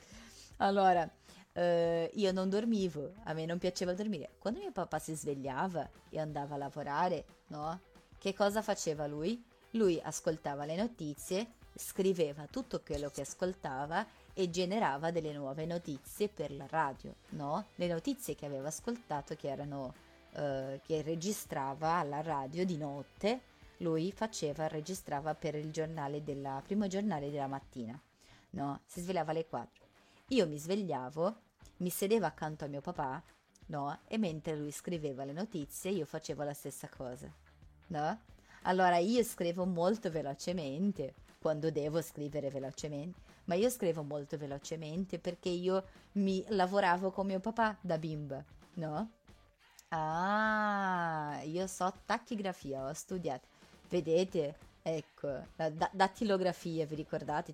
Allora, 0.57 1.09
eh, 1.53 2.09
io 2.13 2.31
non 2.31 2.49
dormivo, 2.49 3.13
a 3.23 3.33
me 3.33 3.45
non 3.45 3.57
piaceva 3.57 3.93
dormire. 3.93 4.31
Quando 4.39 4.59
mio 4.59 4.71
papà 4.71 4.99
si 4.99 5.15
svegliava 5.15 5.89
e 6.09 6.19
andava 6.19 6.55
a 6.55 6.57
lavorare, 6.57 7.25
no? 7.47 7.79
Che 8.17 8.33
cosa 8.33 8.61
faceva 8.61 9.07
lui? 9.07 9.43
Lui 9.71 9.99
ascoltava 10.03 10.65
le 10.65 10.75
notizie 10.75 11.59
scriveva 11.75 12.47
tutto 12.49 12.81
quello 12.81 13.09
che 13.09 13.21
ascoltava 13.21 14.05
e 14.33 14.49
generava 14.49 15.11
delle 15.11 15.33
nuove 15.33 15.65
notizie 15.65 16.29
per 16.29 16.51
la 16.51 16.67
radio, 16.69 17.15
no? 17.29 17.67
Le 17.75 17.87
notizie 17.87 18.35
che 18.35 18.45
aveva 18.45 18.67
ascoltato 18.67 19.35
che 19.35 19.49
erano 19.49 19.93
eh, 20.33 20.79
che 20.83 21.01
registrava 21.01 21.95
alla 21.95 22.21
radio 22.21 22.65
di 22.65 22.77
notte, 22.77 23.41
lui 23.77 24.11
faceva, 24.11 24.67
registrava 24.67 25.33
per 25.33 25.55
il 25.55 25.71
giornale 25.71 26.23
della 26.23 26.61
primo 26.63 26.87
giornale 26.87 27.31
della 27.31 27.47
mattina, 27.47 27.99
no? 28.51 28.81
Si 28.85 29.01
svegliava 29.01 29.31
alle 29.31 29.45
4. 29.45 29.80
Io 30.31 30.47
mi 30.47 30.57
svegliavo, 30.57 31.35
mi 31.77 31.89
sedevo 31.89 32.25
accanto 32.25 32.63
a 32.63 32.69
mio 32.69 32.79
papà, 32.79 33.21
no? 33.65 33.99
E 34.07 34.17
mentre 34.17 34.55
lui 34.55 34.71
scriveva 34.71 35.25
le 35.25 35.33
notizie, 35.33 35.91
io 35.91 36.05
facevo 36.05 36.43
la 36.43 36.53
stessa 36.53 36.87
cosa, 36.87 37.29
no? 37.87 38.21
Allora 38.61 38.95
io 38.95 39.23
scrivo 39.23 39.65
molto 39.65 40.09
velocemente, 40.09 41.15
quando 41.37 41.69
devo 41.69 42.01
scrivere 42.01 42.49
velocemente, 42.49 43.19
ma 43.45 43.55
io 43.55 43.69
scrivo 43.69 44.03
molto 44.03 44.37
velocemente 44.37 45.19
perché 45.19 45.49
io 45.49 45.83
mi 46.13 46.45
lavoravo 46.47 47.11
con 47.11 47.25
mio 47.25 47.41
papà 47.41 47.77
da 47.81 47.97
bimba, 47.97 48.41
no? 48.75 49.11
Ah, 49.89 51.41
io 51.43 51.67
so 51.67 51.93
tachigrafia, 52.05 52.85
ho 52.85 52.93
studiato. 52.93 53.47
Vedete? 53.89 54.55
Ecco, 54.81 55.27
la 55.57 55.69
da- 55.69 55.89
dattilografia, 55.91 56.85
vi 56.85 56.95
ricordate? 56.95 57.53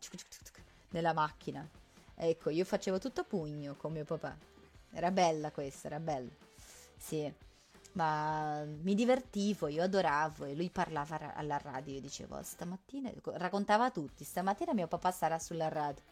Nella 0.91 1.13
macchina. 1.13 1.67
Ecco, 2.19 2.49
io 2.49 2.65
facevo 2.65 2.97
tutto 2.97 3.21
a 3.21 3.23
pugno 3.23 3.75
con 3.75 3.91
mio 3.91 4.03
papà. 4.03 4.35
Era 4.91 5.11
bella 5.11 5.51
questa, 5.51 5.87
era 5.87 5.99
bella. 5.99 6.31
Sì, 6.97 7.31
ma 7.93 8.63
mi 8.63 8.95
divertivo, 8.95 9.67
io 9.67 9.83
adoravo 9.83 10.45
e 10.45 10.55
lui 10.55 10.69
parlava 10.71 11.15
ra- 11.17 11.33
alla 11.35 11.57
radio. 11.57 11.93
Io 11.93 12.01
dicevo, 12.01 12.41
stamattina, 12.41 13.11
raccontava 13.33 13.85
a 13.85 13.91
tutti, 13.91 14.23
stamattina 14.23 14.73
mio 14.73 14.87
papà 14.87 15.11
sarà 15.11 15.37
sulla 15.37 15.67
radio. 15.67 16.03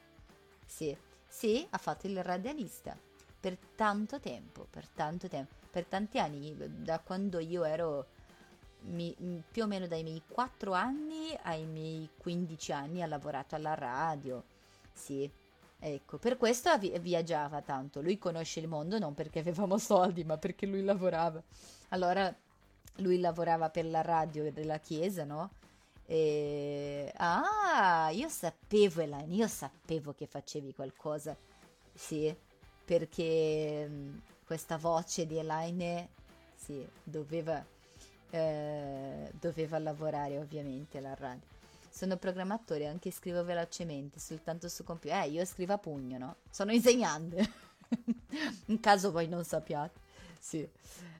Sì, 0.66 0.96
sì, 1.28 1.66
ha 1.72 1.78
fatto 1.80 2.06
il 2.08 2.24
radialista 2.24 2.96
per 3.40 3.58
tanto 3.76 4.20
tempo, 4.20 4.68
per 4.70 4.88
tanto 4.90 5.28
tempo, 5.28 5.54
per 5.72 5.86
tanti 5.86 6.20
anni, 6.20 6.56
da 6.84 7.00
quando 7.00 7.40
io 7.40 7.64
ero 7.64 8.08
mi- 8.82 9.16
più 9.52 9.64
o 9.64 9.68
meno 9.68 9.88
dai 9.88 10.04
miei 10.04 10.22
4 10.28 10.74
anni 10.74 11.36
ai 11.44 11.66
miei 11.66 12.10
15 12.18 12.72
anni 12.72 13.02
ha 13.02 13.08
lavorato 13.08 13.56
alla 13.56 13.74
radio. 13.74 14.44
Sì, 14.94 15.30
ecco, 15.94 16.18
per 16.18 16.38
questo 16.38 16.76
vi- 16.78 16.98
viaggiava 17.00 17.62
tanto. 17.62 18.02
Lui 18.02 18.18
conosce 18.18 18.60
il 18.60 18.68
mondo 18.68 18.98
non 19.00 19.14
perché 19.14 19.40
avevamo 19.40 19.78
soldi, 19.78 20.24
ma 20.24 20.38
perché 20.38 20.66
lui 20.66 20.84
lavorava. 20.84 21.42
Allora, 21.90 22.34
lui 22.98 23.20
lavorava 23.20 23.70
per 23.70 23.86
la 23.86 24.02
radio 24.02 24.52
della 24.52 24.80
chiesa, 24.80 25.24
no? 25.24 25.52
E... 26.06 27.12
Ah, 27.18 28.10
io 28.12 28.30
sapevo, 28.30 29.02
Elaine, 29.02 29.34
io 29.34 29.48
sapevo 29.48 30.14
che 30.14 30.28
facevi 30.28 30.74
qualcosa. 30.74 31.36
Sì, 31.94 32.36
perché 32.84 33.88
mh, 33.88 34.22
questa 34.46 34.78
voce 34.78 35.26
di 35.26 35.38
Elaine, 35.38 36.10
sì, 36.56 36.86
doveva, 37.04 37.64
eh, 38.32 39.32
doveva 39.40 39.80
lavorare 39.80 40.38
ovviamente 40.38 40.98
alla 40.98 41.16
radio. 41.16 41.55
Sono 41.96 42.18
programmatore, 42.18 42.88
anche 42.88 43.10
scrivo 43.10 43.46
velocemente, 43.46 44.20
soltanto 44.20 44.68
su 44.68 44.84
computer. 44.84 45.24
Eh, 45.24 45.30
io 45.30 45.46
scrivo 45.46 45.72
a 45.72 45.78
pugno, 45.78 46.18
no? 46.18 46.36
Sono 46.50 46.74
insegnante. 46.74 47.50
In 48.68 48.82
caso 48.82 49.14
voi 49.14 49.30
non 49.30 49.46
sappiate. 49.46 49.98
Sì, 50.38 50.68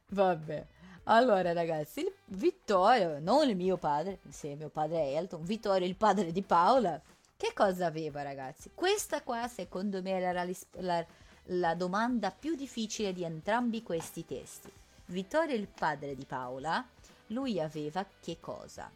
vabbè. 0.10 0.68
Allora, 1.04 1.54
ragazzi, 1.54 2.02
il 2.02 2.12
Vittorio, 2.26 3.20
non 3.20 3.48
il 3.48 3.56
mio 3.56 3.78
padre, 3.78 4.20
sì, 4.28 4.54
mio 4.56 4.68
padre 4.68 4.98
è 4.98 5.16
Elton, 5.16 5.46
Vittorio, 5.46 5.88
il 5.88 5.96
padre 5.96 6.34
di 6.34 6.42
Paola, 6.42 7.02
che 7.38 7.54
cosa 7.54 7.86
aveva, 7.86 8.22
ragazzi? 8.22 8.72
Questa 8.76 9.22
qua, 9.22 9.48
secondo 9.48 10.02
me, 10.02 10.12
era 10.12 10.34
la, 10.34 10.46
la- 10.82 11.06
la 11.50 11.74
domanda 11.76 12.32
più 12.32 12.54
difficile 12.54 13.14
di 13.14 13.24
entrambi 13.24 13.82
questi 13.82 14.26
testi. 14.26 14.70
Vittorio, 15.06 15.56
il 15.56 15.68
padre 15.68 16.16
di 16.16 16.26
Paola, 16.26 16.86
lui 17.28 17.62
aveva 17.62 18.06
che 18.20 18.42
cosa? 18.42 18.92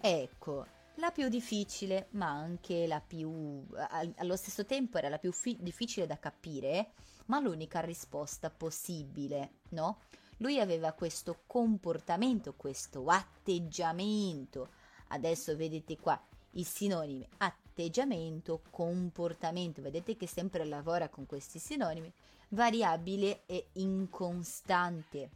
Ecco, 0.00 0.66
la 0.98 1.10
più 1.10 1.28
difficile, 1.28 2.08
ma 2.10 2.28
anche 2.28 2.86
la 2.86 3.00
più... 3.00 3.66
al- 3.74 4.14
allo 4.16 4.36
stesso 4.36 4.64
tempo 4.64 4.98
era 4.98 5.08
la 5.08 5.18
più 5.18 5.32
fi- 5.32 5.56
difficile 5.60 6.06
da 6.06 6.18
capire, 6.18 6.92
ma 7.26 7.40
l'unica 7.40 7.80
risposta 7.80 8.50
possibile, 8.50 9.60
no? 9.70 10.00
Lui 10.38 10.60
aveva 10.60 10.92
questo 10.92 11.42
comportamento, 11.46 12.54
questo 12.54 13.04
atteggiamento. 13.06 14.70
Adesso 15.08 15.56
vedete 15.56 15.96
qua 15.98 16.20
i 16.52 16.64
sinonimi 16.64 17.26
atteggiamento, 17.38 18.62
comportamento. 18.70 19.82
Vedete 19.82 20.16
che 20.16 20.26
sempre 20.26 20.64
lavora 20.64 21.08
con 21.08 21.26
questi 21.26 21.58
sinonimi. 21.58 22.12
Variabile 22.50 23.42
e 23.46 23.68
incostante. 23.74 25.30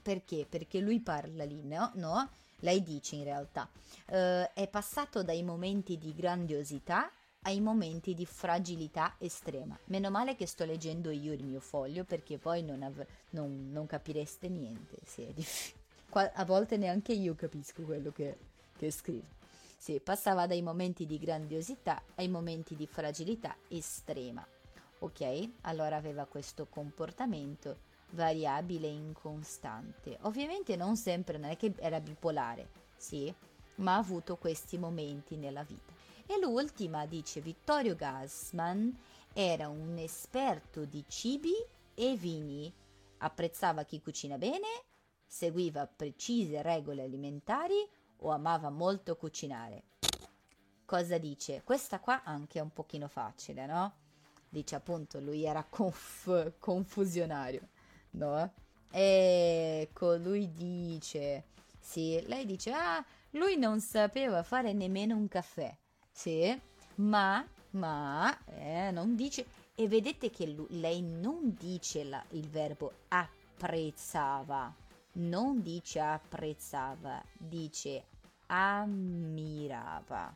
Perché? 0.00 0.46
Perché 0.48 0.80
lui 0.80 1.00
parla 1.00 1.44
lì, 1.44 1.62
no? 1.64 1.92
no? 1.96 2.30
Lei 2.60 2.82
dice 2.82 3.16
in 3.16 3.24
realtà, 3.24 3.68
eh, 4.06 4.52
è 4.52 4.68
passato 4.68 5.22
dai 5.22 5.42
momenti 5.42 5.96
di 5.98 6.12
grandiosità 6.14 7.10
ai 7.42 7.60
momenti 7.60 8.14
di 8.14 8.26
fragilità 8.26 9.14
estrema. 9.18 9.78
Meno 9.86 10.10
male 10.10 10.34
che 10.34 10.46
sto 10.46 10.64
leggendo 10.64 11.10
io 11.10 11.32
il 11.32 11.44
mio 11.44 11.60
foglio 11.60 12.04
perché 12.04 12.36
poi 12.38 12.62
non, 12.62 12.82
av- 12.82 13.06
non- 13.30 13.70
non 13.70 13.86
capireste 13.86 14.48
niente. 14.48 14.98
Sì, 15.04 15.32
Qua- 16.08 16.32
a 16.32 16.44
volte 16.44 16.76
neanche 16.76 17.12
io 17.12 17.34
capisco 17.34 17.82
quello 17.82 18.10
che, 18.10 18.36
che 18.76 18.90
scrivo. 18.90 19.36
Sì, 19.76 20.00
passava 20.00 20.46
dai 20.46 20.60
momenti 20.62 21.06
di 21.06 21.18
grandiosità 21.18 22.02
ai 22.16 22.28
momenti 22.28 22.74
di 22.74 22.86
fragilità 22.86 23.56
estrema. 23.68 24.44
Ok? 25.00 25.50
Allora 25.62 25.96
aveva 25.96 26.24
questo 26.24 26.66
comportamento 26.66 27.86
variabile 28.10 28.86
e 28.86 28.92
incostante. 28.92 30.18
Ovviamente 30.22 30.76
non 30.76 30.96
sempre, 30.96 31.38
non 31.38 31.50
è 31.50 31.56
che 31.56 31.74
era 31.78 32.00
bipolare, 32.00 32.68
sì, 32.96 33.32
ma 33.76 33.94
ha 33.94 33.98
avuto 33.98 34.36
questi 34.36 34.78
momenti 34.78 35.36
nella 35.36 35.62
vita. 35.62 35.92
E 36.26 36.38
l'ultima, 36.38 37.06
dice 37.06 37.40
Vittorio 37.40 37.94
Gassman, 37.94 38.96
era 39.32 39.68
un 39.68 39.96
esperto 39.98 40.84
di 40.84 41.04
cibi 41.08 41.54
e 41.94 42.16
vini. 42.16 42.72
Apprezzava 43.18 43.84
chi 43.84 44.00
cucina 44.00 44.36
bene, 44.36 44.66
seguiva 45.26 45.86
precise 45.86 46.62
regole 46.62 47.02
alimentari 47.02 47.88
o 48.18 48.30
amava 48.30 48.70
molto 48.70 49.16
cucinare. 49.16 49.84
Cosa 50.84 51.18
dice? 51.18 51.62
Questa 51.64 52.00
qua 52.00 52.22
anche 52.24 52.58
è 52.58 52.62
un 52.62 52.72
pochino 52.72 53.08
facile, 53.08 53.66
no? 53.66 53.94
Dice 54.48 54.74
appunto 54.74 55.20
lui 55.20 55.44
era 55.44 55.64
conf- 55.64 56.54
confusionario, 56.58 57.68
no? 58.12 58.52
Ecco, 58.90 60.16
lui 60.16 60.52
dice, 60.52 61.44
sì, 61.80 62.22
lei 62.26 62.46
dice, 62.46 62.72
ah, 62.72 63.04
lui 63.30 63.56
non 63.56 63.80
sapeva 63.80 64.42
fare 64.42 64.72
nemmeno 64.72 65.16
un 65.16 65.28
caffè, 65.28 65.76
sì, 66.10 66.58
ma, 66.96 67.46
ma, 67.70 68.36
eh, 68.46 68.90
non 68.90 69.14
dice, 69.14 69.46
e 69.74 69.86
vedete 69.86 70.30
che 70.30 70.46
lu- 70.46 70.66
lei 70.70 71.02
non 71.02 71.54
dice 71.58 72.04
la- 72.04 72.24
il 72.30 72.48
verbo 72.48 72.92
apprezzava, 73.08 74.74
non 75.12 75.62
dice 75.62 76.00
apprezzava, 76.00 77.22
dice 77.36 78.04
ammirava, 78.46 80.32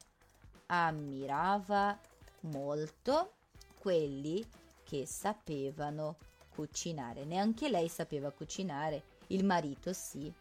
ammirava 0.66 1.98
molto 2.40 3.32
quelli 3.78 4.44
che 4.84 5.06
sapevano 5.06 6.16
cucinare. 6.54 7.24
Neanche 7.24 7.68
lei 7.68 7.88
sapeva 7.88 8.30
cucinare, 8.30 9.02
il 9.28 9.44
marito 9.44 9.92
sì. 9.92 10.32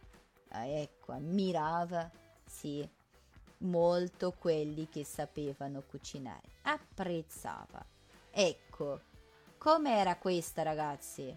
Ah, 0.49 0.65
ecco, 0.65 1.13
ammirava, 1.13 2.09
sì, 2.45 2.87
molto 3.59 4.33
quelli 4.37 4.89
che 4.89 5.03
sapevano 5.05 5.81
cucinare. 5.81 6.49
Apprezzava. 6.63 7.83
Ecco, 8.29 9.01
com'era 9.57 10.17
questa, 10.17 10.61
ragazzi? 10.63 11.35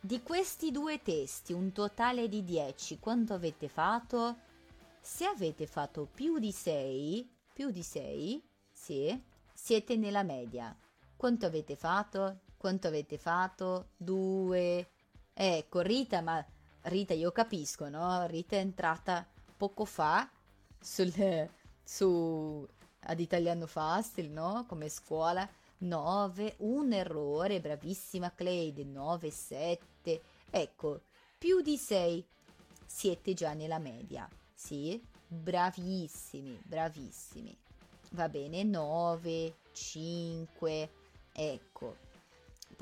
Di 0.00 0.22
questi 0.22 0.70
due 0.70 1.00
testi, 1.00 1.52
un 1.52 1.72
totale 1.72 2.28
di 2.28 2.44
10, 2.44 2.98
quanto 2.98 3.34
avete 3.34 3.68
fatto? 3.68 4.36
Se 5.00 5.24
avete 5.24 5.66
fatto 5.66 6.08
più 6.12 6.38
di 6.38 6.52
6, 6.52 7.30
più 7.52 7.70
di 7.70 7.82
6, 7.82 8.42
sì, 8.72 9.22
siete 9.52 9.96
nella 9.96 10.22
media. 10.22 10.76
Quanto 11.16 11.46
avete 11.46 11.76
fatto? 11.76 12.40
Quanto 12.62 12.86
avete 12.86 13.18
fatto? 13.18 13.88
Due. 13.96 14.86
Ecco, 15.34 15.80
Rita, 15.80 16.20
ma 16.20 16.46
Rita 16.82 17.12
io 17.12 17.32
capisco, 17.32 17.88
no? 17.88 18.24
Rita 18.26 18.54
è 18.54 18.60
entrata 18.60 19.26
poco 19.56 19.84
fa 19.84 20.30
sul, 20.78 21.12
su 21.82 22.64
ad 23.00 23.18
Italiano 23.18 23.66
Fast, 23.66 24.20
no? 24.20 24.64
Come 24.68 24.88
scuola. 24.88 25.44
9, 25.78 26.54
un 26.58 26.92
errore, 26.92 27.60
bravissima 27.60 28.32
Cleide, 28.32 28.84
9, 28.84 29.28
7. 29.28 30.22
Ecco, 30.48 31.00
più 31.36 31.62
di 31.62 31.76
6 31.76 32.24
siete 32.86 33.34
già 33.34 33.54
nella 33.54 33.80
media. 33.80 34.28
Sì, 34.54 35.04
bravissimi, 35.26 36.62
bravissimi. 36.62 37.58
va 38.10 38.28
bene 38.28 38.62
9, 38.62 39.56
5, 39.72 40.90
ecco. 41.32 42.01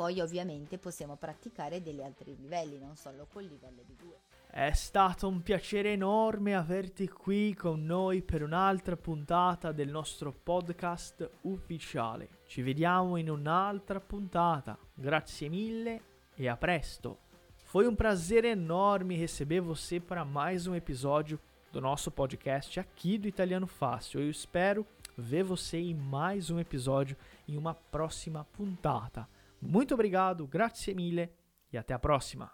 Poi 0.00 0.18
ovviamente 0.22 0.78
possiamo 0.78 1.16
praticare 1.16 1.82
degli 1.82 2.00
altri 2.00 2.34
livelli, 2.34 2.78
non 2.78 2.96
solo 2.96 3.26
col 3.30 3.44
livello 3.44 3.82
di 3.84 3.94
2. 3.96 4.08
È 4.46 4.72
stato 4.72 5.28
un 5.28 5.42
piacere 5.42 5.92
enorme 5.92 6.54
averti 6.54 7.06
qui 7.06 7.54
con 7.54 7.84
noi 7.84 8.22
per 8.22 8.42
un'altra 8.42 8.96
puntata 8.96 9.72
del 9.72 9.90
nostro 9.90 10.32
podcast 10.32 11.30
ufficiale. 11.42 12.30
Ci 12.46 12.62
vediamo 12.62 13.18
in 13.18 13.28
un'altra 13.28 14.00
puntata. 14.00 14.78
Grazie 14.94 15.50
mille 15.50 16.00
e 16.34 16.48
a 16.48 16.56
presto. 16.56 17.18
Foi 17.64 17.86
um 17.86 17.94
prazer 17.94 18.46
enorme 18.46 19.16
receber 19.16 19.60
você 19.60 20.00
para 20.00 20.24
mais 20.24 20.66
um 20.66 20.74
episódio 20.74 21.38
do 21.70 21.78
nosso 21.78 22.10
podcast 22.10 22.80
aqui 22.80 23.18
do 23.18 23.28
Italiano 23.28 23.66
Fácil. 23.66 24.22
Eu 24.22 24.30
espero 24.30 24.86
ver 25.14 25.42
você 25.42 25.76
em 25.76 25.94
mais 25.94 26.48
um 26.48 26.58
episódio 26.58 27.18
em 27.46 27.58
uma 27.58 27.74
próxima 27.74 28.46
puntata. 28.46 29.28
Muito 29.60 29.94
obrigado, 29.94 30.46
grazie 30.46 30.94
mille 30.94 31.30
e 31.72 31.78
até 31.78 31.94
a 31.94 31.98
próxima. 31.98 32.50